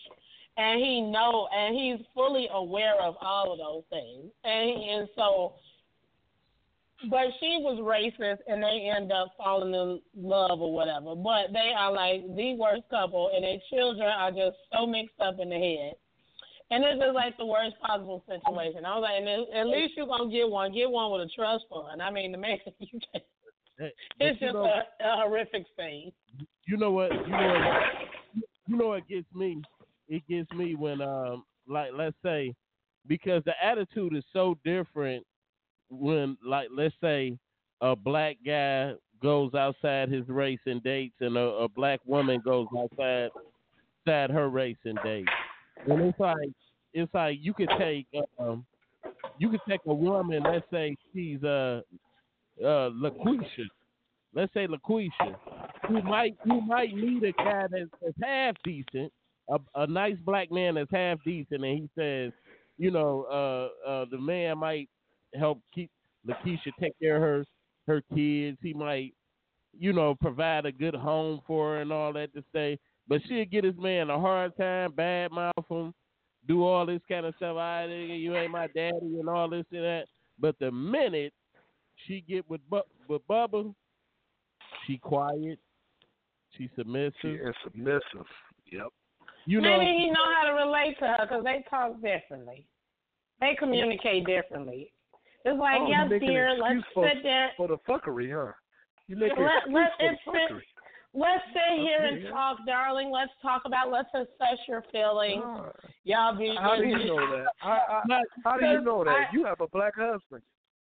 and 0.56 0.80
he 0.80 1.00
know 1.00 1.48
and 1.54 1.74
he's 1.74 2.06
fully 2.14 2.48
aware 2.52 3.00
of 3.00 3.16
all 3.20 3.52
of 3.52 3.58
those 3.58 3.82
things. 3.90 4.30
And 4.44 4.68
he, 4.68 4.90
and 4.90 5.08
so, 5.16 5.54
but 7.10 7.26
she 7.40 7.58
was 7.60 7.80
racist, 7.80 8.38
and 8.46 8.62
they 8.62 8.92
end 8.94 9.10
up 9.10 9.32
falling 9.36 9.74
in 9.74 10.00
love 10.16 10.60
or 10.60 10.72
whatever. 10.72 11.16
But 11.16 11.52
they 11.52 11.72
are 11.76 11.92
like 11.92 12.22
the 12.36 12.54
worst 12.54 12.82
couple, 12.90 13.30
and 13.34 13.42
their 13.42 13.58
children 13.70 14.08
are 14.08 14.30
just 14.30 14.56
so 14.72 14.86
mixed 14.86 15.18
up 15.20 15.40
in 15.40 15.48
the 15.50 15.56
head. 15.56 15.94
And 16.72 16.84
this 16.84 16.94
is 16.96 17.14
like 17.14 17.36
the 17.36 17.46
worst 17.46 17.74
possible 17.80 18.22
situation. 18.28 18.84
I 18.84 18.94
was 18.96 19.02
like, 19.02 19.18
and 19.18 19.28
at- 19.58 19.66
least 19.66 19.94
you're 19.96 20.06
gonna 20.06 20.30
get 20.30 20.48
one. 20.48 20.72
Get 20.72 20.90
one 20.90 21.10
with 21.10 21.22
a 21.22 21.28
trust 21.34 21.64
fund. 21.68 22.00
I 22.00 22.10
mean, 22.10 22.32
the 22.32 22.38
man, 22.38 22.58
you 22.78 23.00
can't. 23.12 23.24
But 23.78 23.92
It's 24.20 24.38
just 24.40 24.54
know- 24.54 24.64
a, 24.64 24.84
a 25.04 25.16
horrific 25.22 25.64
thing. 25.76 26.12
you 26.66 26.76
know 26.76 26.92
what 26.92 27.12
you 27.12 27.30
know 27.32 27.54
what, 27.54 27.82
you 28.68 28.76
know 28.76 28.86
what 28.88 29.08
gets 29.08 29.26
me 29.34 29.62
it 30.08 30.22
gets 30.28 30.50
me 30.52 30.74
when 30.74 31.00
um 31.00 31.44
like 31.68 31.90
let's 31.94 32.16
say 32.22 32.54
because 33.06 33.42
the 33.44 33.54
attitude 33.64 34.14
is 34.14 34.24
so 34.32 34.56
different 34.64 35.24
when 35.88 36.36
like 36.46 36.68
let's 36.76 36.94
say 37.00 37.36
a 37.80 37.96
black 37.96 38.36
guy 38.44 38.92
goes 39.22 39.54
outside 39.54 40.08
his 40.10 40.28
race 40.28 40.60
and 40.66 40.82
dates 40.82 41.14
and 41.20 41.36
a, 41.36 41.40
a 41.40 41.68
black 41.68 42.00
woman 42.06 42.40
goes 42.44 42.66
outside 42.78 43.30
outside 44.06 44.30
her 44.30 44.48
race 44.50 44.76
and 44.84 44.98
dates 45.02 45.28
and 45.86 46.00
it's 46.02 46.18
like 46.18 46.50
it's 46.92 47.12
like 47.14 47.38
you 47.40 47.54
could 47.54 47.70
take 47.78 48.06
um 48.38 48.64
you 49.38 49.50
could 49.50 49.60
take 49.68 49.80
a 49.86 49.94
woman 49.94 50.42
let's 50.42 50.66
say 50.70 50.96
she's 51.12 51.42
uh 51.44 51.80
uh 52.62 52.90
LaQuisha 52.90 53.66
let's 54.34 54.52
say 54.54 54.66
LaQuisha 54.66 55.36
you 55.90 56.02
might 56.02 56.36
you 56.44 56.60
might 56.60 56.94
meet 56.94 57.22
a 57.24 57.32
guy 57.32 57.66
that's, 57.70 57.90
that's 58.00 58.16
half 58.22 58.54
decent, 58.64 59.12
a, 59.48 59.58
a 59.74 59.86
nice 59.86 60.16
black 60.24 60.50
man 60.50 60.74
that's 60.74 60.90
half 60.90 61.18
decent, 61.24 61.64
and 61.64 61.78
he 61.78 61.88
says, 61.98 62.32
you 62.78 62.90
know, 62.90 63.24
uh, 63.24 63.88
uh, 63.88 64.04
the 64.10 64.18
man 64.18 64.58
might 64.58 64.88
help 65.34 65.60
keep 65.74 65.90
Lakeisha 66.28 66.72
take 66.80 66.98
care 67.00 67.16
of 67.16 67.22
her 67.22 67.44
her 67.86 68.02
kids. 68.14 68.58
He 68.62 68.72
might, 68.74 69.14
you 69.78 69.92
know, 69.92 70.14
provide 70.14 70.66
a 70.66 70.72
good 70.72 70.94
home 70.94 71.40
for 71.46 71.74
her 71.74 71.80
and 71.82 71.92
all 71.92 72.12
that 72.14 72.32
to 72.34 72.44
stay. 72.50 72.78
But 73.10 73.20
she'll 73.28 73.44
get 73.44 73.64
his 73.64 73.76
man 73.76 74.08
a 74.08 74.18
hard 74.18 74.56
time, 74.56 74.92
bad 74.92 75.32
mouth 75.32 75.52
him, 75.68 75.92
do 76.48 76.64
all 76.64 76.86
this 76.86 77.02
kind 77.08 77.26
of 77.26 77.34
stuff. 77.36 77.56
I 77.58 77.84
you 77.86 78.34
ain't 78.36 78.52
my 78.52 78.68
daddy 78.68 79.18
and 79.18 79.28
all 79.28 79.50
this 79.50 79.66
and 79.72 79.82
that. 79.84 80.04
But 80.38 80.56
the 80.60 80.70
minute 80.70 81.34
she 82.06 82.22
get 82.26 82.48
with 82.48 82.60
Bu- 82.70 82.80
with 83.08 83.20
Bubba, 83.28 83.74
she 84.86 84.96
quiet, 84.96 85.58
she 86.56 86.70
submissive. 86.76 87.12
She 87.20 87.28
is 87.30 87.54
submissive. 87.64 88.26
Yep. 88.72 88.86
you 89.44 89.60
know, 89.60 89.76
Maybe 89.78 89.98
he 89.98 90.06
know 90.10 90.24
how 90.36 90.46
to 90.46 90.52
relate 90.54 90.96
to 91.00 91.06
her 91.06 91.18
because 91.22 91.42
they 91.44 91.64
talk 91.68 91.94
differently. 92.00 92.66
They 93.40 93.56
communicate 93.58 94.24
differently. 94.26 94.92
It's 95.44 95.58
like, 95.58 95.80
Oh, 95.80 95.86
you 95.86 95.90
yes, 95.92 96.06
making 96.10 96.28
dear, 96.28 96.50
let's 96.60 96.74
excuse 96.78 96.84
for- 96.94 97.08
sit 97.08 97.22
there. 97.24 97.50
For 97.56 97.66
the 97.68 97.78
fuckery, 97.88 98.30
huh? 98.32 98.52
You 99.08 99.16
make 99.16 99.32
an 99.32 99.42
Let- 99.42 99.56
excuse 99.56 99.74
let- 99.74 99.90
for 99.98 99.98
the 99.98 100.12
it's 100.12 100.22
fit- 100.24 100.56
fuckery. 100.56 100.62
Let's 101.12 101.42
sit 101.52 101.80
here 101.80 102.04
and 102.04 102.28
talk, 102.28 102.58
darling. 102.66 103.10
Let's 103.10 103.32
talk 103.42 103.62
about. 103.64 103.90
Let's 103.90 104.08
assess 104.14 104.58
your 104.68 104.84
feelings. 104.92 105.42
Ah, 105.44 105.70
Y'all 106.04 106.36
be. 106.38 106.54
How 106.58 106.76
do 106.76 106.84
you 106.86 106.98
know 106.98 107.36
that? 107.36 107.46
I, 107.62 108.02
I, 108.08 108.22
how 108.44 108.56
do 108.58 108.66
you 108.66 108.80
know 108.80 109.02
that? 109.04 109.10
I- 109.10 109.26
you 109.32 109.44
have 109.44 109.60
a 109.60 109.66
black 109.68 109.94
husband. 109.96 110.42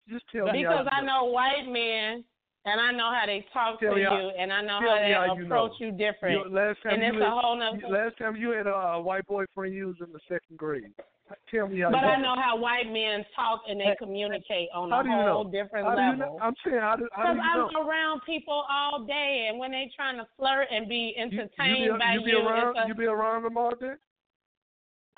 Just 0.08 0.24
tell 0.32 0.46
me. 0.46 0.62
Because 0.62 0.86
I 0.92 1.00
you 1.00 1.06
know 1.06 1.24
white 1.24 1.66
men, 1.66 2.24
and 2.64 2.80
I 2.80 2.92
know 2.92 3.10
how 3.12 3.24
they 3.26 3.44
talk 3.52 3.80
Tell 3.80 3.94
to 3.94 4.00
you, 4.00 4.08
and 4.08 4.52
I 4.52 4.62
know 4.62 4.78
how 4.80 4.96
they 5.00 5.12
how 5.12 5.34
you 5.34 5.44
approach 5.44 5.72
know. 5.80 5.86
you 5.86 5.92
different. 5.92 6.46
You- 6.46 6.54
last 6.54 6.78
time 6.82 6.94
and 6.94 7.02
you 7.02 7.08
it's 7.08 7.18
had, 7.22 7.26
a 7.26 7.30
whole 7.30 7.56
nother. 7.56 7.88
last 7.88 8.16
time 8.18 8.36
you 8.36 8.50
had 8.50 8.66
a, 8.68 9.00
white 9.00 9.26
boyfriend, 9.26 9.74
you 9.74 9.88
was 9.88 9.96
in 10.06 10.12
the 10.12 10.20
second 10.28 10.56
grade. 10.56 10.92
Tell 11.50 11.68
me 11.68 11.82
But 11.82 12.02
you 12.02 12.08
I 12.08 12.20
know 12.20 12.34
how 12.36 12.56
white 12.56 12.86
men 12.90 13.24
talk 13.36 13.62
and 13.68 13.80
they 13.80 13.94
communicate 13.98 14.68
on 14.74 14.92
a 14.92 14.96
whole 14.96 15.44
know? 15.44 15.50
different 15.50 15.86
How 15.88 15.94
do 15.94 16.00
you 16.02 16.10
level. 16.10 16.38
know? 16.38 16.44
I'm 16.44 16.54
saying, 16.64 16.78
how 16.80 16.96
do, 16.96 17.08
how 17.12 17.32
do 17.32 17.38
you? 17.38 17.42
I'm 17.42 17.86
around 17.86 18.20
people 18.24 18.64
all 18.70 19.04
day, 19.04 19.48
and 19.50 19.58
when 19.58 19.70
they 19.70 19.90
trying 19.94 20.16
to 20.16 20.26
flirt 20.38 20.68
and 20.70 20.88
be 20.88 21.14
entertained 21.18 21.84
you, 21.84 21.92
be, 21.92 21.98
by 21.98 22.12
you 22.14 22.24
be 22.24 22.30
you, 22.30 22.38
around. 22.38 22.76
a, 22.76 22.88
you 22.88 22.94
be 22.94 23.04
around 23.04 23.42
them 23.44 23.56
all 23.56 23.74
day. 23.74 23.94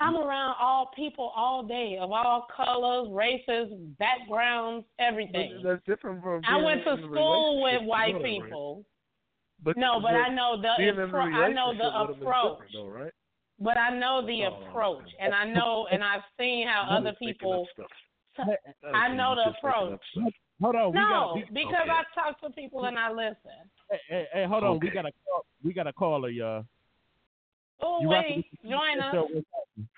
I'm 0.01 0.17
around 0.17 0.55
all 0.59 0.91
people 0.95 1.31
all 1.35 1.63
day 1.63 1.97
of 2.01 2.11
all 2.11 2.47
colors, 2.53 3.07
races, 3.11 3.71
backgrounds, 3.97 4.85
everything. 4.99 5.61
But 5.63 5.69
that's 5.69 5.85
different 5.85 6.21
from. 6.21 6.41
I 6.47 6.57
went 6.61 6.83
to 6.83 6.97
school 6.97 7.61
with 7.63 7.81
white 7.83 8.13
them, 8.13 8.21
right? 8.23 8.43
people. 8.43 8.83
But 9.63 9.77
No, 9.77 10.01
but 10.01 10.15
I 10.15 10.27
know 10.27 10.61
the 10.61 10.75
appro- 10.83 11.33
I 11.33 11.51
know 11.53 11.71
the 11.71 11.85
with 11.85 11.93
them 11.93 12.09
is 12.11 12.21
approach. 12.21 12.59
though, 12.73 12.87
right? 12.87 13.13
But 13.59 13.77
I 13.77 13.97
know 13.97 14.25
the 14.25 14.45
Oh, 14.45 14.67
approach, 14.67 15.09
and 15.19 15.33
I 15.33 15.45
know, 15.45 15.87
and 15.91 16.03
I've 16.03 16.23
seen 16.37 16.67
how 16.67 16.87
I'm 16.89 17.01
other 17.01 17.13
people. 17.17 17.67
stuff. 17.73 17.87
I 18.93 19.07
know 19.13 19.35
the 19.35 19.51
approach. 19.57 20.01
hold 20.61 20.75
on, 20.75 20.91
we 20.91 20.99
No, 20.99 21.09
got 21.09 21.35
we, 21.35 21.45
because 21.53 21.73
okay. 21.83 21.91
I 21.91 22.03
talk 22.13 22.41
to 22.41 22.49
people 22.49 22.83
and 22.85 22.99
I 22.99 23.11
listen. 23.11 23.35
hey, 23.89 23.99
hey, 24.09 24.25
hey, 24.33 24.45
hold 24.45 24.63
on, 24.63 24.79
we 24.81 24.89
got 24.89 25.05
a 25.05 25.11
call, 25.25 25.45
we 25.63 25.73
got 25.73 25.87
a 25.87 25.93
caller, 25.93 26.29
y'all. 26.29 26.65
Oh 27.81 28.01
wait, 28.03 28.45
join 28.63 28.99
us. 28.99 29.13
show, 29.13 29.27
what's 29.31 29.47
happening? 29.53 29.89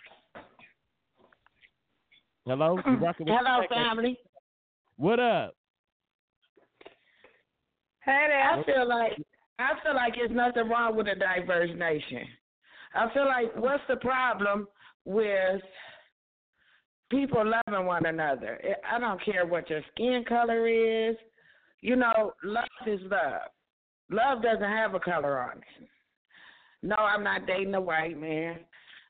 Hello, 2.45 2.79
you 2.85 2.97
rocking 3.01 3.25
with 3.25 3.35
Hello, 3.39 3.65
family. 3.69 4.17
What 4.97 5.19
up? 5.19 5.55
Hey 8.05 8.25
there, 8.29 8.51
I 8.51 8.63
feel 8.63 8.87
like 8.87 9.13
I 9.59 9.73
feel 9.83 9.95
like 9.95 10.13
there's 10.15 10.31
nothing 10.31 10.69
wrong 10.69 10.95
with 10.95 11.07
a 11.07 11.15
diverse 11.15 11.71
nation. 11.75 12.27
I 12.93 13.13
feel 13.13 13.25
like 13.25 13.55
what's 13.55 13.83
the 13.87 13.97
problem 13.97 14.67
with 15.05 15.61
people 17.09 17.43
loving 17.43 17.85
one 17.85 18.05
another? 18.05 18.59
I 18.89 18.99
don't 18.99 19.23
care 19.23 19.45
what 19.45 19.69
your 19.69 19.81
skin 19.93 20.23
color 20.27 20.67
is. 20.67 21.15
You 21.81 21.95
know, 21.95 22.33
love 22.43 22.65
is 22.85 22.99
love. 23.03 23.41
Love 24.09 24.41
doesn't 24.41 24.61
have 24.61 24.93
a 24.95 24.99
color 24.99 25.39
on 25.39 25.57
it. 25.57 25.87
No, 26.81 26.95
I'm 26.95 27.23
not 27.23 27.45
dating 27.45 27.75
a 27.75 27.81
white 27.81 28.19
man. 28.19 28.59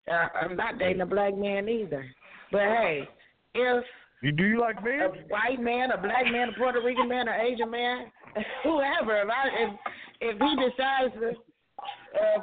Uh, 0.10 0.28
I'm 0.42 0.56
not 0.56 0.80
dating 0.80 1.02
a 1.02 1.06
black 1.06 1.38
man 1.38 1.68
either. 1.68 2.06
But 2.52 2.62
hey, 2.62 3.08
if 3.54 3.84
You 4.22 4.32
do 4.32 4.46
you 4.46 4.60
like 4.60 4.78
a 4.78 5.10
white 5.28 5.60
man, 5.60 5.92
a 5.92 5.98
black 5.98 6.26
man, 6.32 6.50
a 6.50 6.54
Puerto 6.54 6.82
Rican 6.82 7.10
man, 7.10 7.28
an 7.28 7.42
Asian 7.42 7.70
man, 7.70 8.12
whoever, 8.64 9.22
if 9.22 9.30
I 9.30 9.50
if 9.64 9.80
if 10.20 10.42
he 10.42 10.56
decides 10.56 11.14
to, 11.16 11.34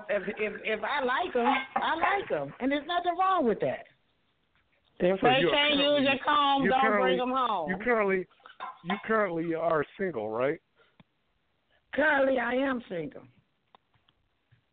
if 0.08 0.22
if 0.38 0.52
if 0.64 0.80
I 0.82 1.04
like 1.04 1.32
them, 1.32 1.46
I 1.76 1.94
like 1.94 2.28
them, 2.28 2.52
and 2.60 2.70
there's 2.70 2.86
nothing 2.86 3.16
wrong 3.18 3.46
with 3.46 3.60
that. 3.60 3.86
If 5.00 5.20
So 5.20 5.26
they 5.26 5.42
can't 5.50 5.76
use 5.76 6.02
your 6.02 6.18
comb, 6.24 6.68
don't 6.68 7.00
bring 7.00 7.18
them 7.18 7.30
home. 7.30 7.70
You 7.70 7.76
currently 7.82 8.26
you 8.84 8.96
currently 9.06 9.54
are 9.54 9.84
single, 9.98 10.30
right? 10.30 10.60
Currently, 11.94 12.38
I 12.38 12.54
am 12.54 12.82
single. 12.88 13.22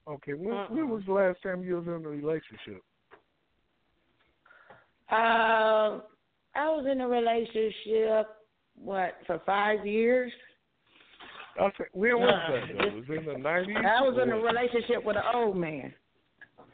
Okay. 0.08 0.34
When, 0.34 0.54
Uh-uh. 0.54 0.68
when 0.70 0.90
was 0.90 1.04
the 1.06 1.14
last 1.14 1.42
time 1.44 1.64
you 1.64 1.76
was 1.76 1.86
in 1.86 1.94
a 1.94 2.00
relationship? 2.00 2.82
Uh, 5.12 6.00
I 6.56 6.68
was 6.68 6.86
in 6.92 7.02
a 7.02 7.08
relationship 7.08 8.28
what 8.76 9.18
for 9.28 9.42
five 9.46 9.86
years. 9.86 10.32
I 11.60 11.70
said, 11.78 11.88
when 11.94 12.18
was 12.18 12.34
that? 12.50 12.78
Though? 12.78 12.96
Was 12.96 13.06
it 13.10 13.18
in 13.20 13.26
the 13.26 13.38
nineties? 13.38 13.76
I 13.78 14.02
was 14.02 14.18
in 14.22 14.30
a 14.30 14.38
relationship 14.38 15.04
with 15.04 15.18
an 15.18 15.24
old 15.34 15.58
man. 15.58 15.94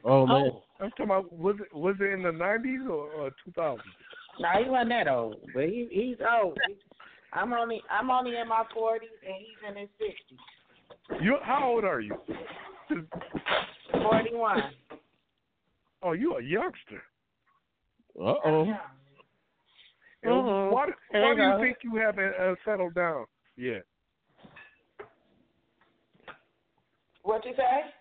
Oh 0.03 0.25
man. 0.25 0.51
Oh, 0.53 0.63
I'm 0.80 0.89
talking 0.91 1.05
about 1.05 1.34
was 1.34 1.55
it 1.59 1.75
was 1.75 1.95
it 1.99 2.11
in 2.11 2.23
the 2.23 2.32
nineties 2.32 2.82
or, 2.84 3.09
or 3.09 3.30
two 3.43 3.51
thousands? 3.55 3.88
No, 4.39 4.49
he 4.63 4.69
wasn't 4.69 4.89
that 4.89 5.07
old, 5.07 5.38
but 5.53 5.63
he 5.63 5.88
he's 5.91 6.17
old. 6.41 6.57
I'm 7.34 7.53
only 7.53 7.82
I'm 7.89 8.11
only 8.11 8.38
in 8.38 8.47
my 8.47 8.63
forties 8.73 9.09
and 9.25 9.36
he's 9.39 9.69
in 9.69 9.75
his 9.82 9.89
sixties. 9.97 11.21
You 11.21 11.38
how 11.41 11.71
old 11.71 11.84
are 11.84 11.99
you? 11.99 12.15
Forty 13.91 14.36
one. 14.36 14.61
Oh, 16.03 16.11
you 16.11 16.38
a 16.38 16.41
youngster. 16.43 17.01
Uh 18.19 18.36
oh. 18.45 18.63
And. 20.23 20.71
Why, 20.71 20.88
why 21.11 21.36
do 21.36 21.41
you 21.41 21.57
think 21.59 21.78
you 21.84 21.95
haven't 21.95 22.34
uh, 22.39 22.55
settled 22.65 22.93
down 22.93 23.25
yet? 23.55 23.84
What 27.28 27.43
you 27.45 27.51
say? 27.57 27.91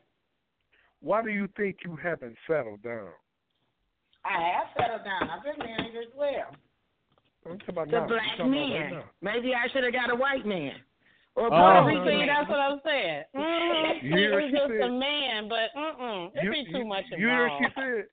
Why 1.01 1.21
do 1.21 1.31
you 1.31 1.49
think 1.57 1.79
you 1.85 1.97
haven't 2.01 2.37
settled 2.47 2.81
down? 2.85 3.09
I 4.25 4.39
have 4.55 4.67
settled 4.79 5.03
down. 5.03 5.29
I've 5.29 5.43
been 5.43 5.59
married 5.67 5.97
as 5.99 6.13
well. 6.17 6.55
I'm 7.45 7.59
talking 7.59 7.75
about 7.75 7.91
The 7.91 7.99
now. 8.01 8.07
Black 8.07 8.23
talking 8.39 8.53
about 8.55 8.71
right 8.71 8.91
man. 8.93 9.03
Maybe 9.23 9.53
I 9.53 9.67
should 9.73 9.83
have 9.83 9.93
got 9.93 10.11
a 10.11 10.15
white 10.15 10.47
man. 10.47 10.75
Or 11.35 11.49
a. 11.49 11.51
Puerto 11.51 11.81
Oh, 11.81 11.85
Rican 11.87 12.07
see, 12.21 12.27
that's 12.27 12.49
what 12.49 12.59
I'm 12.61 12.81
saying. 12.85 13.23
Mm-hmm. 13.35 14.07
You 14.07 14.17
hear 14.17 14.33
what 14.35 14.45
she 14.47 14.51
just 14.53 14.71
said? 14.71 14.81
a 14.81 14.91
man, 14.93 15.49
but 15.49 15.75
mm-mm, 15.77 16.31
it'd 16.31 16.45
You- 16.45 16.51
be 16.53 16.65
too 16.71 16.79
you- 16.79 16.85
much 16.87 17.05
You 17.11 17.27
hear 17.27 17.49
what 17.49 17.53
involved. 17.53 17.75
she 17.75 17.81
said? 17.83 18.05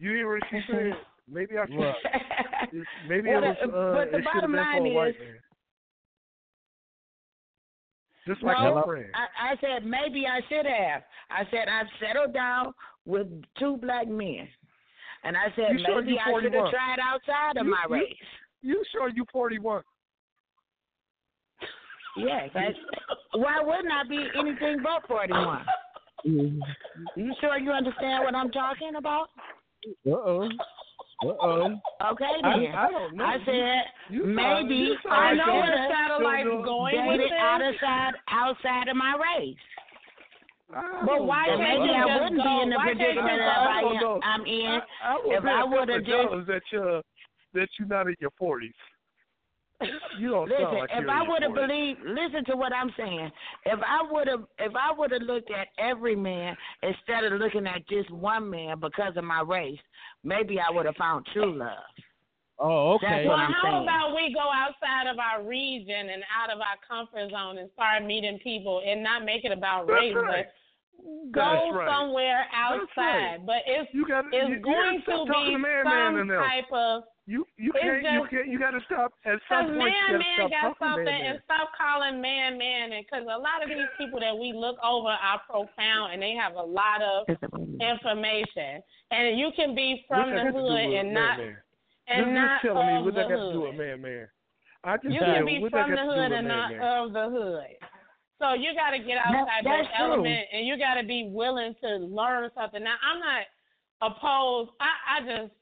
You 0.00 0.10
hear 0.10 0.26
what 0.32 0.42
she 0.50 0.60
said? 0.68 0.92
Maybe 1.30 1.54
I 1.56 1.66
should. 1.66 2.82
Maybe 3.08 3.28
Well, 3.30 3.44
it 3.44 3.46
was. 3.46 3.56
the- 3.62 3.78
Uh, 3.78 3.94
but 3.94 4.10
the 4.10 4.16
should 4.18 4.24
have 4.26 4.34
bottom 4.34 4.52
line 4.54 4.86
a 4.86 4.90
white 4.92 5.14
is- 5.14 5.20
man. 5.22 5.38
Just 8.28 8.42
like 8.42 8.58
No. 8.58 8.84
I, 9.14 9.52
I 9.52 9.56
said 9.60 9.84
maybe 9.86 10.26
I 10.26 10.40
should 10.48 10.66
have. 10.66 11.02
I 11.30 11.42
said 11.50 11.66
I've 11.68 11.86
settled 11.98 12.32
down 12.34 12.72
with 13.06 13.26
two 13.58 13.78
black 13.78 14.06
men, 14.06 14.46
and 15.24 15.34
I 15.36 15.46
said 15.56 15.78
You 15.80 15.84
maybe 15.96 16.12
you 16.12 16.18
I 16.18 16.28
should 16.42 16.52
41? 16.52 16.64
have 16.64 16.70
tried 16.72 16.98
outside 17.02 17.56
of 17.58 17.64
You- 17.66 17.72
my 17.72 17.84
you- 17.88 17.94
race. 17.94 18.16
You 18.60 18.82
sure 18.92 19.08
you 19.08 19.24
41? 19.32 19.82
Yes. 22.16 22.50
I, 22.54 22.74
why 23.34 23.60
wouldn't 23.62 23.92
I 23.92 24.02
be 24.08 24.26
anything 24.38 24.78
but 24.82 25.06
forty 25.08 25.32
one? 25.32 25.64
You 27.16 27.32
sure 27.40 27.56
you 27.58 27.70
understand 27.70 28.24
what 28.24 28.34
I'm 28.34 28.50
talking 28.50 28.96
about? 28.98 29.28
Uh 30.04 30.10
oh. 30.10 30.48
Uh 31.20 31.34
oh. 31.42 31.80
Okay 32.12 32.30
I, 32.44 32.58
then. 32.58 32.74
I 32.74 32.90
don't 32.90 33.16
know. 33.16 33.24
I 33.24 33.38
said 33.44 33.82
You 34.08 34.22
sound- 34.22 34.68
maybe 34.68 34.74
you 34.76 34.96
sound 35.02 35.14
I 35.14 35.30
I 35.30 35.34
know 35.34 35.54
where 35.54 35.78
have 35.78 35.90
satellite's 35.90 36.44
Don't- 36.48 36.62
going 36.62 37.06
with 37.08 37.18
dated 37.18 37.32
this. 37.32 37.38
outside 37.42 38.12
outside 38.30 38.88
of 38.88 38.96
my 38.96 39.14
race. 39.18 39.56
But 40.70 41.24
why 41.24 41.44
can't 41.46 41.60
maybe 41.60 41.90
you 41.90 41.96
I 41.96 42.06
just 42.06 42.22
wouldn't 42.22 42.36
go- 42.38 42.44
be 42.44 42.62
in 42.62 42.70
the 42.70 42.76
why 42.76 42.84
can't 42.86 42.98
you 43.00 43.04
predicament 43.06 43.38
that 43.38 43.58
I 43.58 43.80
am, 43.80 44.20
I'm 44.22 44.46
in. 44.46 44.66
I, 44.68 44.80
I 45.02 45.16
If 45.24 45.44
at 45.44 45.48
I 45.50 45.60
a 45.62 45.66
would've 45.66 46.04
just- 46.06 46.46
that 46.46 46.62
you're 46.70 47.02
that 47.54 47.68
you're 47.78 47.88
not 47.88 48.06
in 48.06 48.14
your 48.20 48.30
40s. 48.40 48.74
You 50.18 50.30
don't 50.30 50.48
sound 50.50 50.60
Listen, 50.62 50.78
like 50.78 50.90
if 50.92 51.00
you're 51.02 51.10
I 51.10 51.28
would 51.28 51.42
have 51.42 51.54
believed, 51.54 52.00
listen 52.04 52.44
to 52.46 52.56
what 52.56 52.72
I'm 52.72 52.90
saying. 52.98 53.30
If 53.64 53.78
I 53.86 54.00
would 54.10 54.26
have, 54.26 54.44
if 54.58 54.72
I 54.74 54.92
would 54.96 55.12
have 55.12 55.22
looked 55.22 55.50
at 55.52 55.68
every 55.78 56.16
man 56.16 56.56
instead 56.82 57.24
of 57.24 57.38
looking 57.38 57.66
at 57.66 57.86
just 57.88 58.10
one 58.10 58.50
man 58.50 58.80
because 58.80 59.16
of 59.16 59.22
my 59.24 59.40
race, 59.42 59.78
maybe 60.24 60.58
I 60.58 60.72
would 60.74 60.86
have 60.86 60.96
found 60.96 61.26
true 61.32 61.56
love. 61.56 61.78
Oh, 62.58 62.94
okay. 62.94 63.06
That's 63.06 63.28
Well, 63.28 63.36
what 63.38 63.46
I'm 63.46 63.52
how 63.52 63.70
saying. 63.70 63.82
about 63.84 64.16
we 64.16 64.34
go 64.34 64.50
outside 64.50 65.06
of 65.06 65.18
our 65.20 65.46
region 65.46 66.10
and 66.10 66.24
out 66.34 66.50
of 66.50 66.58
our 66.58 66.74
comfort 66.82 67.30
zone 67.30 67.58
and 67.58 67.70
start 67.74 68.04
meeting 68.04 68.40
people 68.42 68.82
and 68.84 69.00
not 69.00 69.24
make 69.24 69.44
it 69.44 69.52
about 69.52 69.86
That's 69.86 70.00
race, 70.00 70.14
right. 70.16 70.44
but 70.46 70.52
go 71.30 71.70
right. 71.72 71.88
somewhere 71.90 72.46
That's 72.50 72.90
right. 72.96 73.36
outside. 73.36 73.46
But 73.46 73.62
it's 73.66 73.88
You 73.94 74.06
got 74.06 74.24
it's 74.32 74.48
you, 74.48 74.56
you 74.56 74.60
going 74.62 74.76
gotta 74.76 74.96
to 74.98 75.02
stop 75.02 75.26
talking 75.28 75.46
be 75.46 75.52
to 75.52 75.58
man, 75.58 75.84
man, 75.84 76.12
some 76.12 76.20
and 76.20 76.30
type 76.30 76.72
of 76.72 77.02
You 77.26 77.44
you 77.56 77.72
can't 77.72 78.02
you 78.02 78.26
can't 78.30 78.48
you 78.48 78.58
got 78.58 78.72
to 78.72 78.80
stop 78.86 79.12
at 79.24 79.38
Because 79.38 79.40
some 79.48 79.66
point. 79.78 79.92
man, 79.92 80.18
man 80.18 80.36
gotta 80.38 80.48
got 80.50 80.58
stop 80.58 80.78
talking 80.78 81.04
something 81.04 81.04
man, 81.04 81.26
and 81.34 81.40
stop 81.44 81.68
calling 81.76 82.20
man, 82.20 82.58
man. 82.58 82.90
Because 82.98 83.24
a 83.28 83.38
lot 83.38 83.62
of 83.62 83.68
these 83.68 83.90
people 83.96 84.18
that 84.20 84.36
we 84.36 84.52
look 84.52 84.76
over 84.82 85.08
are 85.12 85.40
profound 85.48 86.12
and 86.14 86.20
they 86.22 86.32
have 86.34 86.54
a 86.54 86.62
lot 86.62 87.02
of 87.02 87.28
information. 87.80 88.82
And 89.10 89.38
you 89.38 89.50
can 89.56 89.74
be 89.74 90.04
from 90.08 90.30
What 90.30 90.30
the 90.30 90.34
that 90.36 90.52
got 90.52 90.58
to 90.58 90.62
do 90.62 90.68
hood 90.68 90.94
and 90.98 91.12
man, 91.12 91.14
not 91.14 91.38
man? 91.38 91.56
and 92.08 92.18
Just- 92.24 92.32
not 92.34 92.48
just 92.48 92.62
telling 92.64 92.86
me 92.86 92.94
of 92.98 93.04
what 93.04 93.14
the 93.14 93.20
that 93.20 93.28
got 93.28 93.36
to 93.36 93.52
do 93.52 93.60
hood. 93.60 93.68
with 93.70 93.78
man, 93.78 94.00
man. 94.02 94.28
I 94.84 94.96
just 94.96 95.04
You 95.14 95.20
can 95.20 95.44
be 95.46 95.66
from 95.70 95.90
the 95.90 95.96
hood 96.04 96.32
and 96.32 96.48
not 96.48 96.72
of 96.72 97.12
the 97.12 97.28
hood. 97.28 97.76
So 98.38 98.54
you 98.54 98.74
got 98.74 98.90
to 98.90 98.98
get 98.98 99.18
outside 99.18 99.64
that 99.64 99.84
true. 99.96 100.12
element, 100.12 100.46
and 100.52 100.66
you 100.66 100.78
got 100.78 100.94
to 100.94 101.06
be 101.06 101.28
willing 101.32 101.74
to 101.82 101.96
learn 101.96 102.50
something. 102.54 102.82
Now, 102.82 102.94
I'm 103.02 103.18
not 103.18 103.42
opposed. 104.00 104.70
I, 104.80 105.18
I 105.18 105.20
just 105.26 105.52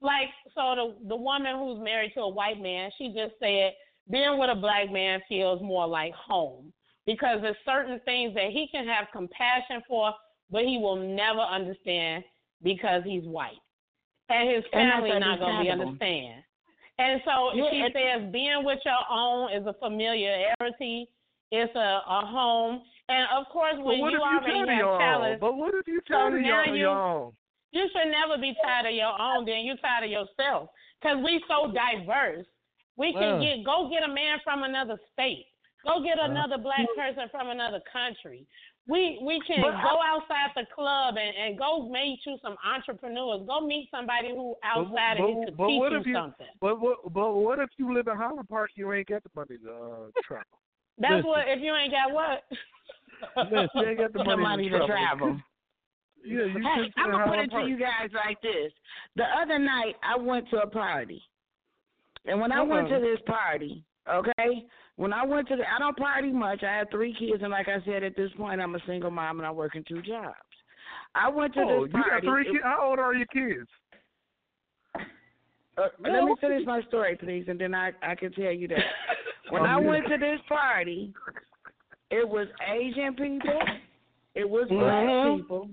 like 0.00 0.28
so 0.54 0.74
the 0.74 1.08
the 1.08 1.16
woman 1.16 1.56
who's 1.58 1.82
married 1.82 2.12
to 2.14 2.20
a 2.22 2.28
white 2.28 2.60
man. 2.60 2.90
She 2.98 3.08
just 3.08 3.34
said 3.40 3.72
being 4.10 4.38
with 4.38 4.50
a 4.50 4.54
black 4.54 4.90
man 4.92 5.20
feels 5.28 5.62
more 5.62 5.86
like 5.86 6.12
home 6.14 6.72
because 7.06 7.38
there's 7.40 7.56
certain 7.64 8.00
things 8.04 8.34
that 8.34 8.50
he 8.50 8.68
can 8.70 8.86
have 8.86 9.06
compassion 9.12 9.82
for, 9.88 10.12
but 10.50 10.62
he 10.62 10.78
will 10.78 10.96
never 10.96 11.40
understand 11.40 12.24
because 12.62 13.02
he's 13.04 13.24
white, 13.24 13.60
and 14.28 14.48
his 14.48 14.64
And 14.72 14.90
family 14.90 15.18
not 15.18 15.38
gonna 15.38 15.62
be 15.62 15.70
understand. 15.70 16.42
And 16.98 17.20
so 17.24 17.52
Yeah, 17.54 17.70
she 17.70 17.88
says 17.92 18.32
being 18.32 18.64
with 18.64 18.78
your 18.84 18.94
own 19.10 19.52
is 19.52 19.66
a 19.66 19.74
familiarity. 19.74 21.08
It's 21.54 21.74
a, 21.76 21.90
a 22.08 22.20
home, 22.26 22.82
and 23.08 23.26
of 23.38 23.46
course, 23.52 23.74
when 23.78 23.98
you 23.98 24.18
already 24.20 24.64
tired 24.66 24.68
have 24.68 24.98
talent, 24.98 25.40
But 25.40 25.54
what 25.56 25.74
if 25.74 25.86
you 25.86 26.00
So 26.08 26.14
tired 26.14 26.34
of 26.34 26.40
your, 26.40 26.64
you- 26.66 26.74
your 26.88 26.98
own? 26.98 27.32
you 27.70 27.84
should 27.92 28.10
never 28.10 28.40
be 28.40 28.54
tired 28.64 28.86
of 28.86 28.94
your 28.94 29.14
own. 29.20 29.44
Then 29.46 29.60
you 29.66 29.76
tired 29.78 30.04
of 30.04 30.10
yourself, 30.10 30.70
because 31.00 31.18
we 31.24 31.42
so 31.48 31.70
diverse. 31.72 32.46
We 32.96 33.12
can 33.12 33.40
get 33.42 33.64
go 33.64 33.88
get 33.90 34.02
a 34.08 34.12
man 34.12 34.38
from 34.44 34.62
another 34.62 34.98
state. 35.12 35.46
Go 35.84 36.00
get 36.02 36.18
Uh. 36.18 36.30
another 36.30 36.58
black 36.58 36.86
person 36.96 37.28
from 37.30 37.50
another 37.50 37.80
country. 37.92 38.46
We 38.86 39.18
we 39.22 39.40
can 39.46 39.62
But 39.62 39.74
I- 39.74 39.82
go 39.82 39.96
outside 40.02 40.50
the 40.54 40.66
club 40.74 41.16
and, 41.16 41.34
and 41.36 41.58
go 41.58 41.88
meet 41.88 42.20
you 42.26 42.36
some 42.42 42.56
entrepreneurs. 42.64 43.42
Go 43.46 43.60
meet 43.60 43.88
somebody 43.90 44.28
who 44.30 44.54
outside 44.62 45.16
but, 45.18 45.24
and 45.24 45.38
he 45.38 45.44
could 45.46 45.56
but 45.56 45.66
teach 45.68 45.80
what 45.80 45.92
you 45.92 45.98
if 45.98 46.06
you, 46.06 46.14
something. 46.14 46.46
But 46.60 46.80
what? 46.80 46.98
But 47.12 47.32
what 47.34 47.58
if 47.58 47.70
you 47.78 47.92
live 47.94 48.06
in 48.08 48.16
Highland 48.16 48.48
Park? 48.48 48.70
You 48.76 48.92
ain't 48.92 49.08
got 49.08 49.22
the 49.24 49.30
money 49.34 49.56
to 49.64 49.70
uh, 49.72 50.10
travel. 50.22 50.58
That's 50.98 51.14
Listen. 51.14 51.28
what 51.30 51.44
if 51.48 51.60
you 51.62 51.74
ain't 51.74 51.92
got 51.92 52.12
what. 52.12 52.42
Listen. 53.50 53.68
You 53.74 53.88
ain't 53.88 53.98
got 53.98 54.12
the 54.12 54.18
The 54.18 54.24
money, 54.36 54.42
money 54.42 54.68
to 54.70 54.86
travel. 54.86 55.40
Yeah, 56.26 56.44
you 56.46 56.52
Hey, 56.54 56.90
I'm 56.96 57.10
gonna 57.10 57.26
put 57.26 57.38
it 57.38 57.50
to 57.50 57.68
you 57.68 57.78
guys 57.78 58.08
like 58.14 58.40
this. 58.40 58.72
The 59.14 59.24
other 59.42 59.58
night, 59.58 59.94
I 60.02 60.16
went 60.16 60.48
to 60.50 60.56
a 60.62 60.66
party, 60.66 61.20
and 62.24 62.40
when 62.40 62.50
I 62.50 62.62
went 62.62 62.90
Uh-uh. 62.90 62.98
to 62.98 63.04
this 63.04 63.18
party, 63.26 63.84
okay, 64.10 64.64
when 64.96 65.12
I 65.12 65.22
went 65.22 65.48
to 65.48 65.56
the, 65.56 65.64
I 65.70 65.78
don't 65.78 65.94
party 65.98 66.32
much. 66.32 66.62
I 66.62 66.76
have 66.78 66.88
three 66.90 67.14
kids, 67.18 67.42
and 67.42 67.50
like 67.50 67.68
I 67.68 67.84
said, 67.84 68.02
at 68.02 68.16
this 68.16 68.30
point, 68.38 68.62
I'm 68.62 68.74
a 68.74 68.78
single 68.86 69.10
mom 69.10 69.38
and 69.38 69.46
I 69.46 69.50
work 69.50 69.74
in 69.76 69.84
two 69.86 70.00
jobs. 70.00 70.34
I 71.14 71.28
went 71.28 71.52
to 71.54 71.60
Oh, 71.60 71.84
this 71.84 71.92
you 71.94 72.00
got 72.02 72.08
party. 72.10 72.26
three 72.26 72.44
kids. 72.44 72.58
How 72.64 72.88
old 72.88 72.98
are 72.98 73.12
your 73.14 73.26
kids? 73.26 73.68
Uh, 75.76 75.88
let 76.00 76.24
me 76.24 76.34
finish 76.40 76.62
my 76.66 76.82
story, 76.82 77.16
please, 77.16 77.44
and 77.48 77.58
then 77.60 77.74
I 77.74 77.90
I 78.02 78.14
can 78.14 78.32
tell 78.32 78.52
you 78.52 78.68
that. 78.68 78.78
When 79.50 79.62
Oh, 79.62 79.66
I 79.66 79.80
yeah. 79.80 79.86
went 79.88 80.06
to 80.08 80.16
this 80.16 80.40
party, 80.48 81.12
it 82.10 82.26
was 82.26 82.46
Asian 82.66 83.14
people, 83.14 83.60
it 84.34 84.48
was 84.48 84.66
black 84.70 85.36
people, 85.36 85.68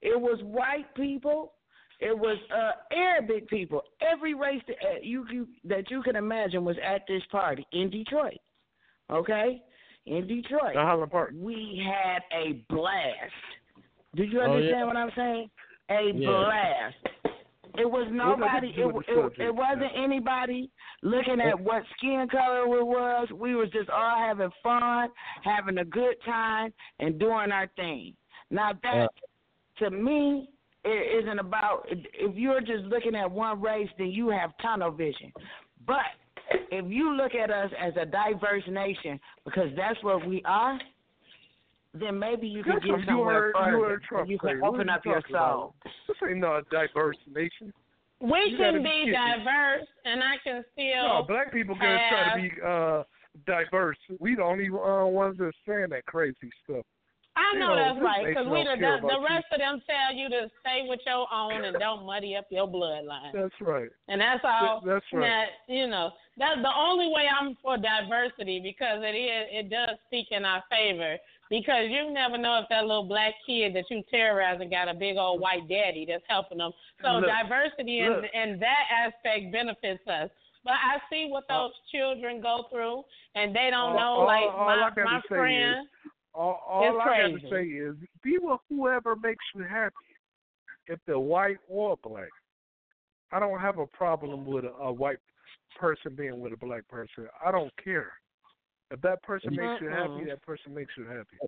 it 0.00 0.18
was 0.20 0.38
white 0.44 0.94
people, 0.94 1.52
it 2.00 2.16
was 2.16 2.38
uh 2.54 2.72
Arabic 2.94 3.48
people. 3.48 3.82
Every 4.00 4.34
race 4.34 4.62
that 4.68 4.76
uh, 4.76 4.98
you, 5.02 5.26
you 5.32 5.48
that 5.64 5.90
you 5.90 6.02
can 6.02 6.14
imagine 6.14 6.64
was 6.64 6.76
at 6.84 7.02
this 7.08 7.22
party 7.32 7.66
in 7.72 7.90
Detroit. 7.90 8.38
Okay, 9.10 9.60
in 10.06 10.26
Detroit, 10.28 10.76
In 10.76 10.80
Highland 10.82 11.10
Park. 11.10 11.32
we 11.34 11.82
had 11.84 12.22
a 12.32 12.62
blast. 12.72 13.32
Do 14.14 14.22
you 14.22 14.40
Oh, 14.40 14.44
understand 14.44 14.78
yeah. 14.78 14.84
what 14.84 14.96
I'm 14.96 15.10
saying? 15.16 15.50
A 15.90 16.12
Yeah. 16.14 16.26
blast. 16.28 16.96
It 17.78 17.90
was 17.90 18.08
nobody. 18.10 18.68
It, 18.68 18.86
it, 19.08 19.32
it 19.48 19.54
wasn't 19.54 19.92
anybody 19.96 20.70
looking 21.02 21.40
at 21.40 21.58
what 21.58 21.82
skin 21.96 22.26
color 22.30 22.64
it 22.78 22.86
was. 22.86 23.28
We 23.34 23.54
was 23.54 23.68
just 23.70 23.90
all 23.90 24.16
having 24.18 24.50
fun, 24.62 25.08
having 25.42 25.78
a 25.78 25.84
good 25.84 26.14
time, 26.24 26.72
and 27.00 27.18
doing 27.18 27.52
our 27.52 27.68
thing. 27.76 28.14
Now 28.50 28.72
that, 28.82 29.08
to 29.78 29.90
me, 29.90 30.48
it 30.84 31.24
isn't 31.24 31.38
about. 31.38 31.86
If 31.88 32.36
you're 32.36 32.60
just 32.60 32.84
looking 32.84 33.14
at 33.14 33.30
one 33.30 33.60
race, 33.60 33.88
then 33.98 34.08
you 34.08 34.28
have 34.30 34.50
tunnel 34.62 34.90
vision. 34.90 35.32
But 35.86 35.96
if 36.70 36.90
you 36.90 37.12
look 37.12 37.34
at 37.34 37.50
us 37.50 37.70
as 37.80 37.92
a 38.00 38.06
diverse 38.06 38.62
nation, 38.68 39.18
because 39.44 39.68
that's 39.76 40.02
what 40.02 40.26
we 40.26 40.42
are, 40.44 40.78
then 42.00 42.18
maybe 42.18 42.46
you 42.48 42.62
can 42.62 42.72
That's 42.74 42.84
get 42.84 42.92
what 42.92 43.00
you 43.00 43.06
somewhere 43.06 43.34
heard- 43.34 43.54
you 43.56 43.64
further. 43.64 43.88
heard 43.88 44.02
Trump 44.04 44.28
you 44.30 44.38
can 44.38 44.60
What 44.60 44.68
open 44.74 44.88
are 44.88 44.92
you 44.92 44.98
up 44.98 45.04
your 45.04 45.14
talking 45.20 45.36
about? 45.36 45.52
soul. 45.52 45.74
This 46.08 46.16
ain't 46.28 46.38
no 46.38 46.60
diverse 46.70 47.16
nation. 47.28 47.72
We 48.20 48.44
You 48.50 48.56
can 48.56 48.82
be 48.82 48.82
be 48.82 48.88
kidding. 48.88 49.12
diverse, 49.12 49.86
and 50.06 50.24
I 50.24 50.36
can 50.42 50.64
still. 50.72 51.02
No, 51.08 51.22
black 51.28 51.52
people 51.52 51.74
can 51.76 51.98
try 52.08 52.34
to 52.34 52.42
be 52.42 52.62
uh 52.62 53.02
diverse. 53.46 53.98
We 54.18 54.34
the 54.36 54.42
only 54.42 54.68
uh, 54.68 55.06
ones 55.06 55.36
that's 55.38 55.56
saying 55.68 55.88
that 55.90 56.06
crazy 56.06 56.50
stuff. 56.64 56.84
I 57.38 57.50
You 57.52 57.58
know 57.58 57.74
know, 57.76 57.76
that's 57.76 58.00
right, 58.02 58.26
because 58.28 58.46
we 58.48 58.64
don't 58.64 58.80
the, 58.80 58.86
the, 58.86 59.04
about 59.04 59.20
you. 59.20 59.26
rest 59.28 59.44
of 59.52 59.58
them 59.58 59.82
tell 59.86 60.16
you 60.16 60.30
to 60.30 60.48
stay 60.60 60.86
with 60.88 61.00
your 61.06 61.26
own 61.30 61.64
and 61.66 61.76
don't 61.78 62.06
muddy 62.06 62.34
up 62.34 62.46
your 62.48 62.66
bloodline. 62.66 63.30
That's 63.34 63.52
right. 63.60 63.90
And 64.08 64.18
that's 64.22 64.40
all. 64.42 64.80
That- 64.80 64.94
that's 64.94 65.04
right. 65.12 65.20
That 65.28 65.48
you 65.74 65.86
know, 65.86 66.12
that's 66.38 66.56
the 66.62 66.72
only 66.74 67.08
way 67.12 67.28
I'm 67.28 67.54
for 67.62 67.76
diversity 67.76 68.60
because 68.60 69.00
it 69.02 69.14
is 69.14 69.48
it 69.52 69.68
does 69.68 69.98
speak 70.06 70.28
in 70.30 70.46
our 70.46 70.64
favor. 70.70 71.18
Because 71.48 71.86
you 71.88 72.10
never 72.12 72.36
know 72.38 72.58
if 72.60 72.68
that 72.70 72.82
little 72.86 73.04
black 73.04 73.34
kid 73.46 73.74
that 73.76 73.84
you 73.90 74.02
terrorizing 74.10 74.68
got 74.70 74.88
a 74.88 74.94
big 74.94 75.16
old 75.16 75.40
white 75.40 75.68
daddy 75.68 76.04
that's 76.08 76.24
helping 76.28 76.58
them. 76.58 76.72
So 77.02 77.18
Look, 77.18 77.26
diversity 77.26 78.00
in 78.00 78.12
look. 78.12 78.24
in 78.34 78.58
that 78.58 78.84
aspect 78.90 79.52
benefits 79.52 80.02
us. 80.08 80.30
But 80.64 80.72
I 80.74 80.98
see 81.08 81.28
what 81.30 81.44
those 81.48 81.70
children 81.92 82.40
go 82.40 82.64
through, 82.72 83.04
and 83.36 83.54
they 83.54 83.70
don't 83.70 83.94
Uh, 83.96 84.00
all- 84.02 84.18
know. 84.20 84.24
like 84.24 84.42
all- 84.42 84.68
all 84.68 84.90
my 84.90 85.04
my 85.04 85.20
friend, 85.28 85.88
All, 86.34 86.60
all 86.66 86.84
It's 86.96 87.00
I 87.00 87.04
crazy. 87.06 87.32
gotta 87.40 87.48
say 87.54 87.64
is 87.68 87.96
be 88.22 88.38
with 88.38 88.60
whoever 88.68 89.14
makes 89.16 89.44
you 89.54 89.62
happy. 89.62 89.94
If 90.88 90.98
they're 91.06 91.18
white 91.18 91.58
or 91.68 91.96
black. 91.98 92.28
I 93.32 93.38
don't 93.40 93.58
have 93.60 93.78
a 93.78 93.86
problem 93.86 94.44
with 94.46 94.64
a, 94.64 94.72
a 94.74 94.92
white 94.92 95.18
person 95.76 96.14
being 96.14 96.38
with 96.40 96.52
a 96.52 96.56
black 96.56 96.86
person. 96.88 97.28
I 97.44 97.50
don't 97.52 97.72
care. 97.82 98.12
If 98.90 98.98
mm-hmm. 98.98 99.06
mm-hmm. 99.06 99.08
that 99.08 99.22
person 99.22 99.54
makes 99.54 99.80
you 99.80 99.88
happy, 99.88 100.24
that 100.28 100.42
person 100.42 100.74
makes 100.74 100.92
you 100.96 101.04
happy. 101.04 101.38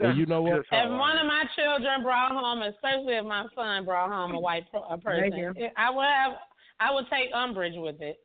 And 0.00 0.18
you 0.18 0.26
know 0.26 0.42
what? 0.42 0.64
If 0.70 0.90
one 0.90 1.16
of 1.18 1.26
my 1.26 1.44
children 1.54 2.02
brought 2.02 2.32
home, 2.32 2.62
especially 2.62 3.14
if 3.14 3.24
my 3.24 3.46
son 3.54 3.84
brought 3.84 4.10
home 4.10 4.34
a 4.34 4.40
white 4.40 4.68
pro- 4.70 4.82
a 4.84 4.98
person, 4.98 5.54
Thank. 5.54 5.72
I 5.76 5.90
would 5.90 6.04
have, 6.04 6.32
I 6.80 6.92
would 6.92 7.04
take 7.10 7.32
umbrage 7.34 7.74
with 7.76 8.00
it. 8.00 8.18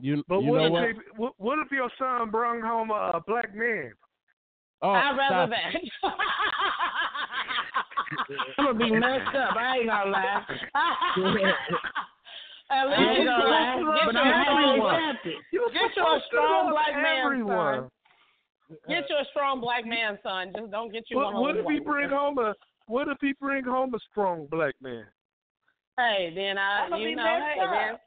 You, 0.00 0.22
But 0.28 0.40
you 0.40 0.50
what 0.50 0.58
know 0.58 0.66
if, 0.66 0.72
what? 0.72 0.82
they, 0.82 0.92
what, 1.16 1.32
what 1.38 1.58
if 1.60 1.70
your 1.70 1.88
son 1.98 2.30
brought 2.30 2.60
home 2.62 2.90
a, 2.90 3.12
a 3.14 3.22
black 3.26 3.54
man? 3.54 3.92
Oh, 4.82 4.90
I'd 4.90 5.16
rather 5.16 5.46
stop 5.46 5.50
that. 5.50 5.74
I'm 8.58 8.66
gonna 8.66 8.78
be 8.78 8.90
messed 8.90 9.34
up. 9.34 9.56
I 9.56 9.78
ain't 9.78 9.88
gonna 9.88 10.10
lie. 10.10 10.44
At 12.74 12.86
least 12.90 13.18
you 13.20 13.24
gonna 13.24 13.44
lie, 13.46 13.76
get 13.78 14.06
but 14.06 14.14
you 14.14 14.20
I'm 14.20 14.26
a 14.26 14.32
happy 14.34 14.44
strong 14.50 14.74
to 14.74 14.82
one. 14.82 14.94
accept. 14.94 15.26
You're 15.52 15.70
Get 15.70 15.90
you 15.96 16.02
a 16.02 16.20
strong 16.26 16.64
love 16.66 16.72
black 16.74 16.94
man, 17.02 17.24
everyone. 17.24 17.74
son. 17.80 18.78
Get 18.88 19.04
you 19.10 19.16
a 19.16 19.24
strong 19.30 19.60
black 19.60 19.86
man, 19.86 20.18
son. 20.22 20.52
Just 20.56 20.70
don't 20.70 20.92
get 20.92 21.04
you 21.10 21.16
What, 21.18 21.34
one 21.34 21.42
what 21.42 21.56
if 21.56 21.66
he 21.66 21.78
bring 21.78 22.10
white 22.10 22.18
home 22.18 22.38
a 22.38 22.54
What 22.86 23.08
if 23.08 23.18
he 23.20 23.32
bring 23.40 23.64
home 23.64 23.94
a 23.94 23.98
strong 24.10 24.46
black 24.50 24.74
man? 24.82 25.04
Hey, 25.98 26.32
then 26.34 26.58
I, 26.58 26.88
I'm 26.90 27.00
you 27.00 27.14
know, 27.14 27.22
hey, 27.24 27.60
up. 27.60 27.70
then. 27.70 27.98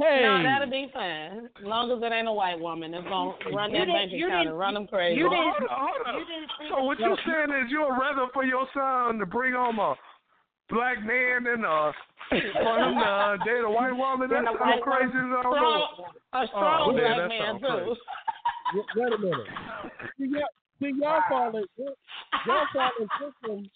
Hey, 0.00 0.22
No, 0.26 0.42
that'll 0.42 0.68
be 0.68 0.90
fine. 0.92 1.46
As 1.46 1.62
long 1.64 1.86
as 1.92 2.02
it 2.02 2.12
ain't 2.12 2.26
a 2.26 2.32
white 2.32 2.58
woman 2.58 2.90
that's 2.90 3.04
gonna 3.06 3.30
run 3.54 3.70
You 3.70 3.78
that 3.78 3.84
didn't- 3.86 3.94
bank 3.94 4.10
you 4.12 4.26
account 4.26 4.32
didn't- 4.42 4.48
and 4.48 4.58
run 4.58 4.74
them 4.74 4.86
crazy. 4.88 5.20
you 5.20 5.28
Hold 5.30 5.54
didn't- 5.54 5.70
on, 5.70 5.78
hold 5.94 6.06
on. 6.08 6.18
You 6.18 6.26
didn't 6.26 6.50
So 6.68 6.82
what 6.82 6.98
you're 6.98 7.16
saying 7.24 7.50
is 7.64 7.70
you'd 7.70 7.86
rather 7.88 8.26
for 8.34 8.42
your 8.44 8.66
son 8.74 9.18
to 9.20 9.26
bring 9.26 9.52
home 9.54 9.78
a 9.78 9.94
black 10.70 10.98
man 11.04 11.44
than 11.44 11.64
uh 11.64 11.92
for 12.30 12.36
uh, 12.38 13.36
date 13.44 13.64
a 13.64 13.70
white 13.70 13.92
woman? 13.96 14.28
Than 14.30 14.44
That's 14.44 14.56
how 14.58 14.70
white 14.70 14.82
crazy 14.82 15.12
woman. 15.14 15.30
is 15.30 15.36
all 15.44 15.52
strong, 15.54 15.88
a 16.32 16.46
strong 16.48 16.80
Oh, 16.88 16.92
man, 16.92 17.02
black 17.04 17.16
that 17.16 17.28
man 17.28 17.60
too. 17.60 17.94
Wait- 18.74 18.86
wait 18.96 19.12
a 19.12 19.18
minute. 19.18 19.46
See, 20.18 20.26
y'all, 20.30 20.42
see, 20.80 20.92
y'all 21.00 21.20
falling, 21.28 21.64
y'all 21.78 22.66
falling 22.72 23.08
victim. 23.20 23.70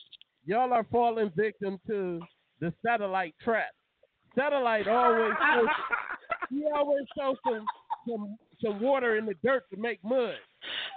Y'all 0.47 0.73
are 0.73 0.85
falling 0.91 1.31
victim 1.37 1.79
to 1.87 2.21
the 2.61 2.73
satellite 2.85 3.35
trap. 3.45 3.69
Satellite 4.35 4.89
always 4.89 5.33
shows, 5.55 5.69
he 6.51 6.65
always 6.75 7.05
shows 7.17 7.37
some 7.47 7.67
some 8.09 8.39
some 8.65 8.81
water 8.81 9.17
in 9.19 9.27
the 9.27 9.35
dirt 9.45 9.65
to 9.71 9.77
make 9.77 10.03
mud, 10.03 10.35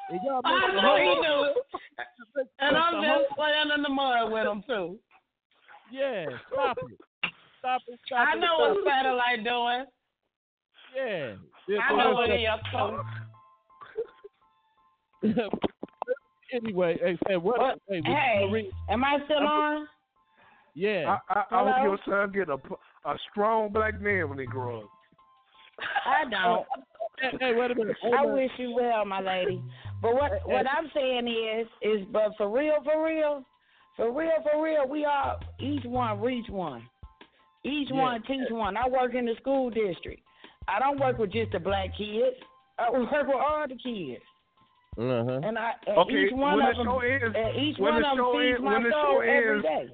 and 0.10 0.20
y'all 0.26 0.42
make 0.44 0.54
I 0.54 0.82
know 0.82 0.96
he 0.96 1.28
do, 1.28 2.44
and 2.60 2.78
I'm 2.78 3.04
just 3.04 3.36
playing 3.36 3.72
in 3.76 3.84
the 3.84 3.90
mud 3.90 4.32
with 4.32 4.48
him 4.48 4.64
too. 4.66 4.98
Yeah. 5.92 6.26
Stop 6.52 6.78
it. 6.90 6.98
Stop 7.60 7.82
it. 7.88 8.00
Stop 8.06 8.28
I 8.28 8.36
it. 8.36 8.40
know 8.40 8.56
stop 8.58 8.76
what 8.76 8.86
satellite 8.86 9.44
doing. 9.44 9.86
it. 10.96 11.38
Yeah. 11.68 11.80
I 11.82 11.96
know 11.96 12.12
what 12.14 12.30
uh, 12.32 12.36
he 12.36 12.48
up 12.48 12.60
to. 12.72 13.02
anyway, 16.54 16.98
hey, 17.02 17.18
hey, 17.28 17.38
what? 17.38 17.60
What? 17.60 17.80
Hey, 17.88 18.02
Hey, 18.04 18.48
Marie- 18.50 18.72
am 18.90 19.04
I 19.04 19.18
still 19.26 19.38
on? 19.48 19.88
yeah. 20.74 21.18
I, 21.30 21.34
I, 21.34 21.40
I 21.40 21.64
hope 21.64 21.76
Hello? 21.76 21.84
your 21.84 22.00
son 22.06 22.32
get 22.32 22.50
a 22.50 22.58
a 23.10 23.18
strong 23.32 23.72
black 23.72 24.00
man 24.02 24.30
when 24.30 24.38
he 24.40 24.46
grows 24.46 24.84
up. 24.84 24.90
I 26.06 26.30
don't. 26.30 26.66
Hey, 27.20 27.30
hey, 27.40 27.54
wait 27.54 27.70
a 27.70 27.76
minute. 27.76 27.96
Wait 28.04 28.14
a 28.14 28.18
I 28.18 28.22
minute. 28.24 28.34
wish 28.34 28.52
you 28.58 28.72
well, 28.74 29.06
my 29.06 29.20
lady. 29.22 29.62
But 30.02 30.16
what 30.16 30.32
what 30.46 30.66
I'm 30.68 30.90
saying 30.92 31.28
is 31.28 31.68
is 31.84 32.08
but 32.12 32.32
for 32.36 32.50
real, 32.50 32.78
for 32.84 33.06
real, 33.06 33.44
for 34.02 34.12
real, 34.12 34.32
for 34.44 34.64
real, 34.64 34.88
we 34.90 35.06
all 35.06 35.40
each 35.60 35.84
one 35.86 36.20
reach 36.20 36.50
one. 36.50 36.84
Each 37.64 37.90
Yeah. 37.92 38.02
one 38.02 38.24
teach 38.24 38.50
one. 38.50 38.76
I 38.76 38.88
work 38.90 39.14
in 39.14 39.26
the 39.26 39.36
school 39.40 39.70
district. 39.70 40.22
I 40.68 40.80
don't 40.80 41.00
work 41.00 41.20
with 41.20 41.32
just 41.32 41.52
the 41.52 41.60
black 41.60 41.96
kids. 41.96 42.36
I 42.80 42.90
work 42.90 43.12
with 43.12 43.36
all 43.36 43.66
the 43.68 43.76
kids. 43.76 44.24
Uh-huh. 44.98 45.40
And 45.44 45.58
I 45.58 45.74
and 45.88 45.98
Okay, 46.00 46.26
each 46.26 46.32
one 46.34 46.58
when 46.58 46.66
of 46.68 46.76
the 46.78 46.84
them 46.84 46.92
show 46.92 47.00
ends, 47.00 47.36
and 47.38 47.56
each 47.64 47.78
when 47.78 47.94
one 47.94 48.02
the 48.02 48.08
of 48.10 48.18
them 48.18 48.26
show 48.26 48.34
feeds 48.34 48.50
ends, 48.56 48.62
my 48.64 48.74
when 48.74 48.84
the 48.84 48.92
soul 48.92 49.14
show 49.14 49.22
ends, 49.22 49.64
day. 49.64 49.90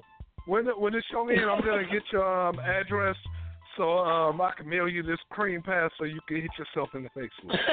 when 0.46 0.64
the 0.64 0.72
when 0.72 0.92
the 0.94 1.02
show 1.12 1.28
ends, 1.28 1.42
I'm 1.48 1.60
gonna 1.64 1.84
get 1.92 2.02
your 2.10 2.48
um, 2.48 2.58
address 2.58 3.16
so 3.76 3.98
um 3.98 4.40
I 4.40 4.52
can 4.56 4.68
mail 4.68 4.88
you 4.88 5.02
this 5.02 5.20
cream 5.30 5.60
pass 5.62 5.90
so 5.98 6.04
you 6.04 6.18
can 6.26 6.40
hit 6.40 6.50
yourself 6.58 6.88
in 6.94 7.02
the 7.04 7.10
face 7.10 7.30
with. 7.44 7.54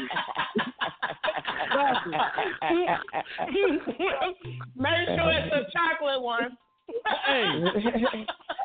Make 4.76 5.08
sure 5.08 5.32
it's 5.32 5.54
a 5.54 5.64
chocolate 5.72 6.22
one. 6.22 6.56
Hey, 7.26 7.44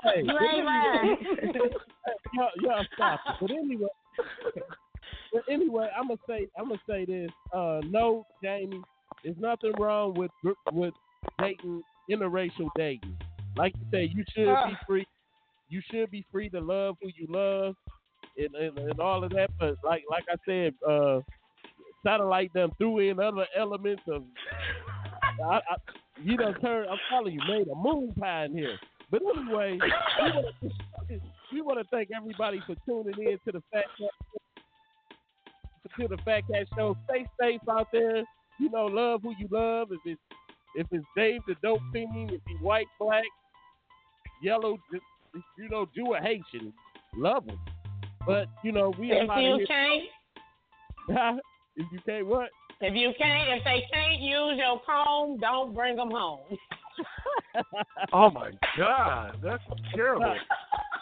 hey, 0.03 0.23
you 0.23 0.37
ain't 0.53 0.65
lying. 0.65 1.17
y'all, 2.33 2.49
y'all 2.61 2.85
stop 2.95 3.19
it. 3.27 3.35
But 3.41 3.51
anyway, 3.51 3.87
but 5.33 5.43
anyway, 5.49 5.89
I'm 5.97 6.07
gonna 6.07 6.19
say 6.27 6.47
I'm 6.57 6.67
gonna 6.69 6.79
say 6.87 7.05
this. 7.05 7.29
Uh, 7.53 7.81
no, 7.85 8.25
Jamie, 8.43 8.81
there's 9.23 9.37
nothing 9.39 9.73
wrong 9.79 10.13
with 10.15 10.31
with 10.71 10.93
dating 11.39 11.81
interracial 12.09 12.69
dating. 12.75 13.15
Like 13.57 13.73
you 13.77 13.85
say, 13.91 14.09
you 14.13 14.23
should 14.35 14.55
be 14.67 14.75
free. 14.87 15.07
You 15.69 15.81
should 15.91 16.11
be 16.11 16.25
free 16.31 16.49
to 16.49 16.59
love 16.59 16.95
who 17.01 17.09
you 17.15 17.27
love, 17.29 17.75
and, 18.37 18.55
and, 18.55 18.77
and 18.77 18.99
all 18.99 19.23
of 19.23 19.31
that. 19.31 19.49
But 19.59 19.77
like 19.83 20.03
like 20.09 20.23
I 20.29 20.35
said, 20.45 20.73
uh, 20.87 21.21
satellite 22.03 22.53
them 22.53 22.71
threw 22.77 22.99
in 22.99 23.19
other 23.19 23.45
elements 23.57 24.03
of. 24.07 24.23
I, 25.43 25.55
I, 25.55 25.75
you 26.23 26.37
done 26.37 26.55
turned. 26.61 26.89
I'm 26.89 26.97
telling 27.09 27.33
you, 27.33 27.41
made 27.47 27.67
a 27.67 27.75
moon 27.75 28.13
pie 28.19 28.45
in 28.45 28.53
here. 28.53 28.77
But 29.11 29.21
anyway, 29.21 29.77
we 31.51 31.61
want 31.61 31.79
to 31.79 31.85
thank 31.91 32.09
everybody 32.15 32.61
for 32.65 32.75
tuning 32.85 33.13
in 33.19 33.37
to 33.45 33.51
the 33.51 33.61
Fat 33.71 33.85
Cat 33.97 34.41
to 35.99 36.07
the 36.07 36.17
Fat 36.23 36.41
Cat 36.51 36.67
Show. 36.75 36.97
Stay 37.09 37.25
safe 37.39 37.61
out 37.69 37.87
there. 37.91 38.23
You 38.59 38.69
know, 38.71 38.85
love 38.85 39.21
who 39.21 39.33
you 39.37 39.47
love. 39.51 39.89
If 39.91 39.99
it's 40.05 40.21
if 40.75 40.87
it's 40.91 41.05
Dave 41.15 41.41
the 41.47 41.55
Dope 41.61 41.79
Fiend, 41.93 42.31
if 42.31 42.41
he's 42.47 42.59
white, 42.61 42.87
black, 42.99 43.23
yellow, 44.41 44.77
you 45.57 45.69
know, 45.69 45.85
Jew 45.95 46.07
or 46.07 46.17
Haitian, 46.17 46.73
love 47.15 47.45
him. 47.45 47.57
But 48.25 48.47
you 48.63 48.71
know, 48.71 48.93
we 48.99 49.11
If 49.11 49.21
you 49.23 49.65
can't, 49.67 50.03
if 51.75 51.85
you 51.91 51.99
can't, 52.05 52.25
what? 52.27 52.49
if 52.81 52.93
you 52.95 53.11
can't, 53.17 53.49
if 53.57 53.63
they 53.63 53.83
can't 53.93 54.19
use 54.21 54.57
your 54.57 54.81
comb, 54.85 55.37
don't 55.39 55.73
bring 55.73 55.95
them 55.95 56.11
home. 56.11 56.39
Oh 58.11 58.29
my 58.31 58.51
God, 58.77 59.37
that's 59.43 59.63
terrible. 59.93 60.35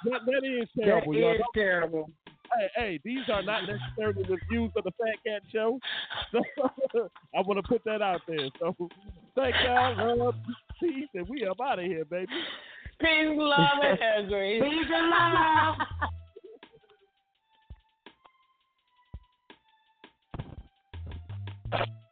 That, 0.06 0.20
that 0.26 0.44
is 0.44 0.68
That 0.76 0.84
terrible, 0.86 1.16
y'all. 1.16 1.34
is 1.36 1.42
terrible. 1.56 2.10
hey, 2.54 2.68
hey, 2.76 3.00
these 3.06 3.22
are 3.32 3.42
not 3.42 3.62
necessarily 3.66 4.24
the 4.24 4.38
views 4.50 4.70
of 4.76 4.84
the 4.84 4.92
Fat 4.92 5.16
Cat 5.26 5.42
Show. 5.52 5.80
So 6.34 6.42
I 7.34 7.40
want 7.42 7.58
to 7.58 7.64
put 7.64 7.82
that 7.86 8.02
out 8.02 8.20
there. 8.28 8.50
So 8.60 8.76
thank 9.36 9.56
y'all, 9.64 10.18
love, 10.18 10.36
peace, 10.80 11.08
and 11.14 11.28
we 11.30 11.46
up 11.48 11.58
out 11.62 11.80
of 11.80 11.86
here, 11.86 12.04
baby. 12.06 12.28
Peace, 13.00 13.30
love, 13.34 13.80
and 13.82 13.98
hair 13.98 14.28
grease. 14.28 14.62
Peace 14.62 14.92
and 14.94 15.10
love. 15.10 15.76
Thank 21.74 22.03